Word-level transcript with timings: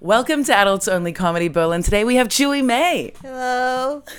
Welcome 0.00 0.44
to 0.44 0.54
Adults 0.56 0.88
Only 0.88 1.12
Comedy 1.12 1.48
Berlin. 1.48 1.82
Today 1.82 2.04
we 2.04 2.16
have 2.16 2.28
Chui 2.28 2.62
Mei. 2.62 3.12
Hello. 3.22 4.02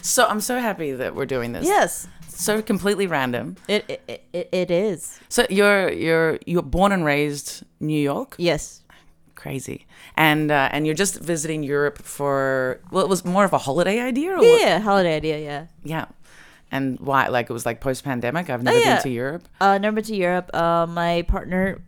So 0.00 0.24
I'm 0.26 0.40
so 0.40 0.58
happy 0.60 0.92
that 0.92 1.14
we're 1.14 1.26
doing 1.26 1.52
this. 1.52 1.66
yes, 1.66 2.06
So 2.28 2.62
completely 2.62 3.06
random. 3.06 3.56
it 3.68 3.84
it, 4.06 4.24
it 4.32 4.48
it 4.52 4.70
is. 4.70 5.18
So 5.28 5.44
you're 5.50 5.90
you're 5.92 6.38
you're 6.46 6.62
born 6.62 6.92
and 6.92 7.04
raised 7.04 7.64
New 7.80 7.98
York. 8.00 8.36
Yes. 8.38 8.82
Crazy. 9.34 9.86
And 10.16 10.50
uh, 10.50 10.68
and 10.72 10.86
you're 10.86 10.94
just 10.94 11.18
visiting 11.20 11.62
Europe 11.64 11.98
for 12.00 12.80
well, 12.92 13.04
it 13.04 13.08
was 13.08 13.24
more 13.24 13.44
of 13.44 13.52
a 13.52 13.58
holiday 13.58 14.00
idea. 14.00 14.30
Or 14.32 14.38
what? 14.38 14.60
Yeah, 14.60 14.78
holiday 14.78 15.16
idea. 15.16 15.38
Yeah. 15.40 15.66
Yeah. 15.82 16.04
And 16.70 16.98
why? 17.00 17.26
Like 17.28 17.50
it 17.50 17.52
was 17.52 17.66
like 17.66 17.80
post 17.80 18.04
pandemic. 18.04 18.48
I've 18.48 18.62
never 18.62 18.76
Oh, 18.76 18.80
yeah. 18.80 18.94
been 18.94 19.02
to 19.02 19.10
Europe. 19.10 19.48
Uh, 19.60 19.78
never 19.78 19.96
been 19.96 20.04
to 20.04 20.16
Europe. 20.16 20.50
Uh, 20.54 20.86
my 20.88 21.22
partner 21.22 21.82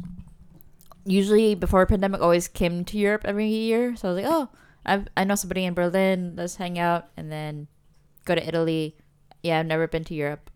usually 1.07 1.55
before 1.55 1.87
pandemic 1.87 2.21
always 2.21 2.49
came 2.49 2.85
to 2.85 2.99
Europe 2.99 3.23
every 3.25 3.49
year. 3.49 3.97
So 3.97 4.09
I 4.09 4.13
was 4.13 4.23
like, 4.23 4.31
oh, 4.33 4.49
I 4.85 5.05
I 5.17 5.25
know 5.25 5.35
somebody 5.35 5.65
in 5.65 5.75
Berlin. 5.75 6.35
Let's 6.37 6.57
hang 6.57 6.79
out 6.79 7.09
and 7.17 7.31
then 7.33 7.69
go 8.25 8.35
to 8.35 8.47
Italy. 8.47 8.97
Yeah, 9.43 9.61
I've 9.61 9.67
never 9.67 9.87
been 9.87 10.05
to 10.05 10.15
Europe. 10.15 10.51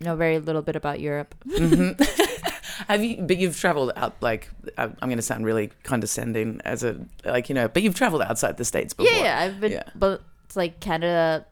Know 0.00 0.16
very 0.16 0.38
little 0.38 0.62
bit 0.62 0.74
about 0.76 1.00
Europe. 1.00 1.34
Mm-hmm. 1.46 2.00
Have 2.88 3.04
you? 3.04 3.22
But 3.22 3.36
you've 3.36 3.58
traveled 3.58 3.92
out. 3.96 4.14
Like 4.20 4.50
I'm 4.78 4.96
I'm 5.00 5.08
going 5.08 5.18
to 5.18 5.22
sound 5.22 5.44
really 5.44 5.70
condescending 5.84 6.60
as 6.64 6.82
a 6.82 6.96
like 7.24 7.48
you 7.48 7.54
know. 7.54 7.68
But 7.68 7.82
you've 7.82 7.94
traveled 7.94 8.22
outside 8.22 8.56
the 8.56 8.64
states 8.64 8.94
before. 8.94 9.12
Yeah, 9.12 9.22
yeah, 9.22 9.40
I've 9.40 9.60
been, 9.60 9.72
Yeah. 9.72 9.84
but 9.94 10.22
it's 10.44 10.56
like 10.56 10.80
Canada, 10.80 11.46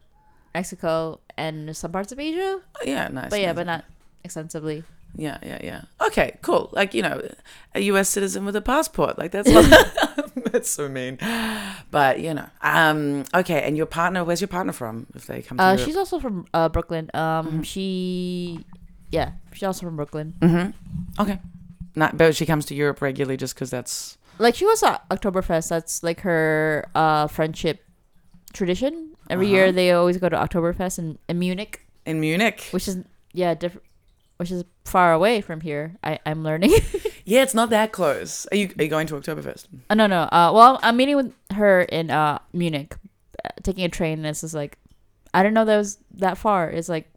Mexico, 0.53 1.21
and 1.37 1.75
some 1.75 1.91
parts 1.91 2.11
of 2.11 2.19
Asia. 2.19 2.59
Oh, 2.61 2.83
yeah. 2.85 3.07
Nice. 3.07 3.29
But 3.29 3.39
yeah, 3.39 3.47
nice. 3.47 3.55
but 3.55 3.65
not 3.67 3.85
extensively. 4.23 4.83
Yeah, 5.15 5.37
yeah, 5.43 5.59
yeah. 5.63 5.81
Okay, 6.07 6.37
cool. 6.41 6.69
Like 6.71 6.93
you 6.93 7.01
know, 7.01 7.21
a 7.75 7.81
U.S. 7.91 8.09
citizen 8.09 8.45
with 8.45 8.55
a 8.55 8.61
passport. 8.61 9.17
Like 9.17 9.31
that's 9.31 9.49
that's 10.51 10.69
so 10.69 10.87
mean. 10.89 11.17
But 11.91 12.19
you 12.19 12.33
know, 12.33 12.47
um, 12.61 13.25
okay. 13.33 13.61
And 13.63 13.75
your 13.77 13.85
partner? 13.85 14.23
Where's 14.23 14.41
your 14.41 14.47
partner 14.47 14.73
from? 14.73 15.07
If 15.15 15.27
they 15.27 15.41
come 15.41 15.57
to 15.57 15.63
Uh, 15.63 15.71
Europe? 15.73 15.85
she's 15.85 15.97
also 15.97 16.19
from 16.19 16.45
uh, 16.53 16.69
Brooklyn. 16.69 17.09
Um, 17.13 17.47
Mm-hmm. 17.47 17.61
she, 17.63 18.65
yeah, 19.11 19.31
she's 19.53 19.63
also 19.63 19.85
from 19.85 19.95
Brooklyn. 19.97 20.33
Mm-hmm. 20.39 21.21
Okay. 21.21 21.39
Not, 21.95 22.17
but 22.17 22.35
she 22.35 22.45
comes 22.45 22.65
to 22.67 22.75
Europe 22.75 23.01
regularly 23.01 23.35
just 23.37 23.53
because 23.53 23.69
that's 23.69 24.17
Like 24.39 24.55
she 24.55 24.65
was 24.65 24.81
at 24.83 25.07
Oktoberfest. 25.09 25.67
That's 25.69 26.03
like 26.03 26.21
her 26.21 26.87
uh 26.95 27.27
friendship 27.27 27.83
tradition. 28.53 29.15
Every 29.29 29.47
year 29.47 29.65
Uh-huh. 29.65 29.71
they 29.75 29.91
always 29.91 30.17
go 30.17 30.29
to 30.29 30.35
Oktoberfest 30.37 30.99
in, 30.99 31.17
in 31.27 31.39
Munich, 31.39 31.85
in 32.05 32.19
Munich. 32.19 32.67
which 32.71 32.87
is 32.87 32.99
yeah 33.33 33.53
different, 33.53 33.85
which 34.37 34.51
is 34.51 34.63
far 34.85 35.13
away 35.13 35.41
from 35.41 35.61
here. 35.61 35.95
I 36.03 36.19
I'm 36.25 36.43
learning. 36.43 36.73
Yeah, 37.23 37.43
it's 37.43 37.53
not 37.53 37.69
that 37.69 37.91
close. 37.91 38.47
Are 38.51 38.57
you 38.57 38.73
are 38.79 38.83
you 38.83 38.89
going 38.89 39.05
to 39.07 39.13
Oktoberfest? 39.13 39.67
uh, 39.89 39.93
no 39.95 40.07
no. 40.07 40.23
Uh, 40.23 40.51
well 40.53 40.79
I'm 40.81 40.97
meeting 40.97 41.15
with 41.15 41.31
her 41.53 41.81
in 41.83 42.09
uh 42.09 42.39
Munich, 42.51 42.95
uh, 43.45 43.49
taking 43.63 43.85
a 43.85 43.89
train. 43.89 44.13
And 44.19 44.25
this 44.25 44.43
is 44.43 44.53
like, 44.55 44.77
I 45.33 45.43
didn't 45.43 45.53
know 45.53 45.65
that 45.65 45.77
was 45.77 45.99
that 46.17 46.37
far. 46.37 46.67
It's 46.69 46.89
like, 46.89 47.07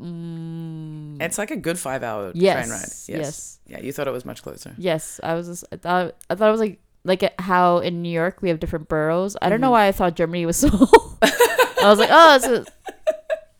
mm, 0.00 1.20
It's 1.20 1.38
like 1.38 1.50
a 1.50 1.56
good 1.56 1.78
five 1.78 2.02
hour 2.02 2.32
Yes, 2.34 2.56
train 2.66 2.70
ride. 2.70 2.80
Yes. 2.80 3.08
yes. 3.08 3.58
Yeah, 3.66 3.80
you 3.80 3.92
thought 3.92 4.08
it 4.08 4.12
was 4.12 4.24
much 4.24 4.42
closer. 4.42 4.74
Yes, 4.78 5.20
I 5.22 5.34
was. 5.34 5.46
Just, 5.48 5.64
I 5.72 5.76
thought. 5.76 6.16
I 6.30 6.34
thought 6.34 6.48
it 6.48 6.52
was 6.52 6.60
like 6.60 6.80
like 7.04 7.40
how 7.40 7.78
in 7.78 8.00
New 8.02 8.08
York 8.12 8.40
we 8.42 8.48
have 8.48 8.58
different 8.58 8.88
boroughs. 8.88 9.36
I 9.40 9.48
don't 9.48 9.56
Mm-hmm. 9.56 9.62
know 9.62 9.70
why 9.70 9.86
I 9.88 9.92
thought 9.92 10.16
Germany 10.16 10.46
was 10.46 10.56
so. 10.56 10.68
I 11.22 11.88
was 11.88 11.98
like, 11.98 12.10
oh, 12.10 12.36
it's 12.36 12.46
a, 12.46 12.64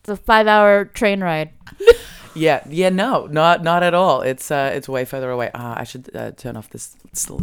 it's 0.01 0.09
a 0.09 0.17
five 0.17 0.47
hour 0.47 0.87
train 0.87 1.21
ride. 1.23 1.51
Yeah, 2.35 2.63
yeah, 2.69 2.89
no, 2.89 3.27
not 3.27 3.63
not 3.63 3.83
at 3.83 3.95
all. 3.95 4.23
It's 4.23 4.51
uh, 4.51 4.73
it's 4.75 4.89
way 4.89 5.05
further 5.05 5.31
away. 5.31 5.51
Ah, 5.55 5.75
I 5.79 5.85
should 5.85 6.11
uh, 6.17 6.33
turn 6.33 6.57
off 6.57 6.69
this 6.71 6.97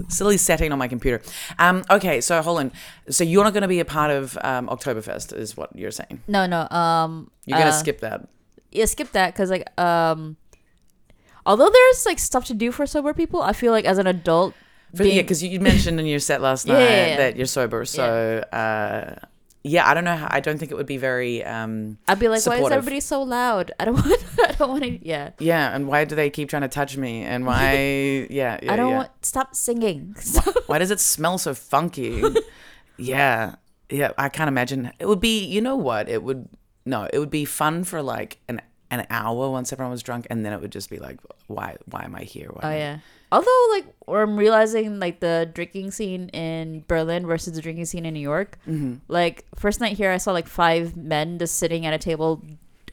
silly, 0.09 0.38
setting 0.38 0.72
on 0.72 0.80
my 0.80 0.88
computer. 0.88 1.22
Um, 1.59 1.84
okay, 1.89 2.20
so 2.22 2.42
hold 2.42 2.59
on. 2.59 2.72
So 3.09 3.23
you're 3.23 3.44
not 3.44 3.53
going 3.53 3.62
to 3.62 3.67
be 3.69 3.80
a 3.80 3.86
part 3.86 4.12
of 4.12 4.38
um, 4.42 4.67
Oktoberfest, 4.67 5.34
is 5.38 5.56
what 5.56 5.73
you're 5.75 5.92
saying? 5.92 6.22
No, 6.28 6.45
no. 6.45 6.67
Um, 6.69 7.31
You're 7.45 7.58
going 7.58 7.69
to 7.72 7.75
uh, 7.75 7.80
skip 7.80 8.02
that. 8.02 8.28
Yeah, 8.72 8.85
skip 8.85 9.12
that 9.13 9.34
because 9.34 9.50
like 9.50 9.68
um, 9.80 10.35
although 11.46 11.69
there's 11.69 12.06
like 12.06 12.19
stuff 12.19 12.46
to 12.46 12.53
do 12.53 12.72
for 12.72 12.85
sober 12.85 13.13
people, 13.13 13.41
I 13.41 13.53
feel 13.53 13.72
like 13.72 13.85
as 13.85 13.97
an 13.97 14.07
adult, 14.07 14.53
For, 14.96 15.03
being- 15.03 15.16
yeah, 15.16 15.22
because 15.22 15.41
you 15.44 15.59
mentioned 15.59 16.00
in 16.00 16.06
your 16.06 16.19
set 16.19 16.41
last 16.41 16.68
Yeah, 16.68 16.74
night 16.74 16.81
yeah, 16.84 17.06
yeah. 17.07 17.18
that 17.18 17.35
you're 17.38 17.46
sober. 17.47 17.85
So 17.85 18.03
uh, 18.51 19.16
yeah, 19.64 19.88
I 19.88 19.94
don't 19.94 20.04
know. 20.04 20.16
How, 20.16 20.28
I 20.32 20.40
don't 20.40 20.58
think 20.58 20.72
it 20.72 20.76
would 20.76 20.86
be 20.88 20.98
very. 20.98 21.44
Um, 21.44 21.98
I'd 22.08 22.20
be 22.20 22.28
like, 22.28 22.46
why 22.46 22.58
is 22.60 22.72
everybody 22.72 23.00
so 23.00 23.22
loud? 23.24 23.72
I 23.80 23.86
don't 23.86 23.94
want. 24.06 24.24
I 24.44 24.52
don't 24.54 24.70
want 24.70 24.84
to. 24.84 25.06
Yeah. 25.08 25.32
yeah, 25.40 25.76
and 25.76 25.88
why 25.88 26.06
do 26.06 26.16
they 26.16 26.30
keep 26.30 26.50
trying 26.50 26.64
to 26.64 26.68
touch 26.68 26.98
me? 26.98 27.24
And 27.24 27.46
why? 27.46 28.28
Yeah, 28.32 28.60
yeah 28.64 28.74
I 28.74 28.76
don't 28.76 28.90
yeah. 28.90 28.98
want. 28.98 29.26
Stop 29.26 29.56
singing. 29.56 30.16
Why 30.68 30.78
does 30.80 30.90
it 30.92 31.00
smell 31.00 31.38
so 31.38 31.54
funky? 31.54 32.22
yeah. 32.98 33.56
Yeah. 33.90 34.12
I 34.18 34.30
can't 34.30 34.48
imagine. 34.48 34.92
It 35.00 35.06
would 35.08 35.20
be, 35.20 35.44
you 35.46 35.62
know 35.62 35.76
what? 35.76 36.08
It 36.10 36.24
would, 36.24 36.48
no, 36.86 37.08
it 37.12 37.20
would 37.20 37.30
be 37.30 37.46
fun 37.46 37.84
for 37.84 38.02
like 38.02 38.40
an, 38.48 38.62
an 38.90 39.06
hour 39.10 39.50
once 39.50 39.74
everyone 39.74 39.92
was 39.92 40.02
drunk. 40.04 40.28
And 40.30 40.46
then 40.46 40.54
it 40.54 40.62
would 40.62 40.72
just 40.72 40.90
be 40.90 40.98
like, 40.98 41.20
why, 41.48 41.76
why 41.86 42.04
am 42.04 42.16
I 42.16 42.22
here? 42.24 42.50
Why 42.52 42.62
Oh 42.64 42.68
am 42.68 42.74
I- 42.74 42.78
yeah. 42.78 42.98
Although 43.31 43.68
like 43.72 43.86
I'm 44.08 44.36
realizing 44.38 45.00
like 45.00 45.19
the 45.22 45.50
drinking 45.53 45.92
scene 45.92 46.30
in 46.30 46.84
Berlin 46.88 47.25
versus 47.25 47.53
the 47.53 47.62
drinking 47.62 47.86
scene 47.86 48.06
in 48.06 48.14
New 48.14 48.19
York. 48.19 48.58
Mm-hmm. 48.68 48.96
Like 49.08 49.46
first 49.56 49.80
night 49.80 49.94
here, 49.97 50.12
I 50.12 50.18
saw 50.18 50.31
like 50.34 50.47
five 50.47 50.97
men 50.97 51.40
just 51.40 51.56
sitting 51.58 51.86
at 51.86 51.94
a 51.94 51.97
table 51.97 52.44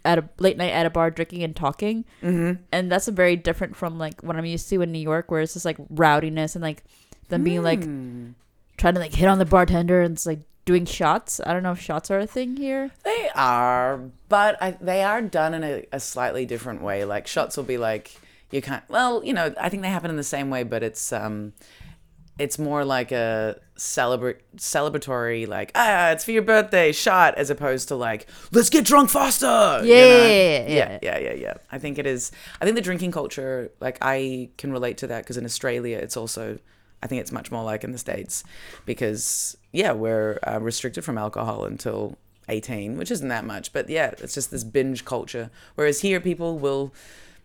at 0.05 0.19
a 0.19 0.29
late 0.39 0.57
night 0.57 0.71
at 0.71 0.87
a 0.87 0.91
bar 0.91 1.11
drinking 1.11 1.43
and 1.43 1.57
talking, 1.57 2.05
Mm-hmm. 2.23 2.63
and 2.71 2.91
that's 2.91 3.09
a 3.09 3.13
very 3.13 3.35
different 3.35 3.75
from 3.77 3.99
like 3.99 4.23
what 4.23 4.37
I'm 4.37 4.45
used 4.45 4.69
to 4.71 4.81
in 4.81 4.93
New 4.93 5.01
York, 5.01 5.31
where 5.31 5.41
it's 5.41 5.55
just 5.55 5.65
like 5.65 5.77
rowdiness 5.91 6.55
and 6.55 6.63
like 6.63 6.85
them 7.29 7.43
being 7.45 7.63
like 7.63 7.83
Hmm. 7.85 8.31
trying 8.77 8.95
to 8.95 9.01
like 9.01 9.13
hit 9.15 9.27
on 9.29 9.39
the 9.39 9.45
bartender 9.45 10.01
and 10.03 10.15
it's 10.15 10.25
like 10.25 10.39
doing 10.65 10.87
shots. 10.87 11.41
I 11.45 11.53
don't 11.53 11.63
know 11.65 11.73
if 11.73 11.81
shots 11.81 12.11
are 12.13 12.19
a 12.21 12.27
thing 12.29 12.57
here. 12.57 12.91
They 13.05 13.29
are, 13.35 14.01
but 14.29 14.57
I, 14.63 14.71
they 14.81 15.03
are 15.03 15.21
done 15.21 15.53
in 15.53 15.65
a, 15.65 15.85
a 15.93 15.99
slightly 15.99 16.47
different 16.47 16.81
way. 16.81 17.05
Like 17.05 17.27
shots 17.27 17.57
will 17.57 17.65
be 17.65 17.77
like, 17.79 18.19
you 18.51 18.63
can't, 18.63 18.83
well, 18.89 19.23
you 19.25 19.33
know, 19.33 19.55
I 19.61 19.69
think 19.69 19.83
they 19.83 19.89
happen 19.89 20.11
in 20.11 20.17
the 20.17 20.23
same 20.25 20.51
way, 20.51 20.63
but 20.63 20.83
it's, 20.83 21.13
um, 21.13 21.53
it's 22.39 22.59
more 22.59 22.85
like 22.85 23.11
a 23.13 23.59
celebrate 23.77 24.39
celebratory 24.57 25.47
like 25.47 25.71
ah 25.75 26.11
it's 26.11 26.25
for 26.25 26.31
your 26.33 26.43
birthday 26.43 26.91
shot 26.93 27.35
as 27.37 27.49
opposed 27.51 27.89
to 27.89 27.95
like 27.97 28.27
let's 28.53 28.71
get 28.71 28.85
drunk 28.85 29.09
faster 29.11 29.81
you 29.85 29.95
Yeah, 29.95 30.07
know? 30.07 30.27
yeah, 30.27 30.29
yeah, 30.29 30.67
yeah 30.69 30.99
yeah. 31.03 31.19
yeah 31.19 31.33
yeah 31.35 31.55
i 31.71 31.79
think 31.79 31.99
it 31.99 32.07
is 32.07 32.33
i 32.61 32.65
think 32.65 32.75
the 32.77 32.81
drinking 32.81 33.13
culture 33.13 33.71
like 33.81 33.99
i 34.03 34.49
can 34.57 34.73
relate 34.73 34.99
to 34.99 35.07
that 35.09 35.23
because 35.25 35.37
in 35.37 35.45
australia 35.45 35.97
it's 35.99 36.17
also 36.17 36.59
i 37.03 37.07
think 37.07 37.21
it's 37.21 37.31
much 37.33 37.51
more 37.53 37.63
like 37.65 37.85
in 37.85 37.93
the 37.93 37.99
states 37.99 38.43
because 38.85 39.57
yeah 39.73 39.93
we're 39.93 40.39
uh, 40.47 40.59
restricted 40.61 41.05
from 41.05 41.19
alcohol 41.19 41.65
until 41.65 42.17
18 42.49 42.97
which 42.97 43.11
isn't 43.11 43.29
that 43.29 43.45
much 43.45 43.73
but 43.73 43.89
yeah 43.89 44.13
it's 44.19 44.35
just 44.35 44.51
this 44.51 44.65
binge 44.65 45.05
culture. 45.05 45.51
Whereas 45.75 46.01
here 46.01 46.19
people 46.21 46.59
will 46.59 46.93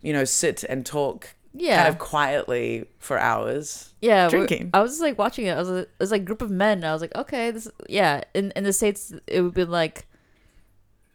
you 0.04 0.12
know 0.12 0.24
sit 0.24 0.62
and 0.68 0.84
talk 0.86 1.34
Yeah. 1.54 1.76
kind 1.76 1.88
of 1.88 1.98
quietly 1.98 2.84
for 2.98 3.18
hours 3.18 3.94
Yeah, 4.00 4.28
drinking. 4.28 4.70
I 4.74 4.82
was 4.82 4.92
just 4.92 5.02
like 5.02 5.18
watching 5.18 5.46
it. 5.46 5.52
I 5.52 5.58
was 5.58 5.68
like, 5.70 5.82
it 5.84 5.90
was 5.98 6.10
like 6.12 6.22
a 6.22 6.24
group 6.24 6.42
of 6.42 6.50
men. 6.50 6.84
I 6.84 6.92
was 6.92 7.00
like, 7.02 7.14
okay, 7.16 7.50
this 7.50 7.68
yeah. 7.88 8.22
In 8.34 8.52
in 8.54 8.64
the 8.64 8.72
states, 8.72 9.12
it 9.26 9.40
would 9.42 9.54
be 9.54 9.64
like 9.64 10.06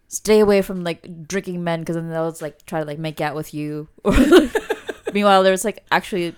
stay 0.07 0.39
away 0.39 0.61
from 0.63 0.83
like 0.83 1.28
drinking 1.28 1.63
men 1.63 1.81
because 1.81 1.95
then 1.95 2.09
they'll 2.09 2.31
just, 2.31 2.41
like 2.41 2.66
try 2.66 2.79
to 2.79 2.85
like 2.85 2.97
make 2.99 3.22
out 3.22 3.35
with 3.35 3.53
you. 3.53 3.88
Or 4.03 4.13
meanwhile, 5.13 5.44
there's 5.44 5.63
like 5.66 5.85
actually 5.91 6.35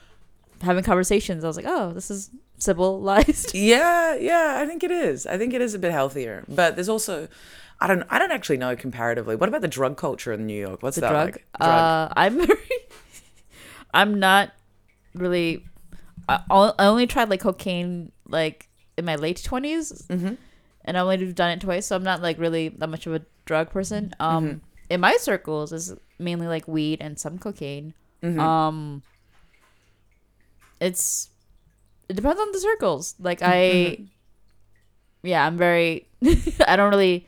having 0.62 0.84
conversations. 0.84 1.44
I 1.44 1.48
was 1.48 1.56
like, 1.58 1.66
oh, 1.68 1.94
this 1.94 2.12
is 2.12 2.30
civilized. 2.58 3.56
Yeah, 3.56 4.16
yeah, 4.16 4.58
I 4.60 4.66
think 4.66 4.84
it 4.84 4.92
is. 4.92 5.26
I 5.26 5.38
think 5.38 5.54
it 5.54 5.62
is 5.62 5.74
a 5.74 5.80
bit 5.80 5.92
healthier. 5.92 6.44
But 6.50 6.76
there's 6.76 6.90
also 6.90 7.28
I 7.84 7.88
don't 7.88 8.04
I 8.10 8.20
don't 8.20 8.32
actually 8.32 8.58
know 8.58 8.76
comparatively. 8.76 9.36
What 9.36 9.50
about 9.50 9.62
the 9.62 9.68
drug 9.68 9.98
culture 9.98 10.32
in 10.32 10.46
New 10.46 10.60
York? 10.60 10.84
What's 10.84 10.96
The 10.96 11.02
that 11.02 11.10
drug. 11.10 11.26
like? 11.34 11.46
Drug. 11.60 11.70
Uh, 11.70 12.14
I'm 12.16 12.38
very. 12.46 12.60
I'm 13.94 14.20
not 14.20 14.52
really. 15.16 15.66
I, 16.30 16.40
I 16.50 16.86
only 16.86 17.08
tried 17.08 17.30
like 17.30 17.42
cocaine 17.42 18.12
like 18.28 18.70
in 18.98 19.04
my 19.06 19.16
late 19.16 19.38
20s 19.38 20.06
Mhm. 20.08 20.38
and 20.86 20.98
I 20.98 21.02
only 21.02 21.18
have 21.26 21.34
done 21.36 21.50
it 21.52 21.60
twice, 21.62 21.88
so 21.88 21.96
I'm 21.96 22.04
not 22.04 22.22
like 22.22 22.38
really 22.38 22.70
that 22.70 22.88
much 22.88 23.08
of 23.08 23.14
a 23.16 23.22
drug 23.46 23.70
person. 23.72 24.14
Um, 24.20 24.46
Mm-hmm. 24.46 24.58
in 24.92 25.00
my 25.02 25.18
circles 25.18 25.74
is 25.74 25.94
mainly 26.20 26.48
like 26.48 26.68
weed 26.68 27.00
and 27.02 27.18
some 27.20 27.40
cocaine. 27.40 27.94
Mm-hmm. 28.24 28.40
Um, 28.40 29.02
it's 30.80 31.30
it 32.10 32.14
depends 32.16 32.40
on 32.40 32.52
the 32.52 32.60
circles. 32.60 33.16
Like 33.20 33.40
I, 33.42 34.06
yeah, 35.24 35.46
I'm 35.46 35.58
very. 35.58 36.08
I 36.68 36.76
don't 36.76 36.92
really. 36.92 37.28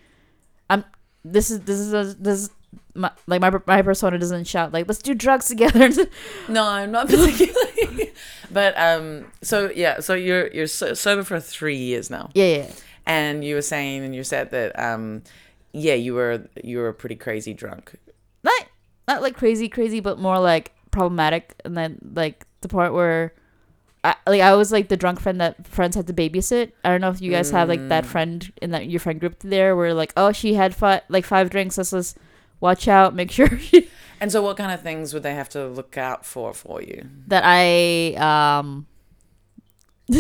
This 1.26 1.52
is 1.52 1.62
this 1.62 1.80
is 1.80 1.94
a, 1.94 2.16
this. 2.20 2.42
Is 2.44 2.50
my, 2.96 3.12
like 3.28 3.42
my 3.42 3.52
my 3.66 3.82
persona 3.82 4.18
doesn't 4.18 4.46
shout 4.46 4.72
like 4.72 4.88
let's 4.88 5.02
do 5.02 5.14
drugs 5.14 5.48
together. 5.48 5.90
No, 6.48 6.64
I'm 6.66 6.92
not 6.92 7.08
particularly. 7.08 8.12
but 8.52 8.78
um, 8.78 9.26
so 9.42 9.72
yeah, 9.74 10.00
so 10.00 10.14
you're 10.14 10.48
you're 10.52 10.68
so, 10.68 10.94
sober 10.94 11.24
for 11.24 11.40
three 11.40 11.78
years 11.78 12.10
now, 12.10 12.30
yeah, 12.34 12.58
yeah. 12.58 12.72
and 13.06 13.44
you 13.44 13.56
were 13.56 13.62
saying 13.62 14.04
and 14.04 14.16
you 14.16 14.24
said 14.24 14.52
that 14.52 14.78
um, 14.78 15.24
yeah, 15.72 15.96
you 15.96 16.14
were 16.14 16.48
you 16.64 16.80
were 16.80 16.94
pretty 16.94 17.16
crazy 17.16 17.54
drunk. 17.54 17.96
not 18.44 18.68
not 19.08 19.22
like 19.22 19.36
crazy 19.36 19.70
crazy 19.70 20.00
but 20.00 20.20
more 20.20 20.40
like 20.40 20.72
problematic 20.92 21.60
and 21.66 21.76
then 21.76 21.98
like 22.14 22.46
the 22.62 22.68
part 22.68 22.94
where 22.94 23.34
I, 24.04 24.16
like 24.28 24.42
I 24.42 24.54
was 24.56 24.72
like 24.72 24.90
the 24.90 24.98
drunk 24.98 25.20
friend 25.22 25.40
that 25.40 25.66
friends 25.66 25.96
had 25.96 26.08
to 26.08 26.14
babysit. 26.14 26.72
I 26.84 26.90
don't 26.90 27.00
know 27.02 27.10
if 27.10 27.22
you 27.22 27.32
guys 27.32 27.52
have 27.52 27.70
like 27.70 27.80
Mm. 27.80 27.90
that 27.90 28.06
friend 28.06 28.52
in 28.62 28.72
that 28.72 28.88
your 28.88 29.00
friend 29.00 29.20
group 29.20 29.40
there 29.40 29.76
where 29.78 29.94
like 29.94 30.12
oh 30.18 30.32
she 30.34 30.56
had 30.56 30.76
five 30.76 31.02
like 31.10 31.26
five 31.26 31.50
drinks. 31.50 31.78
Let's 31.78 31.92
just 31.92 32.18
watch 32.60 32.88
out, 32.88 33.16
make 33.16 33.32
sure 33.32 33.50
And 34.22 34.32
so, 34.32 34.42
what 34.42 34.56
kind 34.58 34.72
of 34.72 34.82
things 34.82 35.14
would 35.14 35.24
they 35.24 35.34
have 35.36 35.50
to 35.50 35.68
look 35.68 35.98
out 35.98 36.26
for 36.26 36.54
for 36.54 36.82
you? 36.82 37.08
that 37.28 37.44
I 37.46 38.14
um. 38.60 38.88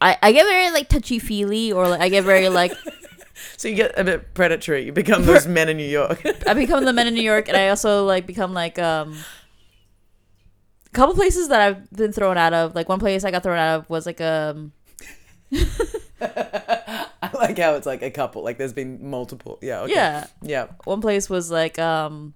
I, 0.00 0.18
I 0.20 0.32
get 0.32 0.44
very 0.46 0.70
like 0.72 0.88
touchy 0.88 1.18
feely 1.18 1.70
or 1.72 1.88
like 1.88 2.00
I 2.00 2.08
get 2.08 2.24
very 2.24 2.48
like 2.48 2.72
So 3.56 3.68
you 3.68 3.74
get 3.74 3.96
a 3.98 4.04
bit 4.04 4.34
predatory. 4.34 4.84
You 4.84 4.92
become 4.92 5.24
those 5.24 5.46
men 5.46 5.68
in 5.68 5.76
New 5.76 5.88
York. 5.88 6.22
I 6.46 6.54
become 6.54 6.84
the 6.84 6.92
men 6.92 7.06
in 7.06 7.14
New 7.14 7.22
York, 7.22 7.48
and 7.48 7.56
I 7.56 7.68
also 7.68 8.04
like 8.04 8.26
become 8.26 8.52
like 8.54 8.78
um. 8.78 9.16
A 10.92 10.94
couple 10.94 11.14
places 11.14 11.48
that 11.48 11.60
I've 11.60 11.90
been 11.90 12.12
thrown 12.12 12.36
out 12.36 12.52
of. 12.52 12.74
Like 12.74 12.88
one 12.88 12.98
place 13.00 13.24
I 13.24 13.30
got 13.30 13.42
thrown 13.42 13.58
out 13.58 13.80
of 13.80 13.90
was 13.90 14.04
like 14.04 14.20
a. 14.20 14.68
I 16.20 17.30
like 17.34 17.58
how 17.58 17.74
it's 17.76 17.86
like 17.86 18.02
a 18.02 18.10
couple. 18.10 18.42
Like 18.44 18.58
there's 18.58 18.72
been 18.74 19.08
multiple. 19.08 19.58
Yeah. 19.62 19.80
Okay. 19.82 19.94
Yeah, 19.94 20.26
Yeah. 20.42 20.66
one 20.84 21.00
place 21.00 21.30
was 21.30 21.50
like 21.50 21.78
um. 21.78 22.34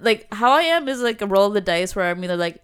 Like 0.00 0.26
how 0.32 0.52
I 0.52 0.62
am 0.62 0.88
is 0.88 1.00
like 1.00 1.22
a 1.22 1.26
roll 1.26 1.46
of 1.46 1.54
the 1.54 1.60
dice 1.62 1.96
where 1.96 2.10
I'm 2.10 2.22
either 2.22 2.36
like, 2.36 2.62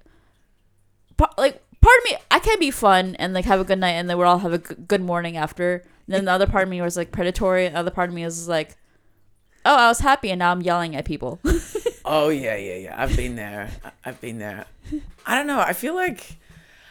pa- 1.16 1.32
like 1.38 1.62
part 1.80 1.98
of 1.98 2.04
me 2.10 2.16
I 2.30 2.38
can 2.38 2.58
be 2.58 2.70
fun 2.70 3.16
and 3.16 3.32
like 3.32 3.46
have 3.46 3.58
a 3.60 3.64
good 3.64 3.78
night 3.78 3.92
and 3.92 4.08
then 4.08 4.18
we'll 4.18 4.28
all 4.28 4.38
have 4.38 4.52
a 4.52 4.58
g- 4.58 4.74
good 4.86 5.00
morning 5.00 5.36
after. 5.38 5.76
And 6.06 6.14
then 6.14 6.26
the 6.26 6.32
other 6.32 6.46
part 6.46 6.64
of 6.64 6.68
me 6.68 6.82
was 6.82 6.96
like 6.98 7.10
predatory. 7.10 7.66
The 7.68 7.78
other 7.78 7.90
part 7.90 8.10
of 8.10 8.14
me 8.14 8.24
was 8.24 8.46
like, 8.46 8.76
oh 9.64 9.74
I 9.74 9.88
was 9.88 10.00
happy 10.00 10.30
and 10.30 10.38
now 10.38 10.50
I'm 10.52 10.60
yelling 10.60 10.94
at 10.94 11.06
people. 11.06 11.40
Oh 12.04 12.28
yeah, 12.28 12.56
yeah, 12.56 12.74
yeah. 12.76 13.02
I've 13.02 13.16
been 13.16 13.36
there. 13.36 13.70
I've 14.04 14.20
been 14.20 14.38
there. 14.38 14.66
I 15.26 15.36
don't 15.36 15.46
know. 15.46 15.60
I 15.60 15.72
feel 15.72 15.94
like 15.94 16.36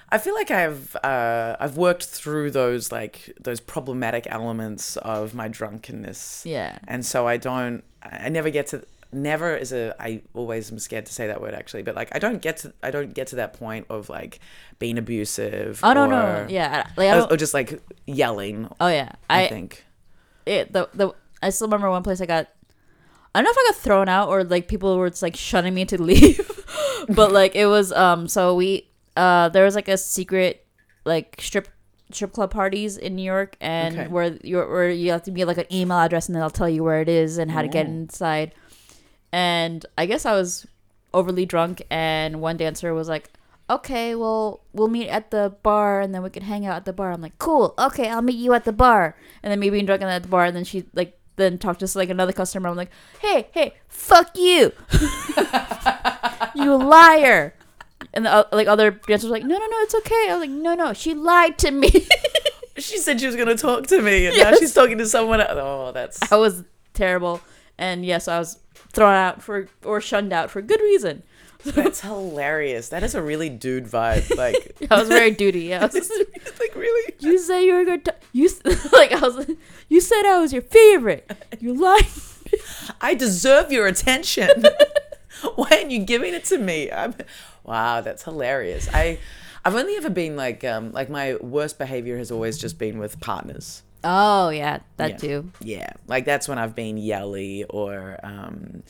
I 0.09 0.17
feel 0.17 0.33
like 0.35 0.51
I've 0.51 0.95
uh, 0.97 1.55
I've 1.59 1.77
worked 1.77 2.05
through 2.05 2.51
those 2.51 2.91
like 2.91 3.31
those 3.39 3.59
problematic 3.59 4.25
elements 4.29 4.97
of 4.97 5.33
my 5.35 5.47
drunkenness, 5.47 6.43
yeah. 6.45 6.77
and 6.87 7.05
so 7.05 7.27
I 7.27 7.37
don't. 7.37 7.83
I 8.01 8.29
never 8.29 8.49
get 8.49 8.67
to. 8.67 8.83
Never 9.11 9.55
is 9.55 9.71
a. 9.71 9.95
I 9.99 10.21
always 10.33 10.71
am 10.71 10.79
scared 10.79 11.05
to 11.05 11.13
say 11.13 11.27
that 11.27 11.39
word 11.41 11.53
actually, 11.53 11.83
but 11.83 11.93
like 11.95 12.09
I 12.15 12.19
don't 12.19 12.41
get 12.41 12.57
to. 12.57 12.73
I 12.81 12.89
don't 12.89 13.13
get 13.13 13.27
to 13.27 13.35
that 13.37 13.53
point 13.53 13.85
of 13.89 14.09
like 14.09 14.39
being 14.79 14.97
abusive. 14.97 15.79
Oh 15.83 15.93
no 15.93 16.07
no 16.07 16.47
yeah 16.49 16.87
like 16.97 17.09
I 17.09 17.11
Or, 17.11 17.19
don't, 17.19 17.31
or 17.33 17.37
just 17.37 17.53
like 17.53 17.79
yelling. 18.07 18.67
oh 18.79 18.87
yeah 18.87 19.11
I, 19.29 19.45
I, 19.45 19.49
think. 19.49 19.85
it 20.47 20.73
the 20.73 20.89
the 20.95 21.13
I 21.43 21.51
still 21.51 21.67
remember 21.67 21.91
one 21.91 22.01
place 22.01 22.21
I 22.21 22.25
got 22.25 22.49
I 23.35 23.41
don't 23.41 23.45
know 23.45 23.51
if 23.51 23.57
I 23.57 23.71
got 23.71 23.81
thrown 23.81 24.09
out 24.09 24.29
or 24.29 24.43
like 24.43 24.67
people 24.67 24.97
were 24.97 25.09
just 25.09 25.23
like 25.23 25.35
shunning 25.35 25.73
me 25.73 25.85
to 25.85 26.01
leave 26.01 26.39
but 27.09 27.31
like 27.31 27.55
it 27.55 27.65
was 27.65 27.91
um 27.91 28.27
so 28.27 28.55
we 28.55 28.87
uh 29.17 29.49
there 29.49 29.65
was 29.65 29.75
like 29.75 29.87
a 29.87 29.97
secret 29.97 30.65
like 31.05 31.37
strip 31.39 31.67
strip 32.11 32.31
club 32.31 32.51
parties 32.51 32.95
in 32.97 33.15
New 33.15 33.23
York 33.23 33.57
and 33.59 33.97
Okay. 33.97 34.07
where 34.07 34.37
you 34.43 34.57
where 34.59 34.89
you 34.91 35.11
have 35.11 35.23
to 35.23 35.31
be 35.31 35.45
like 35.45 35.57
an 35.57 35.65
email 35.73 35.97
address 35.97 36.27
and 36.27 36.35
then 36.35 36.41
they'll 36.41 36.49
tell 36.51 36.69
you 36.69 36.83
where 36.83 37.01
it 37.01 37.09
is 37.09 37.37
and 37.39 37.49
how 37.49 37.61
to 37.63 37.67
get 37.67 37.87
inside. 37.87 38.53
And 39.31 39.85
I 39.97 40.05
guess 40.05 40.25
I 40.25 40.33
was 40.33 40.67
overly 41.13 41.45
drunk 41.45 41.81
and 41.89 42.39
one 42.41 42.57
dancer 42.57 42.93
was 42.93 43.07
like 43.09 43.31
okay 43.69 44.13
well 44.13 44.61
we'll 44.73 44.87
meet 44.89 45.07
at 45.07 45.31
the 45.31 45.55
bar 45.63 46.01
and 46.01 46.13
then 46.13 46.21
we 46.21 46.29
can 46.29 46.43
hang 46.43 46.65
out 46.65 46.75
at 46.75 46.85
the 46.85 46.93
bar. 46.93 47.11
I'm 47.11 47.21
like 47.21 47.37
cool 47.39 47.73
okay 47.79 48.09
i'll 48.09 48.21
meet 48.21 48.35
you 48.37 48.53
at 48.53 48.65
the 48.65 48.73
bar. 48.73 49.15
And 49.41 49.51
then 49.51 49.59
me 49.59 49.69
being 49.69 49.85
drunk 49.85 50.01
and 50.01 50.11
at 50.11 50.21
the 50.23 50.29
bar 50.29 50.45
and 50.45 50.55
then 50.55 50.63
she 50.65 50.85
like 50.93 51.17
then 51.35 51.57
talk 51.57 51.79
to 51.79 51.87
like 51.95 52.09
another 52.09 52.33
customer. 52.33 52.69
I'm 52.69 52.75
like 52.75 52.91
hey 53.19 53.47
hey 53.51 53.73
fuck 53.87 54.37
you. 54.37 54.71
You 56.55 56.75
liar. 56.75 57.55
And 58.13 58.25
the 58.25 58.31
uh, 58.31 58.43
like 58.51 58.67
other 58.67 58.91
dancers 58.91 59.29
were 59.29 59.35
like 59.35 59.43
no 59.43 59.57
no 59.57 59.65
no 59.65 59.77
it's 59.79 59.95
okay. 59.95 60.27
I 60.29 60.33
was 60.37 60.41
like 60.41 60.49
no 60.49 60.75
no 60.75 60.93
she 60.93 61.13
lied 61.13 61.57
to 61.59 61.71
me. 61.71 61.89
She 62.75 62.97
said 62.97 63.19
she 63.19 63.27
was 63.27 63.35
gonna 63.35 63.55
talk 63.55 63.85
to 63.87 64.01
me, 64.01 64.25
and 64.25 64.35
now 64.35 64.51
she's 64.55 64.73
talking 64.73 64.97
to 64.97 65.05
someone 65.05 65.39
else. 65.39 65.51
Oh, 65.53 65.91
that's. 65.91 66.31
i 66.31 66.35
was 66.35 66.63
terrible. 66.95 67.39
And 67.77 68.03
yes 68.03 68.27
i 68.27 68.39
was 68.39 68.59
thrown 68.75 69.13
out 69.13 69.41
for 69.43 69.67
or 69.83 70.01
shunned 70.01 70.33
out 70.33 70.49
for 70.49 70.61
good 70.61 70.81
reason 70.81 71.23
That's 71.75 72.01
hilarious. 72.01 72.89
That 72.89 73.03
is 73.03 73.15
a 73.15 73.21
really 73.21 73.49
dude 73.49 73.85
vibe. 73.85 74.35
Like, 74.35 74.75
i 74.91 74.99
was 74.99 75.07
very 75.07 75.31
duty 75.43 75.61
yeah 75.61 75.81
I 75.81 75.85
was- 75.85 76.11
like 76.59 76.75
really. 76.75 77.13
You 77.19 77.37
say 77.39 77.65
you 77.65 77.73
were. 77.73 77.97
T- 77.97 78.11
you 78.33 78.49
like 78.91 79.11
I 79.11 79.19
was. 79.19 79.47
You 79.89 80.01
said 80.01 80.25
I 80.25 80.39
was 80.39 80.51
your 80.53 80.61
favorite. 80.63 81.31
You 81.59 81.73
lied. 81.73 82.05
I 83.01 83.13
deserve 83.15 83.71
your 83.71 83.87
attention. 83.87 84.49
Why 85.55 85.67
aren't 85.71 85.91
you 85.91 85.99
giving 86.03 86.33
it 86.33 86.45
to 86.45 86.57
me? 86.57 86.91
I'm, 86.91 87.15
wow, 87.63 88.01
that's 88.01 88.23
hilarious. 88.23 88.87
I, 88.93 89.17
I've 89.65 89.75
only 89.75 89.95
ever 89.95 90.09
been 90.09 90.35
like, 90.35 90.63
um, 90.63 90.91
like 90.91 91.09
my 91.09 91.35
worst 91.35 91.77
behavior 91.79 92.17
has 92.17 92.31
always 92.31 92.57
just 92.57 92.77
been 92.77 92.97
with 92.99 93.19
partners. 93.19 93.83
Oh 94.03 94.49
yeah, 94.49 94.79
that 94.97 95.11
Yeah. 95.11 95.17
too. 95.17 95.51
Yeah, 95.61 95.89
like 96.07 96.25
that's 96.25 96.47
when 96.47 96.57
I've 96.59 96.75
been 96.75 96.97
yelly 96.97 97.63
or 97.69 98.19
um, 98.23 98.83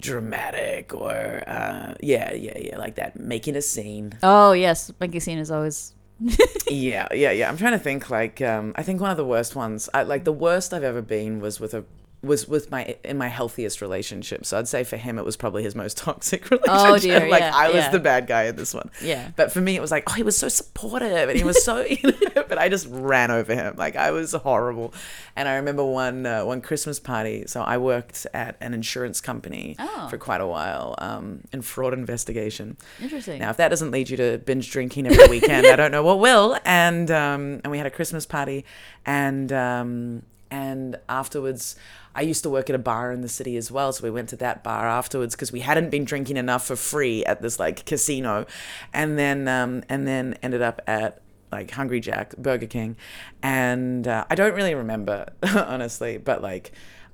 dramatic 0.00 0.94
or 0.94 1.42
uh, 1.46 1.94
yeah, 2.00 2.32
yeah, 2.32 2.58
yeah, 2.58 2.78
like 2.78 2.96
that, 2.96 3.18
making 3.18 3.56
a 3.56 3.62
scene. 3.62 4.18
Oh 4.22 4.52
yes, 4.52 4.90
Monkey 5.00 5.20
Scene 5.20 5.38
is 5.38 5.50
always. 5.50 5.94
yeah, 6.68 7.08
yeah, 7.12 7.30
yeah. 7.30 7.48
I'm 7.48 7.56
trying 7.56 7.72
to 7.72 7.78
think. 7.78 8.10
Like, 8.10 8.42
um, 8.42 8.74
I 8.76 8.82
think 8.82 9.00
one 9.00 9.10
of 9.10 9.16
the 9.16 9.24
worst 9.24 9.56
ones. 9.56 9.88
I, 9.94 10.02
like 10.02 10.24
the 10.24 10.32
worst 10.32 10.74
I've 10.74 10.84
ever 10.84 11.02
been 11.02 11.40
was 11.40 11.60
with 11.60 11.72
a 11.72 11.84
was 12.22 12.46
with 12.46 12.70
my 12.70 12.96
in 13.04 13.16
my 13.16 13.28
healthiest 13.28 13.80
relationship. 13.80 14.44
So 14.44 14.58
I'd 14.58 14.68
say 14.68 14.84
for 14.84 14.96
him 14.98 15.18
it 15.18 15.24
was 15.24 15.36
probably 15.36 15.62
his 15.62 15.74
most 15.74 15.96
toxic 16.06 16.50
relationship. 16.50 16.70
Oh, 16.70 16.98
dear, 16.98 17.28
like 17.30 17.40
yeah, 17.40 17.52
I 17.54 17.68
was 17.68 17.76
yeah. 17.76 17.90
the 17.90 17.98
bad 17.98 18.26
guy 18.26 18.44
in 18.44 18.56
this 18.56 18.74
one. 18.74 18.90
Yeah. 19.02 19.30
But 19.36 19.52
for 19.52 19.60
me 19.60 19.74
it 19.76 19.80
was 19.80 19.90
like, 19.90 20.04
oh, 20.08 20.12
he 20.12 20.22
was 20.22 20.36
so 20.36 20.48
supportive 20.48 21.28
and 21.30 21.38
he 21.38 21.44
was 21.44 21.64
so. 21.64 21.80
You 21.90 22.12
know, 22.34 22.44
but 22.48 22.58
I 22.58 22.68
just 22.68 22.86
ran 22.90 23.30
over 23.30 23.54
him. 23.54 23.74
Like 23.76 23.96
I 23.96 24.10
was 24.10 24.32
horrible. 24.32 24.92
And 25.34 25.48
I 25.48 25.56
remember 25.56 25.84
one 25.84 26.26
uh, 26.26 26.44
one 26.44 26.60
Christmas 26.60 27.00
party. 27.00 27.44
So 27.46 27.62
I 27.62 27.78
worked 27.78 28.26
at 28.34 28.56
an 28.60 28.74
insurance 28.74 29.20
company 29.20 29.76
Oh. 29.78 30.08
for 30.08 30.18
quite 30.18 30.40
a 30.40 30.46
while 30.46 30.94
um, 30.98 31.40
in 31.52 31.62
fraud 31.62 31.94
investigation. 31.94 32.76
Interesting. 33.00 33.40
Now, 33.40 33.50
if 33.50 33.56
that 33.56 33.68
doesn't 33.68 33.90
lead 33.90 34.10
you 34.10 34.16
to 34.18 34.38
binge 34.38 34.70
drinking 34.70 35.06
every 35.06 35.28
weekend, 35.28 35.66
I 35.66 35.76
don't 35.76 35.90
know 35.90 36.02
what 36.02 36.18
will. 36.20 36.58
And 36.64 37.10
um, 37.10 37.60
and 37.64 37.70
we 37.70 37.78
had 37.78 37.86
a 37.86 37.90
Christmas 37.90 38.26
party, 38.26 38.64
and 39.06 39.52
um, 39.52 40.22
and 40.50 40.96
afterwards, 41.08 41.76
I 42.20 42.22
used 42.22 42.42
to 42.42 42.50
work 42.50 42.68
at 42.68 42.76
a 42.76 42.78
bar 42.78 43.12
in 43.12 43.22
the 43.22 43.30
city 43.30 43.56
as 43.56 43.72
well, 43.72 43.94
so 43.94 44.04
we 44.04 44.10
went 44.10 44.28
to 44.28 44.36
that 44.36 44.62
bar 44.62 44.86
afterwards 44.86 45.34
because 45.34 45.52
we 45.52 45.60
hadn't 45.60 45.88
been 45.88 46.04
drinking 46.04 46.36
enough 46.36 46.66
for 46.66 46.76
free 46.76 47.24
at 47.24 47.40
this 47.40 47.58
like 47.58 47.86
casino, 47.86 48.44
and 48.92 49.18
then 49.18 49.48
um, 49.48 49.82
and 49.88 50.06
then 50.06 50.36
ended 50.42 50.60
up 50.60 50.82
at 50.86 51.22
like 51.50 51.70
Hungry 51.70 51.98
Jack, 51.98 52.36
Burger 52.36 52.66
King, 52.66 52.96
and 53.42 54.06
uh, 54.06 54.26
I 54.28 54.34
don't 54.34 54.54
really 54.54 54.74
remember 54.74 55.32
honestly, 55.42 56.18
but 56.18 56.42
like. 56.42 56.72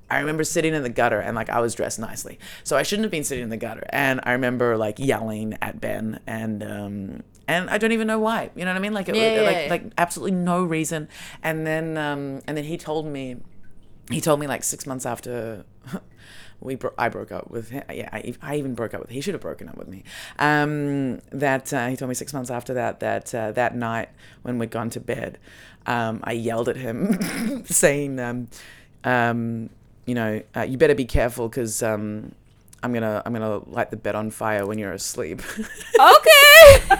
I 0.09 0.19
remember 0.19 0.45
sitting 0.45 0.73
in 0.73 0.83
the 0.83 0.89
gutter 0.89 1.19
and 1.19 1.35
like 1.35 1.49
I 1.49 1.59
was 1.59 1.75
dressed 1.75 1.99
nicely. 1.99 2.39
So 2.63 2.77
I 2.77 2.83
shouldn't 2.83 3.03
have 3.03 3.11
been 3.11 3.25
sitting 3.25 3.43
in 3.43 3.49
the 3.49 3.57
gutter. 3.57 3.85
And 3.89 4.21
I 4.23 4.31
remember 4.31 4.77
like 4.77 4.99
yelling 4.99 5.57
at 5.61 5.81
Ben 5.81 6.21
and 6.25 6.63
um 6.63 7.23
and 7.45 7.69
I 7.69 7.77
don't 7.77 7.91
even 7.91 8.07
know 8.07 8.17
why. 8.17 8.49
You 8.55 8.63
know 8.63 8.71
what 8.71 8.77
I 8.77 8.79
mean? 8.79 8.93
Like 8.93 9.09
it, 9.09 9.17
Yeah, 9.17 9.35
yeah, 9.35 9.41
like 9.41 9.57
yeah. 9.57 9.67
like 9.69 9.83
absolutely 9.97 10.31
no 10.31 10.63
reason. 10.63 11.09
And 11.43 11.67
then 11.67 11.97
um 11.97 12.39
and 12.47 12.55
then 12.55 12.63
he 12.63 12.77
told 12.77 13.05
me 13.05 13.35
he 14.09 14.21
told 14.21 14.39
me 14.39 14.47
like 14.47 14.63
6 14.63 14.85
months 14.85 15.05
after 15.05 15.65
we 16.59 16.75
bro- 16.75 16.93
I 16.97 17.09
broke 17.09 17.31
up 17.31 17.49
with 17.49 17.69
him. 17.69 17.83
Yeah, 17.91 18.09
I, 18.11 18.33
I 18.41 18.55
even 18.55 18.73
broke 18.73 18.93
up 18.93 19.01
with. 19.01 19.09
He 19.09 19.21
should 19.21 19.33
have 19.33 19.41
broken 19.41 19.69
up 19.69 19.77
with 19.77 19.87
me. 19.87 20.03
Um, 20.39 21.19
that 21.31 21.71
uh, 21.73 21.87
he 21.87 21.95
told 21.95 22.09
me 22.09 22.15
six 22.15 22.33
months 22.33 22.49
after 22.49 22.73
that 22.73 22.99
that 22.99 23.33
uh, 23.33 23.51
that 23.53 23.75
night 23.75 24.09
when 24.41 24.57
we'd 24.57 24.71
gone 24.71 24.89
to 24.91 24.99
bed, 24.99 25.37
um, 25.85 26.19
I 26.23 26.33
yelled 26.33 26.69
at 26.69 26.75
him, 26.77 27.63
saying, 27.65 28.19
um, 28.19 28.47
um, 29.03 29.69
you 30.05 30.15
know, 30.15 30.41
uh, 30.55 30.61
you 30.61 30.77
better 30.77 30.95
be 30.95 31.05
careful 31.05 31.47
because 31.47 31.83
um, 31.83 32.33
I'm 32.81 32.93
gonna 32.93 33.21
I'm 33.25 33.33
gonna 33.33 33.57
light 33.69 33.91
the 33.91 33.97
bed 33.97 34.15
on 34.15 34.31
fire 34.31 34.65
when 34.65 34.79
you're 34.79 34.93
asleep. 34.93 35.41
okay. 35.59 36.97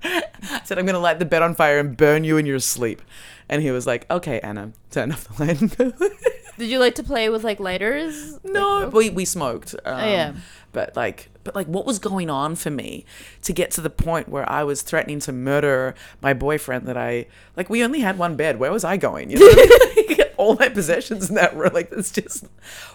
I 0.50 0.62
said 0.64 0.78
I'm 0.78 0.86
gonna 0.86 0.98
light 0.98 1.18
the 1.18 1.24
bed 1.24 1.42
on 1.42 1.54
fire 1.54 1.78
and 1.78 1.96
burn 1.96 2.24
you 2.24 2.36
in 2.36 2.46
your 2.46 2.60
sleep. 2.60 3.02
And 3.48 3.62
he 3.62 3.70
was 3.70 3.86
like, 3.86 4.10
"Okay, 4.10 4.40
Anna, 4.40 4.72
turn 4.90 5.12
off 5.12 5.28
the 5.36 5.44
light." 5.44 5.60
and 5.60 5.76
go." 5.76 5.92
Did 6.58 6.70
you 6.70 6.80
like 6.80 6.96
to 6.96 7.02
play 7.04 7.28
with 7.28 7.44
like 7.44 7.60
lighters? 7.60 8.38
No, 8.44 8.80
Like, 8.84 8.92
we 8.92 9.10
we 9.10 9.24
smoked. 9.24 9.74
Um, 9.84 10.00
Oh, 10.00 10.04
yeah. 10.04 10.32
But 10.72 10.96
like, 10.96 11.30
but 11.44 11.54
like, 11.54 11.66
what 11.66 11.86
was 11.86 11.98
going 11.98 12.28
on 12.28 12.56
for 12.56 12.70
me 12.70 13.06
to 13.42 13.52
get 13.52 13.70
to 13.72 13.80
the 13.80 13.88
point 13.90 14.28
where 14.28 14.48
I 14.50 14.64
was 14.64 14.82
threatening 14.82 15.18
to 15.20 15.32
murder 15.32 15.94
my 16.20 16.34
boyfriend? 16.34 16.86
That 16.86 16.96
I 16.96 17.26
like, 17.56 17.70
we 17.70 17.82
only 17.84 18.00
had 18.00 18.18
one 18.18 18.36
bed. 18.36 18.58
Where 18.58 18.72
was 18.72 18.84
I 18.84 18.96
going? 18.96 19.30
You 19.30 19.38
know, 19.38 19.46
what 19.46 19.58
I 19.58 19.94
mean? 19.96 20.18
Like, 20.18 20.34
all 20.36 20.54
my 20.56 20.68
possessions 20.68 21.28
in 21.28 21.36
that 21.36 21.56
room. 21.56 21.70
Like, 21.72 21.90
it's 21.92 22.10
just, 22.10 22.44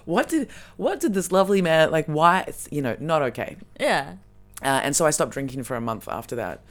what 0.05 0.29
did 0.29 0.49
what 0.77 0.99
did 0.99 1.13
this 1.13 1.31
lovely 1.31 1.61
man 1.61 1.89
like? 1.89 2.05
Why? 2.05 2.43
It's, 2.47 2.67
you 2.71 2.81
know, 2.81 2.95
not 2.99 3.21
okay. 3.23 3.57
yeah. 3.79 4.15
Uh, 4.61 4.79
and 4.83 4.95
so 4.95 5.05
I 5.05 5.09
stopped 5.09 5.31
drinking 5.31 5.63
for 5.63 5.75
a 5.75 5.81
month 5.81 6.07
after 6.07 6.35
that. 6.37 6.61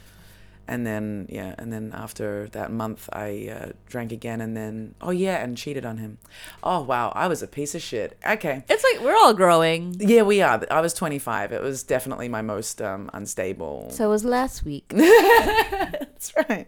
And 0.67 0.85
then 0.87 1.27
yeah, 1.29 1.55
and 1.57 1.71
then 1.73 1.91
after 1.93 2.47
that 2.53 2.71
month, 2.71 3.09
I 3.11 3.49
uh, 3.49 3.71
drank 3.87 4.11
again, 4.11 4.41
and 4.41 4.55
then 4.55 4.95
oh 5.01 5.11
yeah, 5.11 5.43
and 5.43 5.57
cheated 5.57 5.85
on 5.85 5.97
him. 5.97 6.17
Oh 6.63 6.81
wow, 6.81 7.11
I 7.15 7.27
was 7.27 7.41
a 7.43 7.47
piece 7.47 7.75
of 7.75 7.81
shit. 7.81 8.17
Okay, 8.27 8.63
It's 8.69 8.83
like 8.83 9.03
we're 9.03 9.15
all 9.17 9.33
growing. 9.33 9.95
yeah, 9.99 10.21
we 10.23 10.41
are. 10.41 10.63
I 10.71 10.81
was 10.81 10.93
25. 10.93 11.51
It 11.51 11.61
was 11.61 11.83
definitely 11.83 12.29
my 12.29 12.41
most 12.41 12.81
um, 12.81 13.09
unstable. 13.13 13.89
So 13.91 14.05
it 14.05 14.09
was 14.09 14.23
last 14.25 14.63
week. 14.65 14.87
That's 14.95 16.33
right. 16.49 16.67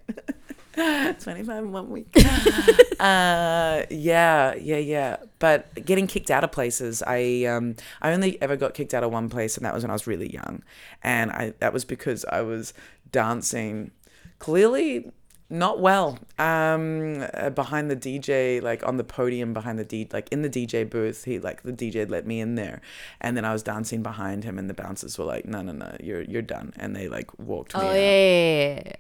25 1.20 1.64
in 1.64 1.72
one 1.72 1.90
week. 1.90 2.14
uh, 3.00 3.84
yeah, 3.90 4.56
yeah, 4.56 4.78
yeah. 4.78 5.18
But 5.40 5.86
getting 5.86 6.06
kicked 6.06 6.30
out 6.30 6.44
of 6.44 6.52
places, 6.52 7.02
I 7.06 7.46
um, 7.46 7.76
I 8.02 8.12
only 8.12 8.42
ever 8.42 8.58
got 8.58 8.74
kicked 8.74 8.94
out 8.94 9.04
of 9.04 9.12
one 9.12 9.30
place, 9.30 9.56
and 9.56 9.66
that 9.66 9.74
was 9.74 9.84
when 9.84 9.90
I 9.92 9.94
was 9.94 10.06
really 10.06 10.32
young, 10.32 10.64
and 11.02 11.32
I 11.32 11.54
that 11.60 11.72
was 11.72 11.86
because 11.86 12.26
I 12.26 12.42
was 12.42 12.74
dancing, 13.12 13.92
clearly 14.40 15.12
not 15.50 15.80
well, 15.80 16.18
um, 16.40 17.26
uh, 17.34 17.52
behind 17.52 17.90
the 17.90 17.96
DJ, 17.96 18.62
like 18.62 18.86
on 18.86 18.98
the 18.98 19.04
podium 19.04 19.54
behind 19.54 19.78
the 19.78 19.84
D, 19.86 20.10
like 20.12 20.28
in 20.32 20.42
the 20.42 20.50
DJ 20.50 20.90
booth. 20.90 21.24
He 21.24 21.40
like 21.40 21.64
the 21.64 21.72
DJ 21.72 22.10
let 22.10 22.26
me 22.26 22.40
in 22.40 22.56
there, 22.56 22.82
and 23.22 23.38
then 23.38 23.46
I 23.46 23.54
was 23.54 23.64
dancing 23.64 24.04
behind 24.04 24.44
him, 24.44 24.58
and 24.58 24.70
the 24.70 24.74
bouncers 24.74 25.18
were 25.18 25.26
like, 25.26 25.46
"No, 25.46 25.62
no, 25.62 25.72
no, 25.72 25.96
you're 26.02 26.24
you're 26.24 26.42
done," 26.42 26.74
and 26.78 26.96
they 26.96 27.08
like 27.08 27.38
walked 27.40 27.76
me 27.76 27.82
Oh 27.82 27.88
out 27.88 27.96
yeah. 27.96 28.94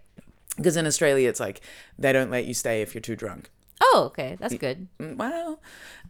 Because 0.58 0.78
in 0.78 0.86
Australia 0.86 1.30
it's 1.30 1.40
like 1.40 1.62
they 1.98 2.12
don't 2.14 2.32
let 2.32 2.46
you 2.46 2.54
stay 2.54 2.82
if 2.82 2.94
you're 2.94 3.02
too 3.02 3.16
drunk. 3.16 3.50
Oh, 3.82 4.04
okay, 4.08 4.38
that's 4.40 4.54
good. 4.56 4.88
Mm, 5.00 5.18
Well, 5.18 5.60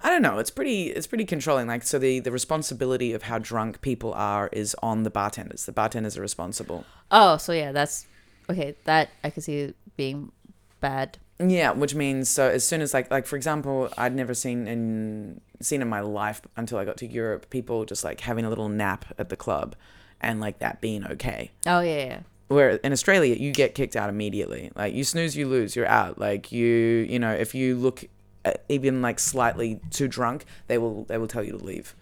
I 0.02 0.10
don't 0.10 0.22
know. 0.22 0.38
It's 0.38 0.52
pretty 0.52 0.88
it's 0.90 1.08
pretty 1.08 1.26
controlling. 1.26 1.68
Like 1.68 1.84
so 1.84 1.98
the 1.98 2.20
the 2.20 2.32
responsibility 2.32 3.12
of 3.14 3.24
how 3.24 3.40
drunk 3.40 3.82
people 3.82 4.14
are 4.14 4.50
is 4.54 4.76
on 4.84 5.04
the 5.04 5.10
bartenders. 5.10 5.66
The 5.66 5.72
bartenders 5.72 6.18
are 6.18 6.22
responsible. 6.22 6.86
Oh, 7.12 7.38
so 7.38 7.52
yeah, 7.54 7.72
that's 7.72 8.06
okay. 8.50 8.76
That 8.86 9.10
I 9.24 9.30
could 9.32 9.44
see 9.44 9.74
being 9.98 10.32
bad. 10.80 11.18
Yeah, 11.40 11.72
which 11.72 11.96
means 11.96 12.30
so 12.30 12.48
as 12.48 12.64
soon 12.66 12.82
as 12.82 12.94
like 12.94 13.10
like 13.12 13.26
for 13.26 13.36
example, 13.36 13.90
I'd 13.98 14.16
never 14.16 14.34
seen 14.34 14.68
in 14.68 15.42
seen 15.62 15.82
in 15.82 15.90
my 15.90 16.02
life 16.02 16.42
until 16.56 16.78
I 16.78 16.86
got 16.86 16.98
to 16.98 17.08
Europe 17.08 17.50
people 17.50 17.84
just 17.86 18.04
like 18.04 18.22
having 18.22 18.46
a 18.46 18.50
little 18.50 18.70
nap 18.70 19.06
at 19.18 19.30
the 19.30 19.36
club 19.36 19.76
and 20.22 20.40
like 20.40 20.60
that 20.60 20.82
being 20.82 21.06
okay. 21.06 21.52
Oh 21.66 21.80
yeah, 21.82 22.06
yeah. 22.06 22.20
Where 22.48 22.72
in 22.72 22.92
Australia 22.92 23.36
you 23.36 23.52
get 23.52 23.76
kicked 23.76 23.96
out 23.96 24.10
immediately. 24.10 24.72
Like 24.76 24.94
you 24.94 25.04
snooze, 25.04 25.36
you 25.36 25.48
lose. 25.48 25.76
You're 25.76 25.88
out. 25.88 26.20
Like 26.20 26.52
you, 26.52 26.68
you 26.68 27.20
know, 27.20 27.32
if 27.32 27.56
you 27.56 27.76
look 27.76 28.06
even 28.70 29.02
like 29.02 29.20
slightly 29.20 29.80
too 29.90 30.08
drunk, 30.08 30.46
they 30.68 30.78
will 30.78 31.06
they 31.06 31.18
will 31.18 31.28
tell 31.28 31.44
you 31.44 31.58
to 31.58 31.64
leave. 31.64 31.96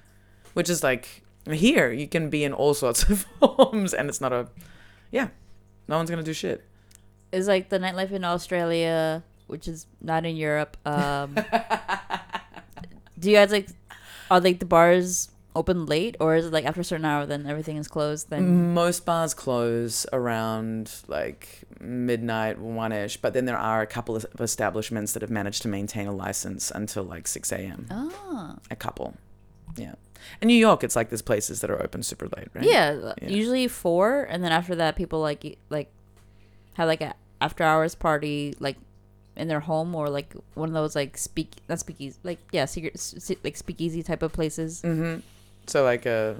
Which 0.53 0.69
is 0.69 0.83
like 0.83 1.23
here 1.49 1.91
you 1.91 2.07
can 2.07 2.29
be 2.29 2.43
in 2.43 2.53
all 2.53 2.73
sorts 2.83 3.03
of 3.03 3.25
forms, 3.39 3.93
and 3.93 4.09
it's 4.09 4.21
not 4.21 4.33
a, 4.33 4.47
yeah, 5.11 5.29
no 5.87 5.97
one's 5.97 6.09
gonna 6.09 6.23
do 6.23 6.33
shit. 6.33 6.63
It's 7.31 7.47
like 7.47 7.69
the 7.69 7.79
nightlife 7.79 8.11
in 8.11 8.23
Australia, 8.23 9.23
which 9.47 9.67
is 9.67 9.87
not 10.01 10.25
in 10.25 10.35
Europe. 10.35 10.77
Um, 10.85 11.33
do 13.19 13.31
you 13.31 13.37
guys 13.37 13.51
like 13.51 13.69
are 14.29 14.39
like 14.39 14.59
the 14.59 14.65
bars 14.65 15.29
open 15.55 15.85
late, 15.85 16.15
or 16.19 16.35
is 16.35 16.45
it 16.47 16.53
like 16.53 16.65
after 16.65 16.81
a 16.81 16.83
certain 16.83 17.05
hour 17.05 17.25
then 17.25 17.45
everything 17.45 17.77
is 17.77 17.87
closed? 17.87 18.29
Then 18.29 18.73
Most 18.73 19.05
bars 19.05 19.33
close 19.33 20.05
around 20.13 20.91
like 21.07 21.63
midnight, 21.79 22.59
one 22.59 22.91
ish, 22.91 23.17
but 23.17 23.33
then 23.33 23.45
there 23.45 23.57
are 23.57 23.81
a 23.81 23.87
couple 23.87 24.15
of 24.15 24.25
establishments 24.39 25.13
that 25.13 25.21
have 25.21 25.31
managed 25.31 25.61
to 25.63 25.67
maintain 25.67 26.07
a 26.07 26.11
license 26.13 26.71
until 26.71 27.03
like 27.03 27.27
six 27.27 27.51
a.m. 27.51 27.87
oh 27.91 28.55
A 28.71 28.75
couple, 28.75 29.15
yeah. 29.77 29.93
In 30.41 30.47
New 30.47 30.55
York, 30.55 30.83
it's 30.83 30.95
like 30.95 31.09
there's 31.09 31.21
places 31.21 31.59
that 31.61 31.69
are 31.69 31.81
open 31.83 32.01
super 32.01 32.27
late, 32.35 32.47
right? 32.53 32.63
yeah, 32.63 33.13
Yeah. 33.21 33.29
usually 33.29 33.67
four, 33.67 34.23
and 34.23 34.43
then 34.43 34.51
after 34.51 34.75
that 34.75 34.95
people 34.95 35.19
like 35.19 35.57
like 35.69 35.91
have 36.75 36.87
like 36.87 37.01
a 37.01 37.13
after 37.41 37.63
hours 37.63 37.93
party 37.93 38.55
like 38.59 38.77
in 39.35 39.47
their 39.47 39.59
home 39.59 39.93
or 39.95 40.09
like 40.09 40.33
one 40.53 40.69
of 40.69 40.73
those 40.73 40.95
like 40.95 41.17
speak 41.17 41.49
not 41.67 41.79
speakeasy 41.79 42.15
like 42.23 42.37
yeah 42.51 42.65
secret 42.65 42.93
s- 42.95 43.31
like 43.43 43.57
speakeasy 43.57 44.01
type 44.01 44.23
of 44.23 44.31
places. 44.31 44.81
Mm-hmm. 44.81 45.19
So 45.67 45.83
like 45.83 46.05
uh 46.05 46.33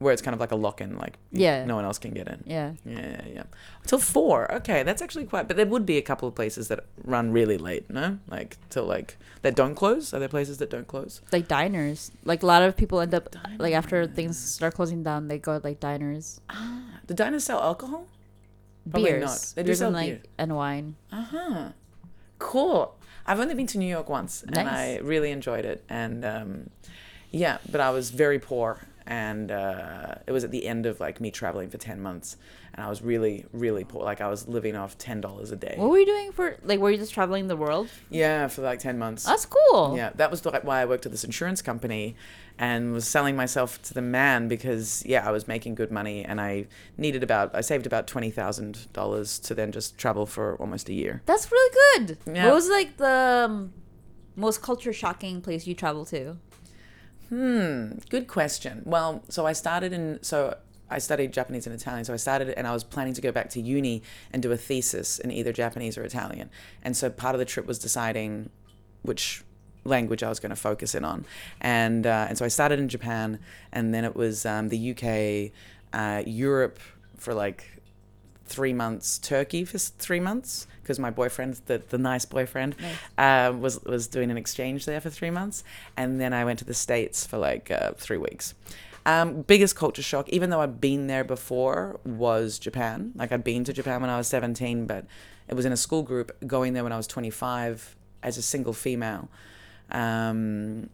where 0.00 0.12
it's 0.12 0.22
kind 0.22 0.32
of 0.32 0.38
like 0.38 0.52
a 0.52 0.56
lock 0.56 0.80
in, 0.80 0.96
like 0.96 1.18
Yeah. 1.32 1.64
no 1.64 1.74
one 1.74 1.84
else 1.84 1.98
can 1.98 2.12
get 2.12 2.28
in. 2.28 2.44
Yeah. 2.46 2.74
Yeah, 2.84 3.00
yeah, 3.00 3.22
yeah. 3.34 3.42
Till 3.84 3.98
four. 3.98 4.48
Okay, 4.58 4.84
that's 4.84 5.02
actually 5.02 5.24
quite. 5.24 5.48
But 5.48 5.56
there 5.56 5.66
would 5.66 5.84
be 5.84 5.96
a 5.98 6.02
couple 6.02 6.28
of 6.28 6.36
places 6.36 6.68
that 6.68 6.84
run 7.04 7.32
really 7.32 7.58
late. 7.58 7.90
No, 7.90 8.18
like 8.28 8.56
till 8.70 8.84
like 8.86 9.16
that 9.42 9.56
don't 9.56 9.74
close. 9.74 10.14
Are 10.14 10.20
there 10.20 10.28
places 10.28 10.58
that 10.58 10.70
don't 10.70 10.86
close? 10.86 11.20
like 11.32 11.48
diners. 11.48 12.12
Like 12.24 12.44
a 12.44 12.46
lot 12.46 12.62
of 12.62 12.76
people 12.76 13.00
end 13.00 13.12
up 13.12 13.34
like 13.58 13.74
after 13.74 14.06
things 14.06 14.38
start 14.54 14.74
closing 14.74 15.02
down, 15.02 15.26
they 15.26 15.38
go 15.38 15.60
like 15.64 15.80
diners. 15.80 16.40
Ah, 16.48 17.00
the 17.08 17.14
diners 17.14 17.42
sell 17.44 17.60
alcohol? 17.60 18.06
Probably 18.88 19.10
beers, 19.10 19.24
not. 19.24 19.52
They 19.56 19.62
do 19.62 19.66
beers 19.66 19.78
sell 19.80 19.88
and 19.88 19.96
like 19.96 20.06
beer. 20.06 20.22
and 20.38 20.54
wine. 20.56 20.94
Uh 21.10 21.22
huh. 21.24 21.68
Cool. 22.38 22.94
I've 23.26 23.40
only 23.40 23.54
been 23.54 23.66
to 23.66 23.78
New 23.78 23.88
York 23.88 24.08
once, 24.08 24.42
and 24.44 24.56
I 24.56 24.98
really 25.02 25.30
enjoyed 25.32 25.64
it. 25.64 25.84
And 25.88 26.24
um, 26.24 26.70
yeah, 27.30 27.58
but 27.70 27.80
I 27.80 27.90
was 27.90 28.10
very 28.10 28.38
poor, 28.38 28.80
and 29.06 29.50
uh, 29.50 30.16
it 30.26 30.32
was 30.32 30.44
at 30.44 30.50
the 30.50 30.66
end 30.66 30.86
of 30.86 31.00
like 31.00 31.20
me 31.20 31.30
traveling 31.30 31.70
for 31.70 31.78
ten 31.78 32.00
months, 32.00 32.36
and 32.74 32.84
I 32.84 32.88
was 32.88 33.02
really, 33.02 33.44
really 33.52 33.84
poor. 33.84 34.04
Like 34.04 34.20
I 34.20 34.28
was 34.28 34.48
living 34.48 34.76
off 34.76 34.98
ten 34.98 35.20
dollars 35.20 35.50
a 35.50 35.56
day. 35.56 35.74
What 35.76 35.90
were 35.90 35.98
you 35.98 36.06
doing 36.06 36.32
for 36.32 36.56
like? 36.64 36.80
Were 36.80 36.90
you 36.90 36.98
just 36.98 37.14
traveling 37.14 37.48
the 37.48 37.56
world? 37.56 37.88
Yeah, 38.10 38.48
for 38.48 38.62
like 38.62 38.78
ten 38.78 38.98
months. 38.98 39.24
That's 39.24 39.46
cool. 39.46 39.96
Yeah, 39.96 40.10
that 40.16 40.30
was 40.30 40.44
like 40.44 40.64
why 40.64 40.80
I 40.80 40.84
worked 40.84 41.06
at 41.06 41.12
this 41.12 41.24
insurance 41.24 41.62
company 41.62 42.16
and 42.58 42.92
was 42.92 43.06
selling 43.06 43.36
myself 43.36 43.80
to 43.82 43.94
the 43.94 44.02
man 44.02 44.48
because 44.48 45.04
yeah, 45.06 45.26
I 45.26 45.30
was 45.30 45.46
making 45.46 45.76
good 45.76 45.92
money 45.92 46.24
and 46.24 46.40
I 46.40 46.66
needed 46.96 47.22
about 47.22 47.54
I 47.54 47.60
saved 47.60 47.86
about 47.86 48.06
twenty 48.06 48.30
thousand 48.30 48.92
dollars 48.92 49.38
to 49.40 49.54
then 49.54 49.72
just 49.72 49.96
travel 49.96 50.26
for 50.26 50.56
almost 50.56 50.88
a 50.88 50.92
year. 50.92 51.22
That's 51.26 51.50
really 51.50 52.06
good. 52.06 52.18
Yeah. 52.26 52.46
What 52.46 52.54
was 52.54 52.68
like 52.68 52.96
the 52.96 53.46
um, 53.48 53.72
most 54.34 54.60
culture 54.62 54.92
shocking 54.92 55.40
place 55.40 55.66
you 55.66 55.74
traveled 55.74 56.08
to? 56.08 56.36
Hmm, 57.28 57.98
good 58.08 58.26
question. 58.26 58.82
Well, 58.86 59.22
so 59.28 59.46
I 59.46 59.52
started 59.52 59.92
in 59.92 60.18
so 60.22 60.56
I 60.90 60.98
studied 60.98 61.32
Japanese 61.32 61.66
and 61.66 61.74
Italian, 61.74 62.04
so 62.04 62.14
I 62.14 62.16
started 62.16 62.48
and 62.50 62.66
I 62.66 62.72
was 62.72 62.84
planning 62.84 63.12
to 63.14 63.20
go 63.20 63.30
back 63.30 63.50
to 63.50 63.60
uni 63.60 64.02
and 64.32 64.42
do 64.42 64.50
a 64.52 64.56
thesis 64.56 65.18
in 65.18 65.30
either 65.30 65.52
Japanese 65.52 65.98
or 65.98 66.04
Italian. 66.04 66.48
And 66.82 66.96
so 66.96 67.10
part 67.10 67.34
of 67.34 67.38
the 67.38 67.44
trip 67.44 67.66
was 67.66 67.78
deciding 67.78 68.48
which 69.02 69.44
language 69.84 70.22
I 70.22 70.28
was 70.28 70.40
going 70.40 70.50
to 70.50 70.56
focus 70.56 70.94
in 70.94 71.04
on. 71.04 71.26
And 71.60 72.06
uh, 72.06 72.26
and 72.28 72.38
so 72.38 72.44
I 72.44 72.48
started 72.48 72.78
in 72.78 72.88
Japan, 72.88 73.38
and 73.72 73.92
then 73.92 74.04
it 74.04 74.16
was 74.16 74.46
um, 74.46 74.68
the 74.68 74.90
UK, 74.92 75.52
uh, 75.92 76.22
Europe 76.26 76.78
for 77.16 77.34
like 77.34 77.82
three 78.46 78.72
months, 78.72 79.18
Turkey 79.18 79.64
for 79.64 79.78
three 79.78 80.20
months 80.20 80.66
because 80.88 80.98
my 80.98 81.10
boyfriend, 81.10 81.60
the, 81.66 81.82
the 81.90 81.98
nice 81.98 82.24
boyfriend, 82.24 82.74
uh, 83.18 83.52
was 83.60 83.78
was 83.84 84.08
doing 84.08 84.30
an 84.30 84.38
exchange 84.38 84.86
there 84.86 85.02
for 85.02 85.10
three 85.10 85.28
months, 85.28 85.62
and 85.98 86.18
then 86.18 86.32
I 86.32 86.46
went 86.46 86.58
to 86.60 86.64
the 86.64 86.72
states 86.72 87.26
for 87.26 87.36
like 87.36 87.70
uh, 87.70 87.92
three 87.98 88.16
weeks. 88.16 88.54
Um, 89.04 89.42
biggest 89.42 89.76
culture 89.76 90.02
shock, 90.02 90.30
even 90.30 90.48
though 90.48 90.62
I'd 90.62 90.80
been 90.80 91.06
there 91.06 91.24
before, 91.24 92.00
was 92.06 92.58
Japan. 92.58 93.12
Like 93.14 93.32
I'd 93.32 93.44
been 93.44 93.64
to 93.64 93.72
Japan 93.74 94.00
when 94.00 94.08
I 94.08 94.16
was 94.16 94.28
seventeen, 94.28 94.86
but 94.86 95.04
it 95.46 95.54
was 95.54 95.66
in 95.66 95.72
a 95.72 95.76
school 95.76 96.02
group. 96.02 96.32
Going 96.46 96.72
there 96.72 96.84
when 96.84 96.92
I 96.92 96.96
was 96.96 97.06
twenty 97.06 97.30
five 97.30 97.94
as 98.22 98.38
a 98.38 98.42
single 98.42 98.72
female. 98.72 99.28
Um, 99.90 100.88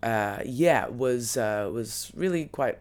uh, 0.00 0.38
yeah, 0.46 0.86
was 0.86 1.36
uh, 1.36 1.68
was 1.72 2.12
really 2.14 2.44
quite 2.44 2.78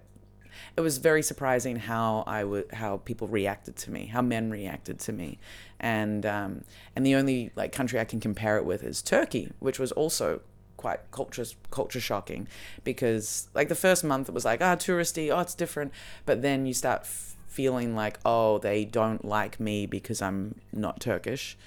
it 0.78 0.82
was 0.82 1.00
very 1.00 1.24
surprising 1.24 1.76
how 1.76 2.24
I 2.28 2.64
how 2.72 2.98
people 2.98 3.28
reacted 3.28 3.76
to 3.78 3.92
me, 3.92 4.06
how 4.06 4.22
men 4.22 4.52
reacted 4.52 5.00
to 5.00 5.12
me, 5.12 5.40
and 5.80 6.24
um, 6.26 6.64
and 6.96 7.04
the 7.04 7.16
only 7.16 7.52
like 7.56 7.72
country 7.72 8.00
I 8.00 8.06
can 8.06 8.20
compare 8.20 8.58
it 8.58 8.66
with 8.66 8.84
is 8.84 9.02
Turkey, 9.02 9.52
which 9.60 9.80
was 9.80 9.92
also 9.92 10.42
quite 10.78 11.00
culture 11.12 11.46
culture 11.72 12.00
shocking, 12.00 12.48
because 12.84 13.48
like 13.56 13.70
the 13.70 13.76
first 13.76 14.04
month 14.04 14.30
it 14.30 14.36
was 14.36 14.46
like 14.46 14.62
ah 14.62 14.76
touristy, 14.76 15.36
oh 15.36 15.40
it's 15.40 15.56
different, 15.56 15.92
but 16.28 16.44
then 16.44 16.68
you 16.68 16.76
start 16.76 17.02
f- 17.02 17.36
feeling 17.48 17.96
like 17.96 18.20
oh 18.24 18.60
they 18.60 18.86
don't 18.86 19.26
like 19.26 19.60
me 19.60 19.88
because 19.88 20.22
I'm 20.22 20.56
not 20.72 21.00
Turkish, 21.00 21.58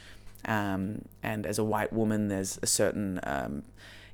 um, 0.44 1.02
and 1.20 1.46
as 1.46 1.58
a 1.58 1.64
white 1.64 1.92
woman 1.92 2.28
there's 2.28 2.60
a 2.62 2.66
certain 2.68 3.18
um, 3.24 3.64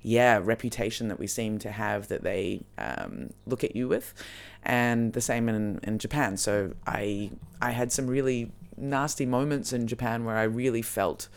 yeah 0.00 0.41
reputation 0.43 1.09
that 1.09 1.19
we 1.19 1.26
seem 1.26 1.59
to 1.59 1.71
have 1.71 2.09
that 2.09 2.23
they 2.23 2.62
um, 2.79 3.31
look 3.45 3.65
at 3.65 3.75
you 3.75 3.88
with 3.88 4.15
and 4.66 5.12
the 5.12 5.20
same 5.20 5.49
in, 5.49 5.80
in 5.85 5.99
Japan. 5.99 6.37
So 6.37 6.73
I 6.87 7.30
I 7.62 7.70
had 7.70 7.92
some 7.92 8.06
really 8.06 8.52
nasty 8.76 9.25
moments 9.25 9.73
in 9.73 9.87
Japan 9.87 10.25
where 10.25 10.37
I 10.37 10.42
really 10.42 10.82
felt 10.82 11.28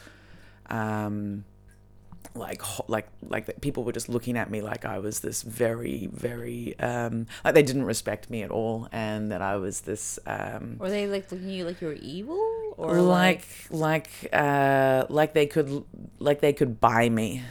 um, 0.69 1.45
like 2.35 2.61
like 2.89 3.07
like 3.21 3.45
that 3.45 3.61
people 3.61 3.83
were 3.83 3.91
just 3.91 4.09
looking 4.09 4.35
at 4.35 4.49
me 4.49 4.61
like 4.61 4.83
I 4.83 4.99
was 4.99 5.19
this 5.19 5.43
very 5.43 6.09
very 6.11 6.77
um, 6.79 7.27
like 7.45 7.53
they 7.53 7.63
didn't 7.63 7.85
respect 7.85 8.29
me 8.29 8.41
at 8.41 8.51
all 8.51 8.87
and 8.91 9.31
that 9.31 9.41
I 9.41 9.57
was 9.57 9.81
this 9.81 10.19
um, 10.25 10.77
Were 10.79 10.89
they 10.89 11.07
like 11.07 11.31
looking 11.31 11.49
at 11.49 11.53
you 11.53 11.65
like 11.65 11.81
you 11.81 11.87
were 11.87 11.93
evil 11.93 12.73
or 12.77 12.97
or 12.97 13.01
like 13.01 13.45
like 13.69 14.09
uh, 14.33 15.05
like 15.09 15.33
they 15.33 15.45
could 15.45 15.83
like 16.17 16.41
they 16.41 16.53
could 16.53 16.81
buy 16.81 17.09
me 17.09 17.43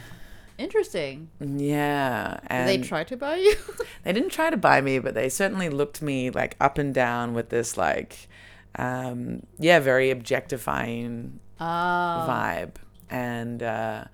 interesting? 0.59 1.29
yeah 1.39 2.39
Did 2.49 2.67
they 2.67 2.77
try 2.87 3.03
to 3.05 3.17
buy 3.17 3.37
you? 3.37 3.55
They 4.03 4.13
didn't 4.13 4.29
try 4.31 4.49
to 4.49 4.57
buy 4.57 4.79
me, 4.81 4.99
but 4.99 5.13
they 5.13 5.27
certainly 5.29 5.69
looked 5.69 6.01
me 6.01 6.29
like 6.29 6.55
up 6.61 6.77
and 6.77 6.93
down 6.93 7.33
with 7.33 7.49
this 7.49 7.77
like 7.77 8.27
um, 8.75 9.43
yeah, 9.57 9.79
very 9.79 10.09
objectifying 10.11 11.39
Oh. 11.59 11.65
vibe, 12.29 12.75
and 13.09 13.61
uh, 13.61 14.05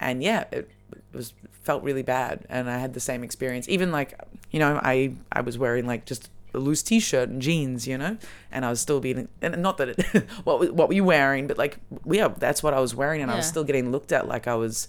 and 0.00 0.22
yeah, 0.22 0.44
it 0.50 0.68
was 1.12 1.34
felt 1.62 1.84
really 1.84 2.02
bad, 2.02 2.44
and 2.48 2.68
I 2.68 2.78
had 2.78 2.94
the 2.94 3.00
same 3.00 3.22
experience. 3.22 3.68
Even 3.68 3.92
like, 3.92 4.18
you 4.50 4.58
know, 4.58 4.80
I 4.82 5.14
I 5.30 5.42
was 5.42 5.56
wearing 5.58 5.86
like 5.86 6.06
just 6.06 6.30
a 6.54 6.58
loose 6.58 6.82
t-shirt 6.82 7.28
and 7.28 7.40
jeans, 7.40 7.86
you 7.86 7.96
know, 7.96 8.16
and 8.50 8.64
I 8.64 8.70
was 8.70 8.80
still 8.80 8.98
being, 8.98 9.28
and 9.40 9.62
not 9.62 9.76
that 9.78 9.90
it, 9.90 10.02
what 10.44 10.72
what 10.74 10.88
were 10.88 10.94
you 10.94 11.04
wearing, 11.04 11.46
but 11.46 11.56
like, 11.58 11.78
yeah, 12.10 12.28
that's 12.36 12.62
what 12.62 12.74
I 12.74 12.80
was 12.80 12.94
wearing, 12.96 13.22
and 13.22 13.30
I 13.30 13.36
was 13.36 13.46
still 13.46 13.64
getting 13.64 13.92
looked 13.92 14.10
at 14.10 14.26
like 14.26 14.48
I 14.48 14.54
was. 14.56 14.88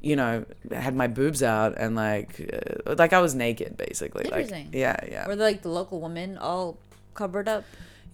You 0.00 0.16
know, 0.16 0.44
had 0.70 0.94
my 0.94 1.08
boobs 1.08 1.42
out 1.42 1.74
and 1.76 1.96
like, 1.96 2.40
uh, 2.86 2.94
like 2.96 3.12
I 3.12 3.20
was 3.20 3.34
naked 3.34 3.76
basically. 3.76 4.24
Like, 4.24 4.46
Interesting. 4.46 4.70
yeah, 4.72 4.96
yeah. 5.10 5.26
Were 5.26 5.36
like 5.36 5.62
the 5.62 5.70
local 5.70 6.00
women 6.00 6.38
all 6.38 6.78
covered 7.14 7.48
up? 7.48 7.64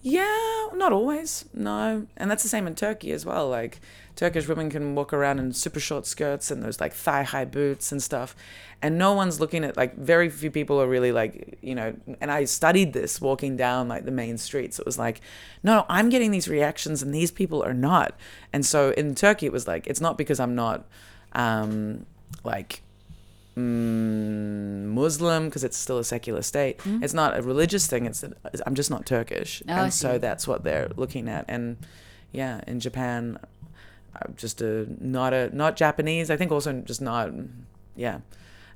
Yeah, 0.01 0.67
not 0.75 0.93
always. 0.93 1.45
No. 1.51 2.05
And 2.15 2.29
that's 2.29 2.43
the 2.43 2.49
same 2.49 2.67
in 2.67 2.75
Turkey 2.75 3.11
as 3.11 3.25
well. 3.25 3.49
Like 3.49 3.79
Turkish 4.15 4.47
women 4.47 4.69
can 4.69 4.93
walk 4.93 5.13
around 5.13 5.39
in 5.39 5.51
super 5.51 5.79
short 5.79 6.05
skirts 6.05 6.51
and 6.51 6.61
those 6.61 6.79
like 6.79 6.93
thigh 6.93 7.23
high 7.23 7.45
boots 7.45 7.91
and 7.91 8.03
stuff. 8.03 8.35
And 8.83 8.99
no 8.99 9.13
one's 9.13 9.39
looking 9.39 9.63
at 9.63 9.75
like 9.77 9.97
very 9.97 10.29
few 10.29 10.51
people 10.51 10.79
are 10.79 10.87
really 10.87 11.11
like, 11.11 11.57
you 11.61 11.73
know, 11.73 11.95
and 12.21 12.29
I 12.31 12.45
studied 12.45 12.93
this 12.93 13.19
walking 13.19 13.57
down 13.57 13.87
like 13.87 14.05
the 14.05 14.11
main 14.11 14.37
streets. 14.37 14.77
It 14.77 14.85
was 14.85 14.99
like, 14.99 15.21
no, 15.63 15.85
I'm 15.89 16.09
getting 16.09 16.29
these 16.29 16.47
reactions 16.47 17.01
and 17.01 17.13
these 17.13 17.31
people 17.31 17.63
are 17.63 17.73
not. 17.73 18.15
And 18.53 18.63
so 18.63 18.91
in 18.91 19.15
Turkey 19.15 19.47
it 19.47 19.51
was 19.51 19.67
like 19.67 19.87
it's 19.87 20.01
not 20.01 20.19
because 20.19 20.39
I'm 20.39 20.53
not 20.53 20.85
um 21.35 22.05
like 22.43 22.81
mm, 23.57 24.85
Muslim 24.85 25.45
because 25.45 25.63
it's 25.63 25.77
still 25.77 25.97
a 25.97 26.03
secular 26.03 26.41
state. 26.41 26.79
It's 26.85 27.13
not 27.13 27.37
a 27.37 27.41
religious 27.41 27.87
thing. 27.87 28.05
It's 28.05 28.21
that 28.21 28.33
I'm 28.65 28.75
just 28.75 28.89
not 28.89 29.05
Turkish, 29.05 29.61
Oh, 29.67 29.73
and 29.73 29.93
so 29.93 30.17
that's 30.17 30.47
what 30.47 30.63
they're 30.63 30.89
looking 30.95 31.27
at. 31.29 31.45
And 31.47 31.77
yeah, 32.31 32.61
in 32.67 32.79
Japan, 32.79 33.37
I'm 34.15 34.33
just 34.37 34.61
a 34.61 34.87
not 34.99 35.33
a 35.33 35.55
not 35.55 35.75
Japanese. 35.75 36.29
I 36.29 36.37
think 36.37 36.51
also 36.51 36.73
just 36.81 37.01
not 37.01 37.31
yeah, 37.95 38.19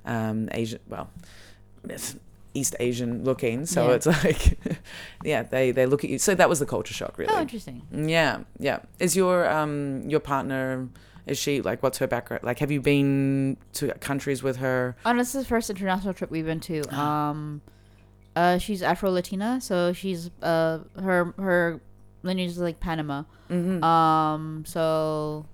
um, 0.05 0.49
Asian. 0.51 0.79
Well, 0.87 1.09
it's 1.87 2.15
East 2.53 2.75
Asian 2.79 3.23
looking. 3.23 3.65
So 3.65 3.89
Yeah. 3.89 3.95
it's 3.95 4.05
like 4.23 4.59
yeah, 5.23 5.43
they 5.43 5.71
they 5.71 5.85
look 5.85 6.03
at 6.03 6.09
you. 6.09 6.19
So 6.19 6.35
that 6.35 6.49
was 6.49 6.59
the 6.59 6.65
culture 6.65 6.93
shock, 6.93 7.17
really. 7.17 7.33
Oh, 7.33 7.41
interesting. 7.41 7.81
Yeah, 7.91 8.39
yeah. 8.59 8.79
Is 8.99 9.15
your 9.15 9.49
um 9.49 10.03
your 10.09 10.19
partner 10.19 10.87
is 11.29 11.37
she 11.37 11.61
like 11.61 11.81
what's 11.83 11.99
her 11.99 12.07
background? 12.07 12.43
Like 12.43 12.59
have 12.59 12.71
you 12.71 12.81
been 12.81 13.57
to 13.73 13.93
countries 13.95 14.41
with 14.43 14.57
her? 14.57 14.95
Oh, 15.05 15.15
this 15.15 15.35
is 15.35 15.43
the 15.43 15.47
first 15.47 15.69
international 15.69 16.13
trip 16.13 16.31
we've 16.31 16.45
been 16.45 16.59
to. 16.61 16.83
Um, 16.93 17.61
uh, 18.35 18.57
she's 18.57 18.81
Afro 18.81 19.11
Latina, 19.11 19.59
so 19.59 19.91
she's 19.93 20.29
uh 20.41 20.79
her 20.99 21.33
her 21.37 21.81
lineage 22.23 22.51
is 22.51 22.57
like 22.59 22.79
Panama. 22.79 23.23
Mm-hmm. 23.49 23.83
Um, 23.83 24.63
so 24.65 25.45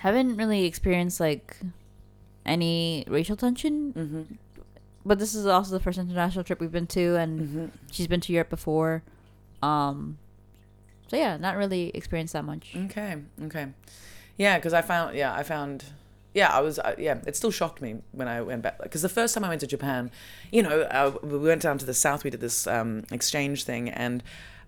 haven't 0.00 0.36
really 0.36 0.64
experienced 0.64 1.20
like 1.20 1.56
any 2.44 3.04
racial 3.06 3.36
tension, 3.36 3.92
mm-hmm. 3.92 4.22
but 5.04 5.18
this 5.18 5.34
is 5.34 5.46
also 5.46 5.72
the 5.72 5.80
first 5.80 5.98
international 5.98 6.44
trip 6.44 6.60
we've 6.60 6.72
been 6.72 6.86
to, 6.88 7.16
and 7.16 7.40
Mm-hmm. 7.40 7.66
she's 7.90 8.06
been 8.06 8.20
to 8.20 8.32
Europe 8.32 8.50
before. 8.50 9.02
Um, 9.62 10.18
so 11.14 11.20
yeah, 11.20 11.36
not 11.36 11.56
really 11.56 11.90
experienced 11.94 12.32
that 12.32 12.44
much. 12.44 12.74
Okay, 12.86 13.16
okay. 13.44 13.66
Yeah, 14.36 14.58
because 14.58 14.72
I 14.72 14.82
found 14.82 15.16
yeah 15.16 15.34
I 15.34 15.42
found 15.42 15.84
yeah 16.34 16.48
I 16.48 16.60
was 16.60 16.78
uh, 16.78 16.94
yeah 16.98 17.18
it 17.26 17.36
still 17.36 17.50
shocked 17.52 17.80
me 17.80 17.96
when 18.12 18.26
I 18.26 18.40
went 18.42 18.62
back 18.62 18.82
because 18.82 19.02
the 19.02 19.08
first 19.08 19.34
time 19.34 19.44
I 19.44 19.48
went 19.48 19.60
to 19.60 19.66
Japan, 19.66 20.10
you 20.50 20.62
know 20.62 20.82
uh, 20.82 21.12
we 21.22 21.38
went 21.38 21.62
down 21.62 21.78
to 21.78 21.86
the 21.86 21.94
south 21.94 22.24
we 22.24 22.30
did 22.30 22.40
this 22.40 22.66
um, 22.66 23.04
exchange 23.12 23.64
thing 23.64 23.88
and 23.88 24.22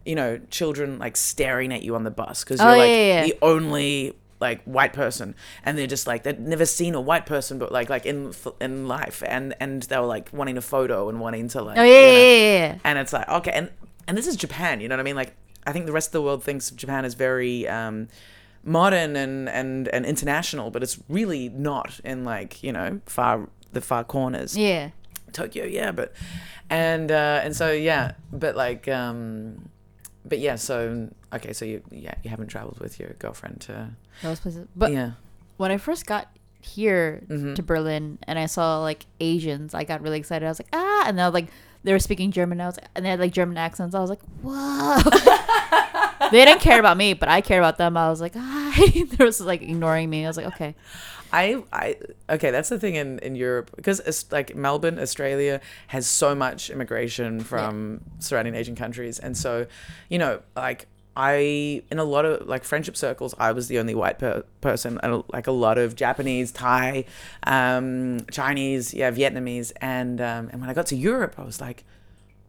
you 0.04 0.14
know 0.14 0.38
children 0.50 0.98
like 1.00 1.16
staring 1.16 1.72
at 1.72 1.82
you 1.82 1.94
on 1.96 2.04
the 2.04 2.10
bus 2.12 2.44
because 2.44 2.60
you're 2.60 2.70
Oh, 2.72 2.76
like 2.76 2.90
yeah, 2.92 3.06
yeah, 3.06 3.22
the 3.24 3.34
only 3.42 4.14
like 4.38 4.62
white 4.64 4.92
person 4.92 5.34
and 5.64 5.76
they're 5.76 5.86
just 5.88 6.06
like 6.06 6.22
they'd 6.22 6.38
never 6.38 6.66
seen 6.66 6.94
a 6.94 7.00
white 7.00 7.26
person 7.26 7.58
but 7.58 7.72
like 7.72 7.88
like 7.90 8.06
in 8.06 8.32
in 8.60 8.86
life 8.86 9.22
and 9.26 9.54
and 9.58 9.82
they 9.84 9.98
were 9.98 10.04
like 10.06 10.28
wanting 10.32 10.56
a 10.58 10.62
photo 10.62 11.08
and 11.08 11.18
wanting 11.18 11.48
to 11.48 11.62
like 11.62 11.78
Oh 11.78 11.82
yeah, 11.82 12.00
you 12.00 12.06
know, 12.06 12.18
yeah, 12.18 12.24
yeah, 12.24 12.58
yeah. 12.74 12.78
and 12.84 12.98
it's 12.98 13.12
like 13.12 13.28
okay 13.28 13.50
and 13.52 13.70
and 14.06 14.16
this 14.16 14.26
is 14.28 14.36
japan 14.36 14.80
you 14.80 14.88
know 14.88 14.94
what 14.94 15.00
i 15.00 15.04
mean 15.04 15.16
like 15.16 15.34
i 15.66 15.72
think 15.72 15.86
the 15.86 15.92
rest 15.92 16.08
of 16.08 16.12
the 16.12 16.22
world 16.22 16.42
thinks 16.42 16.70
japan 16.70 17.04
is 17.04 17.14
very 17.14 17.66
um 17.68 18.08
modern 18.64 19.14
and 19.16 19.48
and 19.48 19.88
and 19.88 20.04
international 20.06 20.70
but 20.70 20.82
it's 20.82 20.98
really 21.08 21.48
not 21.50 22.00
in 22.04 22.24
like 22.24 22.62
you 22.62 22.72
know 22.72 23.00
far 23.06 23.48
the 23.72 23.80
far 23.80 24.02
corners 24.04 24.56
Yeah. 24.56 24.90
tokyo 25.32 25.64
yeah 25.64 25.92
but 25.92 26.12
and 26.70 27.10
uh 27.12 27.40
and 27.44 27.54
so 27.54 27.70
yeah 27.72 28.12
but 28.32 28.56
like 28.56 28.88
um 28.88 29.68
but 30.24 30.38
yeah 30.40 30.56
so 30.56 31.08
okay 31.32 31.52
so 31.52 31.64
you 31.64 31.82
yeah 31.90 32.14
you 32.24 32.30
haven't 32.30 32.48
traveled 32.48 32.80
with 32.80 32.98
your 32.98 33.10
girlfriend 33.18 33.60
to 33.62 33.90
Those 34.22 34.40
places. 34.40 34.66
But 34.74 34.90
yeah 34.92 35.12
when 35.58 35.70
I 35.70 35.76
first 35.78 36.06
got 36.06 36.26
here 36.60 37.22
Mhm. 37.28 37.54
to 37.54 37.62
Berlin 37.62 38.18
and 38.24 38.38
I 38.38 38.46
saw 38.46 38.80
like 38.80 39.06
Asians, 39.20 39.72
I 39.72 39.84
got 39.84 40.02
really 40.02 40.18
excited. 40.18 40.44
I 40.44 40.48
was 40.48 40.58
like, 40.58 40.68
ah, 40.72 41.04
and 41.06 41.16
then 41.16 41.24
I 41.24 41.28
was 41.28 41.34
like 41.34 41.46
they 41.86 41.92
were 41.92 42.00
speaking 42.00 42.32
German. 42.32 42.60
I 42.60 42.66
was 42.66 42.78
and 42.96 43.04
they 43.04 43.10
had 43.10 43.20
like 43.20 43.32
German 43.32 43.56
accents. 43.56 43.94
I 43.94 44.00
was 44.00 44.10
like, 44.10 44.20
whoa. 44.42 44.98
they 46.30 46.44
didn't 46.44 46.60
care 46.60 46.80
about 46.80 46.96
me, 46.96 47.14
but 47.14 47.28
I 47.28 47.40
cared 47.40 47.60
about 47.60 47.78
them. 47.78 47.96
I 47.96 48.10
was 48.10 48.20
like, 48.20 48.34
hi. 48.36 48.90
they 48.90 49.16
were 49.18 49.26
just 49.26 49.40
like 49.40 49.62
ignoring 49.62 50.10
me. 50.10 50.24
I 50.24 50.28
was 50.28 50.36
like, 50.36 50.46
okay. 50.46 50.74
I, 51.32 51.62
I, 51.72 51.96
okay, 52.28 52.50
that's 52.50 52.68
the 52.68 52.78
thing 52.78 52.96
in, 52.96 53.20
in 53.20 53.36
Europe 53.36 53.70
because 53.76 54.00
it's 54.00 54.30
like 54.32 54.56
Melbourne, 54.56 54.98
Australia 54.98 55.60
has 55.88 56.06
so 56.06 56.34
much 56.34 56.70
immigration 56.70 57.40
from 57.40 58.00
surrounding 58.18 58.54
Asian 58.54 58.74
countries, 58.76 59.18
and 59.18 59.36
so, 59.36 59.66
you 60.08 60.18
know, 60.18 60.40
like 60.54 60.86
I 61.16 61.82
in 61.90 61.98
a 61.98 62.04
lot 62.04 62.24
of 62.24 62.46
like 62.46 62.64
friendship 62.64 62.96
circles, 62.96 63.34
I 63.38 63.52
was 63.52 63.68
the 63.68 63.78
only 63.78 63.94
white 63.94 64.18
per- 64.18 64.44
person, 64.60 65.00
and 65.02 65.24
like 65.32 65.46
a 65.46 65.52
lot 65.52 65.78
of 65.78 65.96
Japanese, 65.96 66.52
Thai, 66.52 67.06
um, 67.44 68.26
Chinese, 68.30 68.92
yeah, 68.92 69.10
Vietnamese, 69.10 69.72
and 69.80 70.20
um, 70.20 70.48
and 70.52 70.60
when 70.60 70.68
I 70.70 70.74
got 70.74 70.86
to 70.88 70.96
Europe, 70.96 71.34
I 71.38 71.44
was 71.44 71.60
like, 71.60 71.84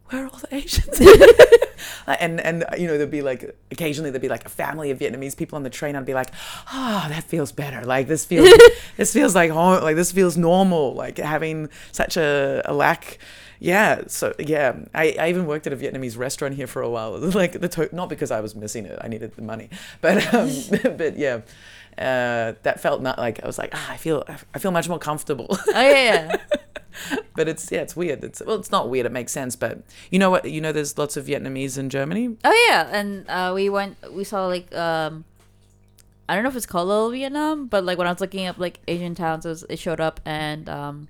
where 0.06 0.24
are 0.24 0.28
all 0.28 0.38
the 0.38 0.54
Asians? 0.54 1.00
And 2.06 2.40
and 2.40 2.64
you 2.76 2.86
know 2.86 2.96
there'd 2.96 3.10
be 3.10 3.22
like 3.22 3.54
occasionally 3.70 4.10
there'd 4.10 4.22
be 4.22 4.28
like 4.28 4.44
a 4.44 4.48
family 4.48 4.90
of 4.90 4.98
Vietnamese 4.98 5.36
people 5.36 5.56
on 5.56 5.62
the 5.62 5.70
train. 5.70 5.94
I'd 5.94 6.06
be 6.06 6.14
like, 6.14 6.32
oh, 6.72 7.06
that 7.08 7.24
feels 7.24 7.52
better. 7.52 7.84
Like 7.84 8.08
this 8.08 8.24
feels 8.24 8.50
this 8.96 9.12
feels 9.12 9.34
like 9.34 9.50
home. 9.50 9.82
Like 9.82 9.96
this 9.96 10.10
feels 10.10 10.36
normal. 10.36 10.94
Like 10.94 11.18
having 11.18 11.68
such 11.92 12.16
a, 12.16 12.62
a 12.64 12.72
lack. 12.72 13.18
Yeah. 13.60 14.02
So 14.06 14.34
yeah, 14.38 14.76
I, 14.94 15.16
I 15.18 15.28
even 15.28 15.46
worked 15.46 15.66
at 15.66 15.72
a 15.72 15.76
Vietnamese 15.76 16.16
restaurant 16.16 16.54
here 16.54 16.66
for 16.66 16.82
a 16.82 16.88
while. 16.88 17.18
Like 17.38 17.60
the 17.60 17.68
to- 17.68 17.94
not 17.94 18.08
because 18.08 18.30
I 18.30 18.40
was 18.40 18.54
missing 18.56 18.84
it. 18.86 18.98
I 19.00 19.08
needed 19.08 19.34
the 19.36 19.42
money, 19.42 19.70
but 20.00 20.34
um, 20.34 20.50
but 20.96 21.16
yeah. 21.16 21.40
Uh, 21.96 22.54
that 22.62 22.78
felt 22.80 23.02
not 23.02 23.18
like 23.18 23.42
I 23.42 23.46
was 23.46 23.58
like 23.58 23.70
ah, 23.72 23.90
I 23.90 23.96
feel 23.96 24.22
I 24.54 24.60
feel 24.60 24.70
much 24.70 24.88
more 24.88 25.00
comfortable. 25.00 25.48
Oh 25.50 25.64
yeah, 25.80 26.36
yeah. 27.10 27.16
but 27.34 27.48
it's 27.48 27.72
yeah, 27.72 27.80
it's 27.80 27.96
weird. 27.96 28.22
It's 28.22 28.40
well, 28.46 28.54
it's 28.54 28.70
not 28.70 28.88
weird. 28.88 29.04
It 29.04 29.10
makes 29.10 29.32
sense. 29.32 29.56
But 29.56 29.82
you 30.08 30.20
know 30.20 30.30
what? 30.30 30.48
You 30.48 30.60
know, 30.60 30.70
there's 30.70 30.96
lots 30.96 31.16
of 31.16 31.26
Vietnamese 31.26 31.76
in 31.76 31.90
Germany. 31.90 32.36
Oh 32.44 32.66
yeah, 32.68 32.88
and 32.92 33.28
uh, 33.28 33.50
we 33.52 33.68
went. 33.68 33.96
We 34.12 34.22
saw 34.22 34.46
like 34.46 34.72
um, 34.76 35.24
I 36.28 36.34
don't 36.34 36.44
know 36.44 36.50
if 36.50 36.56
it's 36.56 36.66
called 36.66 36.88
Little 36.88 37.10
Vietnam, 37.10 37.66
but 37.66 37.84
like 37.84 37.96
when 37.98 38.06
I 38.06 38.12
was 38.12 38.20
looking 38.20 38.46
up 38.46 38.58
like 38.58 38.80
Asian 38.86 39.14
towns, 39.14 39.46
it, 39.46 39.48
was, 39.48 39.64
it 39.68 39.78
showed 39.78 40.00
up, 40.00 40.20
and 40.24 40.68
um, 40.68 41.08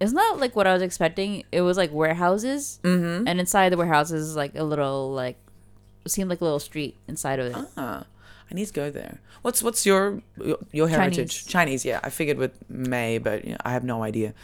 it's 0.00 0.12
not 0.12 0.38
like 0.38 0.54
what 0.56 0.66
I 0.66 0.72
was 0.72 0.82
expecting. 0.82 1.44
It 1.52 1.62
was 1.62 1.76
like 1.76 1.92
warehouses, 1.92 2.78
Mm-hmm. 2.82 3.26
and 3.28 3.40
inside 3.40 3.70
the 3.70 3.76
warehouses 3.76 4.28
is 4.30 4.36
like 4.36 4.54
a 4.54 4.64
little 4.64 5.12
like 5.12 5.36
seemed 6.06 6.30
like 6.30 6.40
a 6.40 6.44
little 6.44 6.60
street 6.60 6.96
inside 7.08 7.38
of 7.38 7.46
it. 7.52 7.56
Ah, 7.76 8.04
I 8.50 8.54
need 8.54 8.66
to 8.66 8.72
go 8.72 8.90
there. 8.90 9.18
What's 9.42 9.62
what's 9.62 9.84
your 9.84 10.22
your, 10.72 10.88
heritage? 10.88 11.46
Chinese. 11.46 11.84
yeah. 11.84 12.00
I 12.02 12.10
figured 12.10 12.38
with 12.38 12.52
May, 12.70 13.18
but 13.18 13.44
you 13.44 13.50
know, 13.52 13.58
I 13.64 13.70
have 13.72 13.84
no 13.84 14.02
idea. 14.02 14.34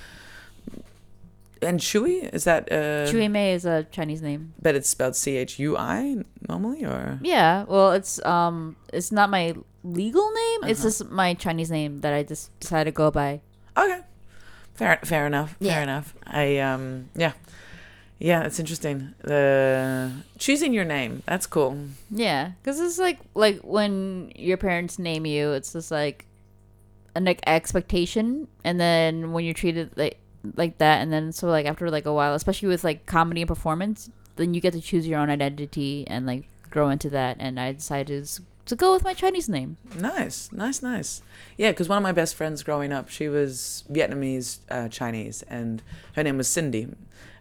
And 1.62 1.80
Chui 1.80 2.20
is 2.32 2.44
that? 2.44 2.70
Uh, 2.70 3.10
Chui 3.10 3.26
Mei 3.28 3.54
is 3.54 3.64
a 3.64 3.84
Chinese 3.90 4.20
name. 4.20 4.52
But 4.60 4.74
it's 4.74 4.88
spelled 4.88 5.16
C 5.16 5.36
H 5.36 5.58
U 5.58 5.76
I 5.78 6.18
normally, 6.48 6.84
or 6.84 7.18
Yeah, 7.22 7.64
well, 7.64 7.92
it's 7.92 8.22
um, 8.26 8.76
it's 8.92 9.10
not 9.10 9.30
my 9.30 9.54
legal 9.82 10.30
name. 10.30 10.64
It's 10.64 10.80
Uh-huh. 10.80 10.88
just 10.88 11.10
my 11.10 11.32
Chinese 11.34 11.70
name 11.70 12.00
that 12.02 12.12
I 12.12 12.22
just 12.22 12.50
decided 12.60 12.90
to 12.92 12.94
go 12.94 13.10
by. 13.10 13.40
okay, 13.78 14.00
fair 14.74 14.98
fair 15.04 15.26
enough. 15.26 15.56
Fair 15.60 15.82
enough. 15.82 16.14
I 16.26 16.58
um 16.58 17.10
yeah. 17.14 17.32
Yeah, 18.18 18.44
it's 18.44 18.60
interesting. 18.60 19.14
The 19.22 20.12
choosing 20.38 20.72
your 20.72 20.84
name, 20.84 21.22
that's 21.26 21.46
cool. 21.46 21.76
Yeah, 22.10 22.52
because 22.62 22.80
it's 22.80 22.98
like 22.98 23.18
like 23.34 23.60
when 23.60 24.32
your 24.36 24.56
parents 24.56 24.98
name 24.98 25.26
you, 25.26 25.52
it's 25.52 25.72
just 25.72 25.90
like 25.90 26.26
an 27.16 27.24
like, 27.24 27.40
expectation, 27.46 28.48
and 28.64 28.80
then 28.80 29.32
when 29.32 29.44
you're 29.44 29.54
treated 29.54 29.90
like 29.96 30.20
like 30.56 30.78
that, 30.78 31.02
and 31.02 31.12
then 31.12 31.32
so 31.32 31.48
like 31.48 31.66
after 31.66 31.90
like 31.90 32.06
a 32.06 32.12
while, 32.12 32.34
especially 32.34 32.68
with 32.68 32.84
like 32.84 33.04
comedy 33.04 33.42
and 33.42 33.48
performance, 33.48 34.10
then 34.36 34.54
you 34.54 34.60
get 34.60 34.72
to 34.74 34.80
choose 34.80 35.06
your 35.06 35.18
own 35.18 35.28
identity 35.28 36.04
and 36.06 36.24
like 36.24 36.48
grow 36.70 36.90
into 36.90 37.10
that. 37.10 37.36
And 37.40 37.58
I 37.58 37.72
decided 37.72 38.24
to, 38.24 38.42
to 38.66 38.76
go 38.76 38.92
with 38.92 39.04
my 39.04 39.14
Chinese 39.14 39.48
name. 39.48 39.76
Nice, 39.98 40.50
nice, 40.52 40.82
nice. 40.82 41.22
Yeah, 41.56 41.70
because 41.70 41.88
one 41.88 41.98
of 41.98 42.02
my 42.02 42.12
best 42.12 42.34
friends 42.34 42.62
growing 42.62 42.92
up, 42.92 43.08
she 43.08 43.28
was 43.28 43.84
Vietnamese, 43.90 44.58
uh, 44.70 44.88
Chinese, 44.88 45.42
and 45.48 45.82
her 46.14 46.22
name 46.22 46.36
was 46.38 46.48
Cindy. 46.48 46.88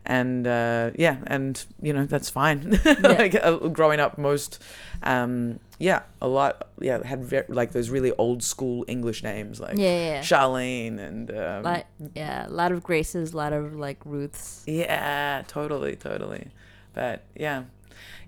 and 0.06 0.46
uh, 0.46 0.92
yeah, 0.96 1.18
and 1.28 1.66
you 1.82 1.94
know 1.94 2.06
that's 2.06 2.30
fine. 2.30 2.78
like 3.02 3.36
uh, 3.36 3.56
growing 3.70 4.00
up, 4.02 4.18
most 4.18 4.62
um, 5.04 5.60
yeah, 5.80 6.02
a 6.22 6.28
lot 6.28 6.68
yeah 6.80 7.06
had 7.08 7.46
like 7.50 7.72
those 7.72 7.90
really 7.90 8.12
old 8.18 8.44
school 8.44 8.84
English 8.90 9.24
names 9.24 9.60
like 9.62 9.78
Yeah, 9.78 9.84
yeah, 9.98 10.14
yeah. 10.16 10.20
Charlene 10.22 11.00
and 11.00 11.32
um, 11.32 11.64
Like, 11.64 11.86
yeah, 12.16 12.48
a 12.48 12.52
lot 12.52 12.72
of 12.74 12.84
Graces, 12.84 13.32
a 13.34 13.38
lot 13.38 13.54
of 13.54 13.76
like 13.76 13.98
Ruths. 14.04 14.64
yeah, 14.68 15.44
totally, 15.48 15.96
totally. 15.96 16.50
But 16.94 17.24
yeah, 17.36 17.64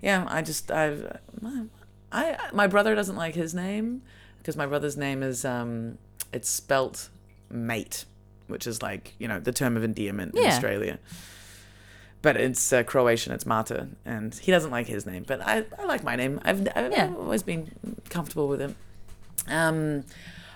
yeah, 0.00 0.24
I 0.28 0.40
just 0.42 0.70
I've 0.70 1.18
I 2.12 2.36
my 2.52 2.66
brother 2.66 2.94
doesn't 2.94 3.16
like 3.16 3.34
his 3.34 3.54
name 3.54 4.02
because 4.38 4.56
my 4.56 4.66
brother's 4.66 4.96
name 4.96 5.22
is 5.22 5.44
um 5.44 5.98
it's 6.32 6.48
spelt 6.48 7.08
mate, 7.50 8.04
which 8.48 8.66
is 8.66 8.82
like 8.82 9.14
you 9.18 9.28
know 9.28 9.40
the 9.40 9.52
term 9.52 9.76
of 9.76 9.84
endearment 9.84 10.34
in 10.34 10.44
Australia. 10.46 10.98
But 12.22 12.36
it's 12.36 12.72
uh, 12.72 12.82
Croatian. 12.82 13.32
It's 13.32 13.46
Mata, 13.46 13.88
and 14.04 14.34
he 14.34 14.50
doesn't 14.50 14.70
like 14.70 14.86
his 14.88 15.06
name. 15.06 15.24
But 15.26 15.40
I, 15.42 15.64
I 15.78 15.84
like 15.84 16.02
my 16.02 16.16
name. 16.16 16.40
I've, 16.44 16.66
I've 16.74 16.90
Yeah. 16.90 17.12
always 17.16 17.44
been 17.44 17.70
comfortable 18.08 18.48
with 18.48 18.60
it. 18.62 18.74
Um, 19.48 20.02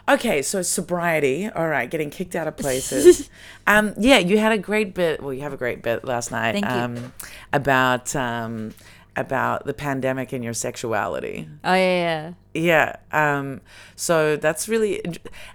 okay, 0.09 0.43
so 0.43 0.63
sobriety. 0.63 1.49
All 1.49 1.69
right, 1.69 1.89
getting 1.89 2.11
kicked 2.11 2.35
out 2.35 2.49
of 2.49 2.57
places. 2.57 3.31
um, 3.69 3.95
yeah, 3.99 4.19
you 4.19 4.39
had 4.39 4.51
a 4.51 4.59
great 4.59 4.95
bit. 4.95 5.23
Well, 5.23 5.33
you 5.33 5.43
have 5.43 5.53
a 5.53 5.57
great 5.57 5.81
bit 5.83 6.05
last 6.05 6.33
night. 6.33 6.53
Thank 6.53 6.65
you. 6.65 6.71
Um, 6.73 7.13
about 7.53 8.17
um, 8.17 8.73
about 9.17 9.67
the 9.67 9.75
pandemic 9.75 10.33
and 10.33 10.43
your 10.45 10.55
sexuality. 10.55 11.49
Oh 11.65 11.75
yeah, 11.75 12.33
yeah. 12.55 12.97
Yeah. 13.13 13.39
Um, 13.39 13.61
so 13.97 14.37
that's 14.37 14.69
really, 14.69 15.03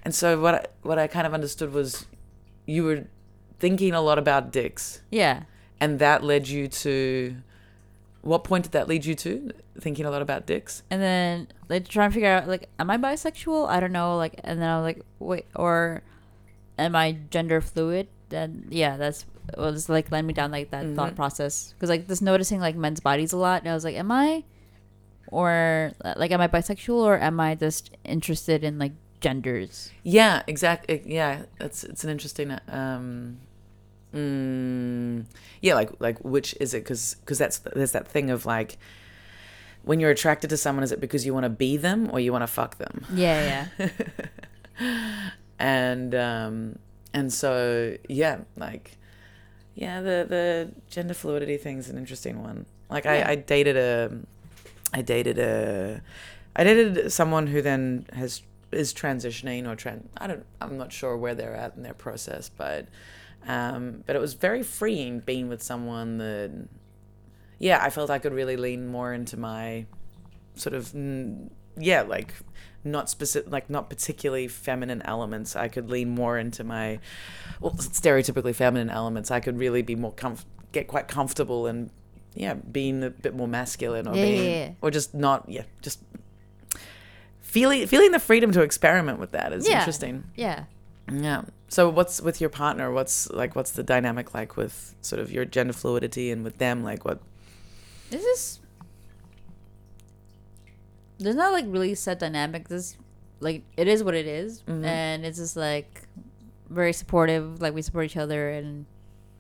and 0.03 0.13
so 0.13 0.39
what 0.39 0.55
I, 0.55 0.65
what 0.81 0.99
I 0.99 1.07
kind 1.07 1.25
of 1.27 1.33
understood 1.33 1.73
was 1.73 2.05
you 2.65 2.83
were 2.83 3.05
thinking 3.59 3.93
a 3.93 4.01
lot 4.01 4.17
about 4.17 4.51
dicks, 4.51 5.01
Yeah. 5.11 5.43
and 5.79 5.99
that 5.99 6.23
led 6.23 6.47
you 6.47 6.67
to. 6.67 7.37
What 8.21 8.43
point 8.43 8.63
did 8.63 8.71
that 8.71 8.87
lead 8.87 9.05
you 9.05 9.13
to? 9.15 9.51
Thinking 9.79 10.03
a 10.05 10.09
lot 10.09 10.23
about 10.23 10.47
dicks. 10.47 10.81
And 10.89 10.99
then 10.99 11.47
like 11.69 11.87
trying 11.87 12.09
to 12.09 12.13
figure 12.15 12.29
out 12.29 12.47
like, 12.47 12.67
am 12.79 12.89
I 12.89 12.97
bisexual? 12.97 13.69
I 13.69 13.79
don't 13.79 13.91
know. 13.91 14.17
Like, 14.17 14.39
and 14.43 14.59
then 14.59 14.67
I 14.67 14.77
was 14.77 14.83
like, 14.83 15.01
wait, 15.19 15.45
or 15.55 16.01
am 16.79 16.95
I 16.95 17.19
gender 17.29 17.61
fluid? 17.61 18.07
Then 18.29 18.65
yeah, 18.71 18.97
that's 18.97 19.25
was 19.58 19.89
like 19.89 20.12
led 20.12 20.25
me 20.25 20.34
down 20.34 20.51
like 20.51 20.71
that 20.71 20.86
Mm-hmm. 20.86 20.95
thought 20.95 21.15
process 21.15 21.73
because 21.73 21.89
like 21.89 22.08
just 22.08 22.21
noticing 22.21 22.60
like 22.60 22.75
men's 22.75 22.99
bodies 22.99 23.34
a 23.34 23.38
lot. 23.38 23.62
And 23.62 23.69
I 23.69 23.73
was 23.73 23.84
like, 23.84 23.95
am 23.95 24.12
I, 24.12 24.43
or 25.27 25.91
like, 26.15 26.31
am 26.31 26.41
I 26.41 26.47
bisexual 26.47 26.95
or 27.03 27.17
am 27.19 27.39
I 27.39 27.55
just 27.55 27.91
interested 28.03 28.63
in 28.63 28.77
like 28.79 28.93
genders? 29.21 29.91
Yeah, 30.03 30.43
exactly. 30.47 31.01
Yeah, 31.05 31.43
it's 31.60 31.84
it's 31.84 32.03
an 32.03 32.10
interesting. 32.10 32.58
Um, 32.67 33.39
mm, 34.13 35.25
yeah, 35.62 35.73
like 35.75 35.91
like 35.99 36.19
which 36.23 36.55
is 36.60 36.73
it? 36.73 36.84
Because 36.84 37.15
because 37.21 37.38
that's 37.38 37.58
there's 37.60 37.91
that 37.93 38.08
thing 38.08 38.29
of 38.29 38.45
like 38.45 38.77
when 39.84 39.99
you're 39.99 40.12
attracted 40.12 40.49
to 40.49 40.58
someone, 40.58 40.84
is 40.84 40.91
it 40.91 40.99
because 40.99 41.25
you 41.25 41.34
want 41.34 41.43
to 41.43 41.49
be 41.49 41.77
them 41.77 42.10
or 42.12 42.19
you 42.19 42.31
want 42.31 42.41
to 42.43 42.47
fuck 42.47 42.77
them? 42.77 43.05
Yeah, 43.13 43.67
yeah. 43.79 43.89
and 45.60 46.13
um 46.13 46.79
and 47.13 47.31
so 47.31 47.95
yeah 48.10 48.39
like 48.58 48.97
yeah 49.75 50.01
the 50.01 50.25
the 50.27 50.71
gender 50.89 51.13
fluidity 51.13 51.57
thing's 51.57 51.89
an 51.89 51.97
interesting 51.97 52.41
one 52.41 52.65
like 52.89 53.05
Yeah. 53.05 53.25
i 53.27 53.31
i 53.31 53.35
dated 53.35 53.77
a 53.77 54.11
i 54.93 55.01
dated 55.01 55.38
a 55.38 56.01
i 56.55 56.63
dated 56.63 57.11
someone 57.11 57.47
who 57.47 57.61
then 57.61 58.05
has 58.13 58.41
is 58.71 58.93
transitioning 58.93 59.67
or 59.67 59.75
tran 59.75 60.03
i 60.17 60.27
don't 60.27 60.45
i'm 60.61 60.77
not 60.77 60.91
sure 60.91 61.15
where 61.17 61.35
they're 61.35 61.55
at 61.55 61.75
in 61.75 61.83
their 61.83 61.93
process 61.93 62.49
but 62.49 62.88
um 63.47 64.03
but 64.05 64.15
it 64.15 64.19
was 64.19 64.33
very 64.33 64.63
freeing 64.63 65.19
being 65.19 65.47
with 65.49 65.61
someone 65.61 66.17
that 66.17 66.51
yeah 67.59 67.79
i 67.83 67.89
felt 67.89 68.09
i 68.09 68.17
could 68.19 68.33
really 68.33 68.57
lean 68.57 68.88
more 68.88 69.13
into 69.13 69.38
my 69.38 69.85
sort 70.55 70.73
of 70.73 70.93
yeah 71.77 72.01
like 72.01 72.33
not 72.86 73.10
specific 73.10 73.52
like 73.52 73.69
not 73.69 73.89
particularly 73.89 74.48
feminine 74.48 75.02
elements. 75.04 75.56
I 75.56 75.67
could 75.67 75.89
lean 75.89 76.10
more 76.10 76.38
into 76.38 76.63
my 76.63 77.00
well 77.60 77.74
stereotypically 77.74 78.54
feminine 78.56 78.89
elements. 78.89 79.32
I 79.32 79.39
could 79.39 79.58
really 79.58 79.82
be 79.82 79.95
more 79.95 80.13
comf- 80.13 80.45
get 80.71 80.88
quite 80.88 81.08
comfortable 81.08 81.67
and 81.67 81.89
yeah 82.34 82.54
being 82.54 83.04
a 83.04 83.10
bit 83.10 83.34
more 83.34 83.48
masculine 83.48 84.08
or 84.08 84.15
Yeah, 84.15 84.21
being 84.24 84.43
yeah, 84.43 84.65
yeah. 84.65 84.71
or 84.82 84.91
just 84.91 85.13
not 85.15 85.48
yeah 85.48 85.63
just 85.82 86.00
feeling 87.41 87.88
feeling 87.88 88.12
the 88.12 88.19
freedom 88.19 88.52
to 88.52 88.62
experiment 88.62 89.19
with 89.19 89.32
that 89.32 89.54
is 89.54 89.67
interesting. 89.67 90.26
Yeah. 90.36 90.65
yeah. 91.12 91.43
So 91.67 91.89
what's 91.89 92.21
with 92.21 92.39
your 92.41 92.50
partner? 92.50 92.91
What's 92.91 93.30
like 93.32 93.56
what's 93.56 93.71
the 93.71 93.84
dynamic 93.84 94.34
like 94.34 94.58
with 94.58 94.95
sort 95.02 95.21
of 95.21 95.32
your 95.32 95.45
gender 95.45 95.74
fluidity 95.74 96.32
and 96.32 96.43
with 96.43 96.58
them? 96.58 96.84
Like 96.84 97.06
what 97.06 97.19
This 98.10 98.24
is 98.24 98.60
there's 101.19 101.36
not 101.36 101.51
like 101.54 101.65
really 101.67 101.95
set 101.95 102.19
dynamic. 102.19 102.67
This 102.67 102.97
like 103.39 103.63
it 103.78 103.88
is 103.88 104.04
what 104.04 104.15
it 104.15 104.25
is, 104.28 104.62
Mhm. 104.63 104.86
and 104.86 105.25
it's 105.25 105.38
just 105.38 105.56
like 105.56 106.08
very 106.69 106.93
supportive. 106.93 107.62
Like 107.62 107.73
we 107.73 107.82
support 107.82 108.06
each 108.06 108.17
other, 108.17 108.49
and 108.49 108.86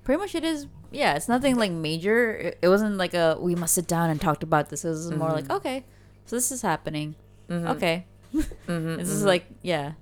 pretty 0.03 0.19
much 0.19 0.35
it 0.35 0.43
is. 0.43 0.67
Yeah, 0.91 1.15
it's 1.15 1.27
nothing 1.27 1.55
like 1.55 1.71
major. 1.71 2.35
It, 2.35 2.59
it 2.61 2.69
wasn't 2.69 2.97
like 2.97 3.13
a 3.13 3.37
we 3.39 3.55
must 3.55 3.73
sit 3.73 3.87
down 3.87 4.09
and 4.09 4.19
talked 4.21 4.43
about 4.43 4.69
this. 4.69 4.85
It 4.85 4.89
was 4.89 5.11
more 5.11 5.31
like 5.31 5.49
okay, 5.49 5.83
so 6.25 6.35
this 6.35 6.51
is 6.51 6.61
happening. 6.61 7.15
Mhm. 7.49 7.69
Okay, 7.75 8.05
this 8.33 9.09
is 9.09 9.23
mhm. 9.23 9.25
like 9.25 9.45
yeah, 9.61 9.93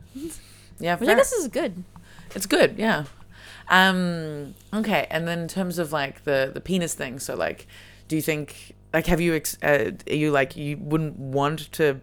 yeah 0.79 0.95
which 0.97 1.07
fair. 1.07 1.15
I 1.15 1.19
guess 1.19 1.33
is 1.33 1.47
good. 1.47 1.83
It's 2.35 2.45
good, 2.45 2.75
yeah. 2.77 3.05
Um, 3.69 4.55
okay, 4.73 5.07
and 5.09 5.27
then 5.27 5.39
in 5.39 5.47
terms 5.47 5.79
of 5.79 5.91
like 5.91 6.23
the 6.25 6.51
the 6.53 6.61
penis 6.61 6.93
thing, 6.93 7.19
so 7.19 7.35
like, 7.35 7.65
do 8.07 8.15
you 8.15 8.21
think 8.21 8.75
like 8.93 9.07
have 9.07 9.19
you 9.19 9.33
ex- 9.35 9.57
uh, 9.63 9.91
are 10.07 10.13
you 10.13 10.29
like 10.31 10.55
you 10.55 10.77
wouldn't 10.77 11.17
want 11.17 11.71
to 11.73 11.99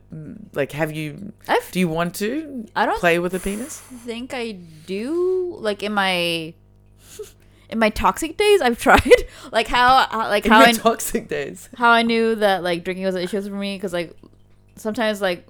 like 0.52 0.72
have 0.72 0.92
you 0.92 1.32
I've 1.48 1.70
do 1.70 1.78
you 1.78 1.88
want 1.88 2.14
to 2.16 2.66
I 2.74 2.86
don't 2.86 2.98
play 2.98 3.18
with 3.18 3.32
a 3.34 3.38
penis? 3.40 3.82
I 3.90 3.94
think 3.96 4.34
I 4.34 4.52
do. 4.86 5.56
Like 5.60 5.82
in 5.82 5.92
my 5.92 6.52
in 7.68 7.78
my 7.78 7.90
toxic 7.90 8.36
days, 8.36 8.60
I've 8.60 8.78
tried. 8.86 9.24
Like 9.52 9.68
how, 9.68 10.06
how 10.10 10.28
like 10.28 10.44
In 10.46 10.50
how 10.50 10.58
your 10.60 10.68
I 10.68 10.72
toxic 10.72 11.28
days. 11.28 11.68
how 11.76 11.90
I 11.90 12.02
knew 12.02 12.34
that 12.34 12.62
like 12.64 12.82
drinking 12.82 13.04
was 13.04 13.14
an 13.14 13.22
issue 13.22 13.40
for 13.42 13.50
me 13.50 13.76
because 13.76 13.92
like 13.92 14.16
sometimes 14.76 15.20
like 15.20 15.46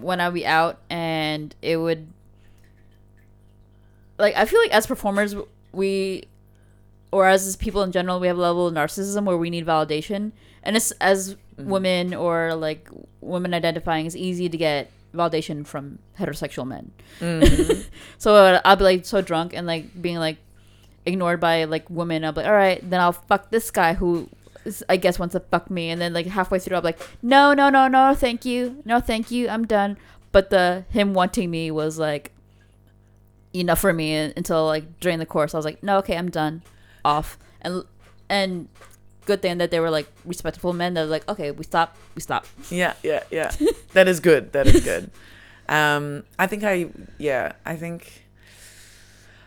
when 0.00 0.20
I'd 0.20 0.32
be 0.32 0.46
out 0.46 0.80
and 0.88 1.54
it 1.60 1.76
would 1.76 2.06
like 4.18 4.36
I 4.36 4.44
feel 4.46 4.60
like 4.60 4.72
as 4.72 4.86
performers 4.86 5.34
we 5.72 6.24
or 7.12 7.26
as 7.26 7.56
people 7.56 7.82
in 7.82 7.92
general 7.92 8.20
we 8.20 8.26
have 8.26 8.36
a 8.38 8.40
level 8.40 8.66
of 8.66 8.74
narcissism 8.74 9.24
where 9.24 9.36
we 9.36 9.50
need 9.50 9.66
validation 9.66 10.32
and 10.62 10.76
it's 10.76 10.90
as 11.00 11.36
women 11.58 12.14
or 12.14 12.54
like 12.54 12.88
women 13.20 13.52
identifying 13.52 14.06
it's 14.06 14.16
easy 14.16 14.48
to 14.48 14.56
get 14.56 14.90
validation 15.14 15.66
from 15.66 15.98
heterosexual 16.18 16.66
men 16.66 16.90
Mhm. 17.20 17.84
so 18.18 18.34
uh, 18.36 18.60
I'll 18.64 18.76
be 18.76 18.84
like 18.84 19.04
so 19.04 19.20
drunk 19.20 19.52
and 19.54 19.66
like 19.66 20.00
being 20.00 20.16
like 20.18 20.38
ignored 21.06 21.40
by 21.40 21.64
like 21.64 21.88
women. 21.90 22.24
I'll 22.24 22.32
be 22.32 22.40
like, 22.42 22.46
all 22.46 22.52
right, 22.54 22.80
then 22.88 23.00
I'll 23.00 23.12
fuck 23.12 23.50
this 23.50 23.70
guy 23.70 23.94
who 23.94 24.28
is, 24.66 24.84
I 24.88 24.96
guess 24.98 25.18
wants 25.18 25.32
to 25.32 25.40
fuck 25.40 25.70
me. 25.70 25.88
And 25.90 26.00
then 26.00 26.12
like 26.12 26.26
halfway 26.26 26.58
through, 26.58 26.76
I'll 26.76 26.82
be 26.82 26.88
like, 26.88 27.00
no, 27.22 27.54
no, 27.54 27.70
no, 27.70 27.88
no, 27.88 28.14
thank 28.14 28.44
you, 28.44 28.82
no, 28.84 29.00
thank 29.00 29.30
you, 29.30 29.48
I'm 29.48 29.66
done. 29.66 29.96
But 30.30 30.50
the 30.50 30.84
him 30.90 31.14
wanting 31.14 31.50
me 31.50 31.70
was 31.70 31.98
like 31.98 32.32
enough 33.52 33.80
for 33.80 33.92
me 33.92 34.14
until 34.14 34.66
like 34.66 35.00
during 35.00 35.18
the 35.18 35.26
course, 35.26 35.54
I 35.54 35.58
was 35.58 35.64
like, 35.64 35.82
no, 35.82 35.98
okay, 35.98 36.16
I'm 36.16 36.30
done, 36.30 36.62
off. 37.04 37.38
And 37.62 37.84
and 38.28 38.68
good 39.26 39.42
thing 39.42 39.58
that 39.58 39.70
they 39.70 39.80
were 39.80 39.90
like 39.90 40.06
respectful 40.24 40.72
men. 40.72 40.94
They're 40.94 41.06
like, 41.06 41.28
okay, 41.28 41.50
we 41.50 41.64
stop, 41.64 41.96
we 42.14 42.22
stop. 42.22 42.46
Yeah, 42.70 42.94
yeah, 43.02 43.22
yeah. 43.30 43.52
that 43.92 44.08
is 44.08 44.20
good. 44.20 44.52
That 44.52 44.66
is 44.66 44.82
good. 44.84 45.10
Um, 45.70 46.24
I 46.36 46.48
think 46.48 46.64
I, 46.64 46.88
yeah, 47.16 47.52
I 47.64 47.76
think, 47.76 48.24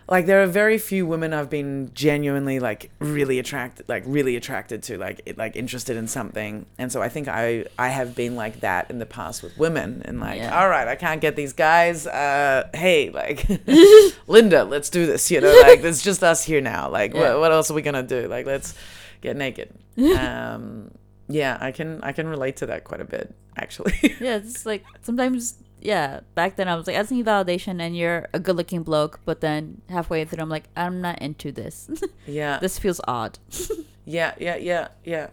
like, 0.07 0.25
there 0.25 0.43
are 0.43 0.47
very 0.47 0.77
few 0.77 1.05
women 1.05 1.33
I've 1.33 1.49
been 1.49 1.91
genuinely 1.93 2.59
like 2.59 2.91
really 2.99 3.39
attracted, 3.39 3.87
like 3.87 4.03
really 4.05 4.35
attracted 4.35 4.83
to, 4.83 4.97
like, 4.97 5.33
like 5.37 5.55
interested 5.55 5.95
in 5.97 6.07
something, 6.07 6.65
and 6.77 6.91
so 6.91 7.01
I 7.01 7.09
think 7.09 7.27
I, 7.27 7.65
I 7.79 7.89
have 7.89 8.15
been 8.15 8.35
like 8.35 8.59
that 8.61 8.89
in 8.89 8.99
the 8.99 9.05
past 9.05 9.43
with 9.43 9.57
women, 9.57 10.01
and 10.05 10.19
like, 10.19 10.39
Yeah. 10.39 10.59
all 10.59 10.69
right, 10.69 10.87
I 10.87 10.95
can't 10.95 11.21
get 11.21 11.35
these 11.35 11.53
guys. 11.53 12.05
Uh, 12.07 12.69
hey, 12.73 13.09
like, 13.09 13.45
Linda, 14.27 14.63
let's 14.63 14.89
do 14.89 15.05
this. 15.05 15.29
You 15.31 15.41
know, 15.41 15.53
like, 15.61 15.79
it's 15.83 16.01
just 16.03 16.23
us 16.23 16.43
here 16.43 16.61
now. 16.61 16.89
Like, 16.89 17.13
Yeah. 17.13 17.31
what, 17.31 17.39
what 17.39 17.51
else 17.51 17.71
are 17.71 17.73
we 17.73 17.81
gonna 17.81 18.03
do? 18.03 18.27
Like, 18.27 18.45
let's 18.45 18.75
get 19.21 19.35
naked. 19.37 19.73
um, 20.17 20.91
yeah, 21.29 21.57
I 21.61 21.71
can 21.71 22.01
I 22.03 22.11
can 22.11 22.27
relate 22.27 22.57
to 22.57 22.65
that 22.67 22.83
quite 22.83 22.99
a 22.99 23.05
bit 23.05 23.33
actually. 23.55 23.93
yeah, 24.19 24.35
it's 24.37 24.65
like 24.65 24.83
sometimes. 25.01 25.55
Yeah, 25.83 26.21
back 26.33 26.55
then 26.55 26.69
I 26.69 26.75
was 26.75 26.87
like, 26.87 26.95
I 26.95 26.99
just 26.99 27.11
need 27.11 27.25
validation, 27.25 27.81
and 27.81 27.95
you're 27.95 28.29
a 28.33 28.39
good-looking 28.39 28.83
bloke. 28.83 29.19
But 29.25 29.41
then 29.41 29.81
halfway 29.89 30.23
through, 30.23 30.41
I'm 30.41 30.47
like, 30.49 30.69
I'm 30.77 31.01
not 31.01 31.21
into 31.21 31.51
this. 31.51 31.89
yeah, 32.25 32.57
this 32.59 32.79
feels 32.79 33.01
odd. 33.05 33.37
yeah, 34.05 34.33
yeah, 34.39 34.55
yeah, 34.55 34.87
yeah. 35.03 35.27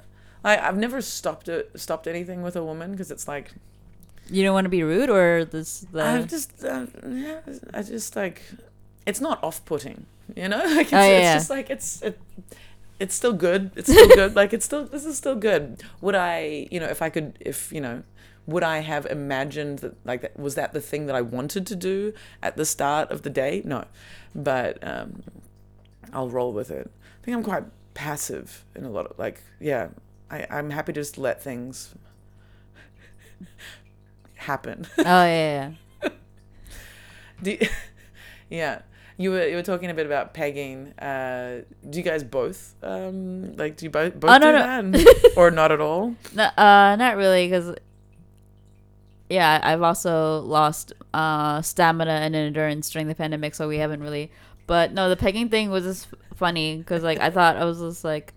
I 0.44 0.58
I've 0.58 0.76
never 0.76 1.00
stopped 1.00 1.48
it 1.48 1.70
stopped 1.78 2.06
anything 2.08 2.42
with 2.42 2.56
a 2.56 2.64
woman 2.64 2.90
because 2.92 3.10
it's 3.12 3.28
like 3.28 3.52
You 4.28 4.42
don't 4.42 4.54
want 4.54 4.64
to 4.64 4.70
be 4.70 4.82
rude, 4.82 5.08
or 5.10 5.44
this 5.44 5.86
the 5.92 6.02
I've 6.04 6.28
just 6.28 6.64
uh, 6.64 6.86
yeah, 7.06 7.40
I 7.72 7.82
just 7.82 8.16
like 8.16 8.42
it's 9.06 9.20
not 9.20 9.42
off 9.44 9.64
putting, 9.64 10.06
you 10.34 10.48
know. 10.48 10.64
Like 10.76 10.86
it's, 10.86 10.92
Oh, 10.92 11.02
yeah, 11.02 11.34
it's 11.34 11.44
just 11.44 11.50
like 11.50 11.70
it's 11.70 12.02
it, 12.02 12.18
it's 12.98 13.14
still 13.14 13.32
good. 13.32 13.70
It's 13.76 13.90
still 13.90 14.08
good. 14.08 14.34
Like 14.34 14.52
it's 14.52 14.64
still 14.64 14.84
this 14.84 15.04
is 15.04 15.16
still 15.16 15.36
good. 15.36 15.82
Would 16.00 16.14
I, 16.14 16.66
you 16.70 16.80
know, 16.80 16.86
if 16.86 17.02
I 17.02 17.08
could, 17.08 17.36
if 17.40 17.70
you 17.72 17.80
know, 17.80 18.02
would 18.46 18.62
I 18.62 18.78
have 18.78 19.06
imagined 19.06 19.80
that 19.80 19.94
like 20.06 20.22
that 20.22 20.38
was 20.38 20.54
that 20.56 20.72
the 20.72 20.80
thing 20.80 21.06
that 21.06 21.16
I 21.16 21.20
wanted 21.20 21.66
to 21.68 21.76
do 21.76 22.12
at 22.42 22.56
the 22.56 22.64
start 22.64 23.10
of 23.10 23.22
the 23.22 23.30
day? 23.30 23.62
No, 23.64 23.84
but 24.34 24.78
um, 24.86 25.22
I'll 26.12 26.28
roll 26.30 26.52
with 26.52 26.70
it. 26.70 26.90
I 27.20 27.24
think 27.24 27.36
I'm 27.36 27.42
quite 27.44 27.64
passive 27.94 28.64
in 28.74 28.84
a 28.84 28.90
lot 28.90 29.06
of 29.06 29.18
like 29.18 29.40
yeah. 29.60 29.88
I 30.30 30.46
I'm 30.50 30.70
happy 30.70 30.92
to 30.92 31.00
just 31.00 31.18
let 31.18 31.42
things 31.42 31.94
happen. 34.34 34.86
Oh 34.98 35.02
yeah, 35.04 35.72
yeah. 36.02 36.08
Do 37.42 37.50
you- 37.52 37.58
yeah. 38.50 38.82
You 39.16 39.32
were 39.32 39.46
you 39.46 39.56
were 39.56 39.62
talking 39.62 39.90
a 39.90 39.94
bit 39.94 40.06
about 40.06 40.32
pegging. 40.32 40.94
Uh, 40.98 41.60
do 41.88 41.98
you 41.98 42.02
guys 42.02 42.24
both 42.24 42.74
um 42.82 43.54
like 43.56 43.76
do 43.76 43.84
you 43.84 43.90
both 43.90 44.18
both 44.18 44.30
Oh, 44.30 44.38
do 44.38 44.46
no, 44.52 44.80
no. 44.80 44.90
that 44.98 45.32
or 45.36 45.50
not 45.50 45.70
at 45.72 45.80
all? 45.80 46.14
No, 46.34 46.44
uh, 46.44 46.96
not 46.96 47.16
really, 47.18 47.46
because 47.46 47.74
yeah, 49.30 49.60
I've 49.62 49.82
also 49.82 50.40
lost 50.40 50.92
uh 51.14 51.62
stamina 51.62 52.10
and 52.10 52.34
endurance 52.34 52.90
during 52.90 53.08
the 53.08 53.14
pandemic, 53.14 53.54
so 53.54 53.68
we 53.68 53.78
haven't 53.78 54.02
really. 54.02 54.30
But 54.66 54.92
no, 54.92 55.08
the 55.08 55.16
pegging 55.16 55.48
thing 55.48 55.70
was 55.70 55.84
just 55.84 56.08
funny 56.34 56.76
because 56.76 57.02
like 57.02 57.20
I 57.20 57.30
thought 57.30 57.56
I 57.56 57.64
was 57.64 57.78
just 57.78 58.04
like, 58.04 58.34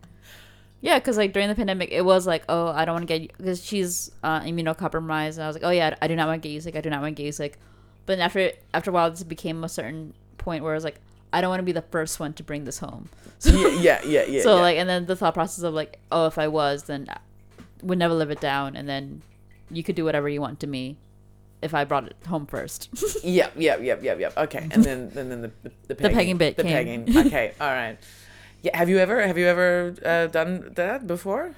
yeah, 0.82 1.00
because 1.00 1.18
like 1.18 1.34
during 1.34 1.50
the 1.50 1.56
pandemic, 1.56 1.92
it 1.92 2.06
was 2.06 2.26
like, 2.26 2.44
oh, 2.48 2.68
I 2.68 2.86
don't 2.86 2.94
want 2.96 3.08
to 3.08 3.20
get 3.20 3.38
because 3.38 3.66
she's 3.66 4.12
uh, 4.24 4.42
immunocompromised, 4.42 5.36
and 5.36 5.44
I 5.44 5.48
was 5.48 5.56
like, 5.56 5.64
oh 5.64 5.72
yeah, 5.72 5.96
I 6.02 6.08
do 6.08 6.16
not 6.16 6.28
want 6.28 6.42
to 6.42 6.48
get 6.48 6.54
you 6.54 6.62
sick. 6.62 6.76
I 6.76 6.82
do 6.82 6.90
not 6.90 7.02
want 7.02 7.18
to 7.18 7.22
get 7.22 7.26
you 7.26 7.32
sick. 7.32 7.58
But 8.06 8.18
then 8.18 8.26
after 8.26 8.52
after 8.74 8.92
a 8.92 8.94
while, 8.94 9.10
this 9.10 9.24
became 9.24 9.64
a 9.64 9.70
certain 9.70 10.14
point 10.38 10.64
where 10.64 10.74
I 10.74 10.76
was 10.76 10.84
like, 10.84 11.00
I 11.32 11.42
don't 11.42 11.50
want 11.50 11.60
to 11.60 11.66
be 11.66 11.72
the 11.72 11.82
first 11.82 12.20
one 12.20 12.34
to 12.34 12.44
bring 12.44 12.66
this 12.66 12.78
home. 12.80 13.10
yeah, 13.44 13.68
yeah, 13.80 14.02
yeah, 14.06 14.24
yeah. 14.26 14.42
so 14.42 14.56
yeah. 14.56 14.62
like 14.62 14.78
and 14.78 14.88
then 14.88 15.06
the 15.06 15.16
thought 15.16 15.34
process 15.34 15.64
of 15.66 15.74
like 15.74 16.00
oh 16.14 16.28
if 16.28 16.38
i 16.38 16.48
was 16.48 16.84
then 16.84 17.08
I 17.10 17.18
would 17.82 17.98
never 17.98 18.14
live 18.14 18.32
it 18.32 18.40
down 18.40 18.78
and 18.78 18.88
then 18.88 19.22
you 19.76 19.84
could 19.84 19.96
do 19.96 20.06
whatever 20.06 20.30
you 20.30 20.42
want 20.42 20.60
to 20.60 20.68
me 20.68 20.98
if 21.62 21.74
i 21.74 21.84
brought 21.84 22.06
it 22.06 22.16
home 22.28 22.46
first 22.46 22.90
yeah, 23.24 23.50
yeah, 23.56 23.78
yeah, 23.78 23.96
yeah, 24.02 24.16
yeah. 24.16 24.30
Okay, 24.46 24.68
and 24.72 24.84
then 24.84 25.12
and 25.16 25.32
then 25.32 25.42
the 25.42 25.52
the, 25.64 25.72
the 25.88 25.96
pegging, 25.96 26.16
pegging 26.18 26.38
bit 26.38 26.58
the 26.58 26.64
came. 26.64 27.06
pegging. 27.08 27.28
Okay, 27.28 27.54
all 27.62 27.72
right. 27.72 27.98
Yeah, 28.62 28.76
have 28.78 28.90
you 28.90 28.98
ever 29.00 29.26
have 29.26 29.38
you 29.38 29.46
ever 29.48 29.94
uh, 30.06 30.28
done 30.28 30.72
that 30.76 31.08
before? 31.08 31.56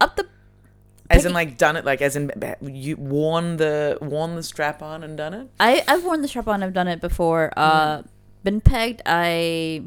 up 0.00 0.16
the 0.16 0.26
As 1.10 1.24
in, 1.24 1.32
like, 1.32 1.58
done 1.58 1.76
it, 1.76 1.84
like, 1.84 2.00
as 2.00 2.16
in, 2.16 2.32
you 2.62 2.96
worn 2.96 3.56
the 3.58 3.98
worn 4.00 4.34
the 4.36 4.42
strap 4.42 4.80
on 4.82 5.04
and 5.04 5.16
done 5.16 5.34
it. 5.34 5.46
i 5.60 5.84
i've 5.86 6.04
worn 6.04 6.22
the 6.22 6.28
strap 6.28 6.48
on 6.48 6.62
i've 6.62 6.72
done 6.72 6.88
it 6.88 7.00
before 7.00 7.52
uh 7.56 8.02
been 8.42 8.60
pegged 8.60 9.02
i 9.04 9.82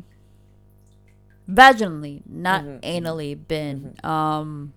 vaginally 1.49 2.21
not 2.29 2.61
Mhm, 2.63 2.79
mhm, 2.81 3.01
anally 3.01 3.47
been 3.47 3.95
um 4.03 4.73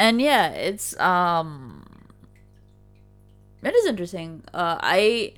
and 0.00 0.16
yeah 0.20 0.48
it's 0.48 0.98
um 0.98 1.84
it 3.62 3.74
is 3.74 3.84
interesting 3.86 4.42
uh 4.54 4.78
i 4.80 5.34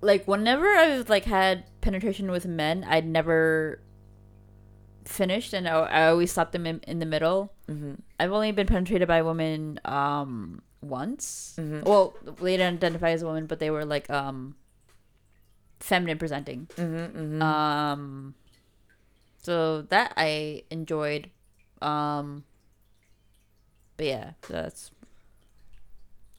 like 0.00 0.26
whenever 0.26 0.66
i've 0.66 1.08
like 1.10 1.24
had 1.24 1.64
penetration 1.80 2.30
with 2.30 2.46
men 2.46 2.84
i'd 2.88 3.06
never 3.06 3.80
finished 5.04 5.52
and 5.52 5.66
i, 5.68 5.72
I 5.72 6.08
always 6.08 6.30
stopped 6.30 6.52
them 6.52 6.66
in, 6.66 6.80
in 6.86 6.98
the 7.00 7.06
middle 7.06 7.52
Mm-hmm. 7.70 7.94
i've 8.18 8.32
only 8.32 8.50
been 8.52 8.66
penetrated 8.66 9.06
by 9.06 9.22
women 9.22 9.78
um 9.84 10.62
once 10.82 11.54
Mhm. 11.58 11.84
well 11.84 12.14
they 12.42 12.56
didn't 12.56 12.82
identify 12.82 13.10
as 13.10 13.22
a 13.22 13.26
woman 13.26 13.46
but 13.46 13.58
they 13.60 13.70
were 13.70 13.84
like 13.84 14.08
um 14.10 14.54
feminine 15.78 16.18
presenting 16.18 16.66
Mm-hmm, 16.76 17.18
mm-hmm. 17.18 17.42
um 17.42 18.34
so 19.42 19.82
that 19.82 20.12
i 20.16 20.62
enjoyed 20.70 21.30
um 21.80 22.42
but 24.00 24.06
yeah 24.06 24.30
that's 24.48 24.90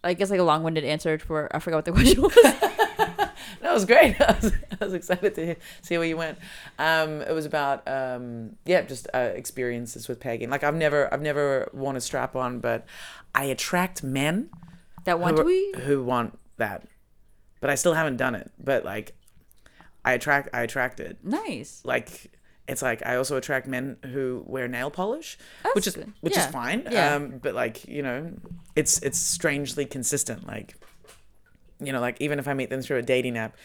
i 0.04 0.15
guess 0.15 0.32
like 0.32 0.39
a 0.39 0.43
long-winded 0.43 0.84
answer 0.84 1.19
for 1.19 1.56
i 1.56 1.60
forgot 1.60 1.78
what 1.78 1.86
the 1.86 1.91
question 1.93 2.21
was 2.24 2.36
that 3.62 3.74
was 3.74 3.86
great. 3.86 4.19
I 4.21 4.38
was, 4.41 4.54
I 4.80 4.86
was 4.86 4.93
excited 4.93 5.36
to 5.36 5.45
hear, 5.45 5.56
see 5.82 5.97
where 5.97 6.08
you 6.08 6.17
went. 6.17 6.38
Um, 6.80 7.21
it 7.21 7.32
was 7.32 7.45
about 7.45 7.88
um, 7.88 8.56
yeah, 8.65 8.82
just 8.82 9.08
uh, 9.13 9.32
experiences 9.36 10.08
with 10.08 10.19
pegging. 10.19 10.50
Like 10.50 10.63
I've 10.63 10.76
never, 10.76 11.13
I've 11.13 11.21
never 11.21 11.69
worn 11.74 11.95
a 11.95 12.02
strap 12.02 12.36
on, 12.36 12.60
but 12.60 12.86
I 13.36 13.45
attract 13.45 14.04
men 14.04 14.50
that 15.06 15.19
want 15.19 15.38
who, 15.38 15.43
tweet 15.43 15.76
who 15.78 16.04
want 16.04 16.39
that, 16.58 16.88
but 17.60 17.69
I 17.69 17.76
still 17.76 17.93
haven't 17.93 18.17
done 18.17 18.36
it. 18.36 18.52
But 18.60 18.84
like, 18.84 19.15
I 20.04 20.13
attract, 20.13 20.50
I 20.54 20.62
attract 20.62 21.00
it. 21.00 21.17
nice 21.24 21.82
Like 21.86 22.32
it's 22.72 22.82
like 22.82 23.06
I 23.06 23.16
also 23.18 23.38
attract 23.38 23.68
men 23.68 23.98
who 24.12 24.44
wear 24.48 24.68
nail 24.68 24.90
polish, 24.90 25.38
That's 25.64 25.76
which 25.76 25.88
is 25.88 25.96
good. 25.96 26.12
which 26.22 26.36
Yeah. 26.36 26.46
is 26.48 26.52
fine. 26.52 26.88
Yeah. 26.90 27.16
Um, 27.16 27.40
but 27.42 27.54
like 27.54 27.88
you 27.88 28.02
know, 28.02 28.32
it's 28.76 28.98
it's 29.00 29.20
strangely 29.20 29.86
consistent. 29.86 30.48
Like 30.48 30.76
you 31.80 31.92
know, 31.92 32.00
like 32.00 32.20
even 32.22 32.40
if 32.40 32.48
I 32.48 32.54
meet 32.54 32.70
them 32.70 32.82
through 32.82 32.98
a 32.98 33.02
dating 33.02 33.38
app, 33.38 33.56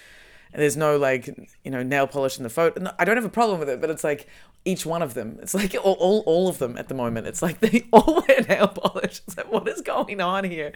and 0.52 0.62
there's 0.62 0.76
no 0.76 0.96
like 0.96 1.26
you 1.64 1.70
know 1.70 1.82
nail 1.82 2.06
polish 2.06 2.36
in 2.36 2.42
the 2.42 2.50
photo. 2.50 2.80
No, 2.82 2.92
I 2.98 3.04
don't 3.04 3.16
have 3.16 3.24
a 3.24 3.28
problem 3.30 3.58
with 3.60 3.68
it, 3.68 3.80
but 3.80 3.90
it's 3.90 4.04
like 4.04 4.26
each 4.64 4.84
one 4.84 5.00
of 5.02 5.14
them. 5.14 5.38
It's 5.42 5.54
like 5.54 5.76
all, 5.84 5.92
all, 6.00 6.24
all 6.26 6.48
of 6.48 6.58
them 6.58 6.76
at 6.76 6.88
the 6.88 6.94
moment. 6.94 7.26
It's 7.28 7.40
like 7.42 7.60
they 7.66 7.86
all 7.92 8.24
wear 8.26 8.40
nail 8.48 8.68
polish. 8.68 9.20
It's 9.26 9.36
like 9.36 9.50
what 9.52 9.68
is 9.68 9.80
going 9.82 10.20
on 10.20 10.44
here? 10.44 10.72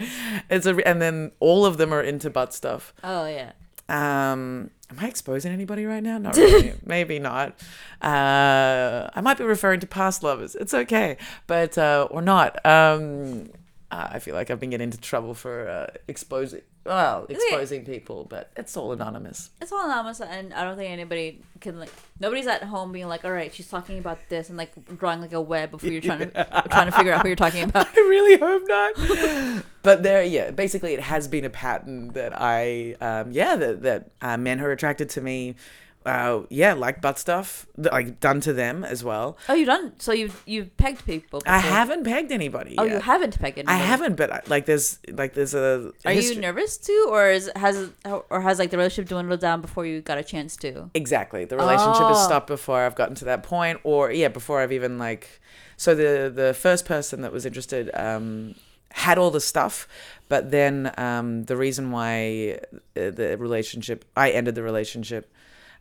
It's 0.49 0.66
a 0.66 0.77
and 0.87 1.01
then 1.03 1.33
all 1.40 1.64
of 1.66 1.77
them 1.77 1.93
are 1.93 2.03
into 2.03 2.31
butt 2.31 2.53
stuff. 2.55 2.93
oh 3.03 3.27
yeah 3.27 3.53
Um, 3.88 4.71
am 4.90 4.98
I 4.98 5.09
exposing 5.09 5.53
anybody 5.53 5.85
right 5.87 6.03
now? 6.03 6.18
Not 6.18 6.37
really. 6.37 6.74
Maybe 6.85 7.18
not. 7.18 7.61
Uh, 8.03 9.09
I 9.14 9.20
might 9.22 9.38
be 9.38 9.44
referring 9.44 9.81
to 9.81 9.87
past 9.87 10.22
lovers. 10.22 10.55
It's 10.55 10.74
okay, 10.74 11.16
but 11.46 11.79
uh, 11.79 12.09
or 12.11 12.22
not. 12.22 12.64
Um, 12.66 13.50
uh, 13.90 14.09
I 14.12 14.18
feel 14.20 14.35
like 14.35 14.50
I've 14.50 14.61
been 14.61 14.70
getting 14.70 14.87
into 14.87 14.98
trouble 15.00 15.35
for 15.35 15.68
uh, 15.68 15.87
exposing. 16.09 16.62
Well, 16.87 17.26
exposing 17.29 17.85
people, 17.85 18.24
but 18.24 18.50
it's 18.57 18.74
all 18.76 18.92
anonymous. 18.92 19.50
it's 19.61 19.70
all 19.70 19.85
anonymous 19.85 20.20
and 20.22 20.55
i 20.55 20.64
don't 20.64 20.79
think 20.79 20.90
anybody 20.90 21.42
can 21.61 21.79
like 21.79 21.90
nobody's 22.18 22.46
at 22.46 22.62
home 22.62 22.90
being 22.90 23.07
like 23.07 23.22
all 23.22 23.31
right 23.33 23.53
she's 23.53 23.68
talking 23.68 23.98
about 23.98 24.18
this 24.31 24.48
and 24.48 24.57
like 24.57 24.72
drawing 24.98 25.20
like 25.20 25.35
a 25.35 25.40
web 25.40 25.70
before 25.72 25.90
you're 25.90 26.00
trying 26.00 26.20
to 26.20 26.31
trying 26.70 26.87
to 26.87 26.92
figure 26.92 27.12
out 27.12 27.20
who 27.20 27.29
you're 27.29 27.37
talking 27.37 27.64
about 27.64 27.87
I 27.94 28.00
really 28.00 28.38
hope 28.38 28.62
not. 28.66 29.64
but 29.83 30.03
there, 30.03 30.24
yeah, 30.24 30.50
basically, 30.53 30.94
it 30.94 31.00
has 31.00 31.29
been 31.29 31.44
a 31.44 31.50
pattern 31.50 32.09
that 32.14 32.33
I, 32.35 32.96
um, 33.03 33.31
yeah, 33.33 33.57
that 33.57 33.83
that 33.83 34.11
uh, 34.22 34.37
men 34.38 34.59
who 34.59 34.64
are 34.64 34.72
attracted 34.72 35.11
to 35.11 35.20
me, 35.20 35.57
uh, 36.06 36.40
yeah, 36.48 36.72
like 36.72 37.02
butt 37.02 37.18
stuff, 37.18 37.66
like 37.76 38.20
done 38.20 38.40
to 38.40 38.52
them 38.52 38.84
as 38.84 39.04
well. 39.04 39.36
oh 39.48 39.54
you 39.54 39.66
done 39.66 39.92
so 39.98 40.12
you've 40.12 40.42
you've 40.46 40.74
pegged 40.78 41.04
people 41.04 41.42
I 41.46 41.58
haven't 41.58 42.04
pegged 42.04 42.32
anybody. 42.32 42.74
oh 42.78 42.84
yet. 42.84 42.92
you 42.94 43.00
haven't 43.00 43.38
pegged 43.38 43.62
I 43.66 43.74
haven't, 43.74 44.16
but 44.16 44.32
I- 44.32 44.40
like 44.46 44.64
there's 44.66 44.98
like 45.12 45.34
there's 45.34 45.52
a. 45.54 45.92
Are 46.06 46.12
history- 46.12 46.36
you 46.36 46.40
nervous 46.40 46.78
too, 46.78 47.06
or 47.10 47.28
is 47.28 47.50
has 47.54 47.90
or 48.30 48.40
has 48.40 48.58
like 48.58 48.70
the 48.70 48.78
relationship 48.78 49.08
dwindled 49.10 49.40
down 49.40 49.60
before 49.60 49.84
you 49.84 50.00
got 50.00 50.16
a 50.18 50.24
chance 50.24 50.56
to? 50.58 50.90
Exactly. 50.94 51.44
The 51.44 51.56
relationship 51.56 52.02
has 52.06 52.16
Oh. 52.18 52.24
stopped 52.26 52.46
before 52.46 52.80
I've 52.80 52.94
gotten 52.94 53.14
to 53.16 53.24
that 53.26 53.42
point, 53.42 53.80
or 53.84 54.10
yeah, 54.10 54.28
before 54.28 54.60
I've 54.60 54.72
even 54.72 54.98
like. 54.98 55.40
So 55.76 55.94
the 55.94 56.32
the 56.34 56.54
first 56.54 56.84
person 56.86 57.20
that 57.22 57.32
was 57.32 57.44
interested 57.44 57.90
um, 57.94 58.54
had 58.92 59.18
all 59.18 59.30
the 59.30 59.40
stuff, 59.40 59.86
but 60.28 60.50
then 60.50 60.92
um, 60.96 61.44
the 61.44 61.56
reason 61.56 61.90
why 61.90 62.58
uh, 62.96 63.10
the 63.10 63.36
relationship 63.38 64.04
I 64.16 64.30
ended 64.30 64.54
the 64.54 64.62
relationship. 64.62 65.30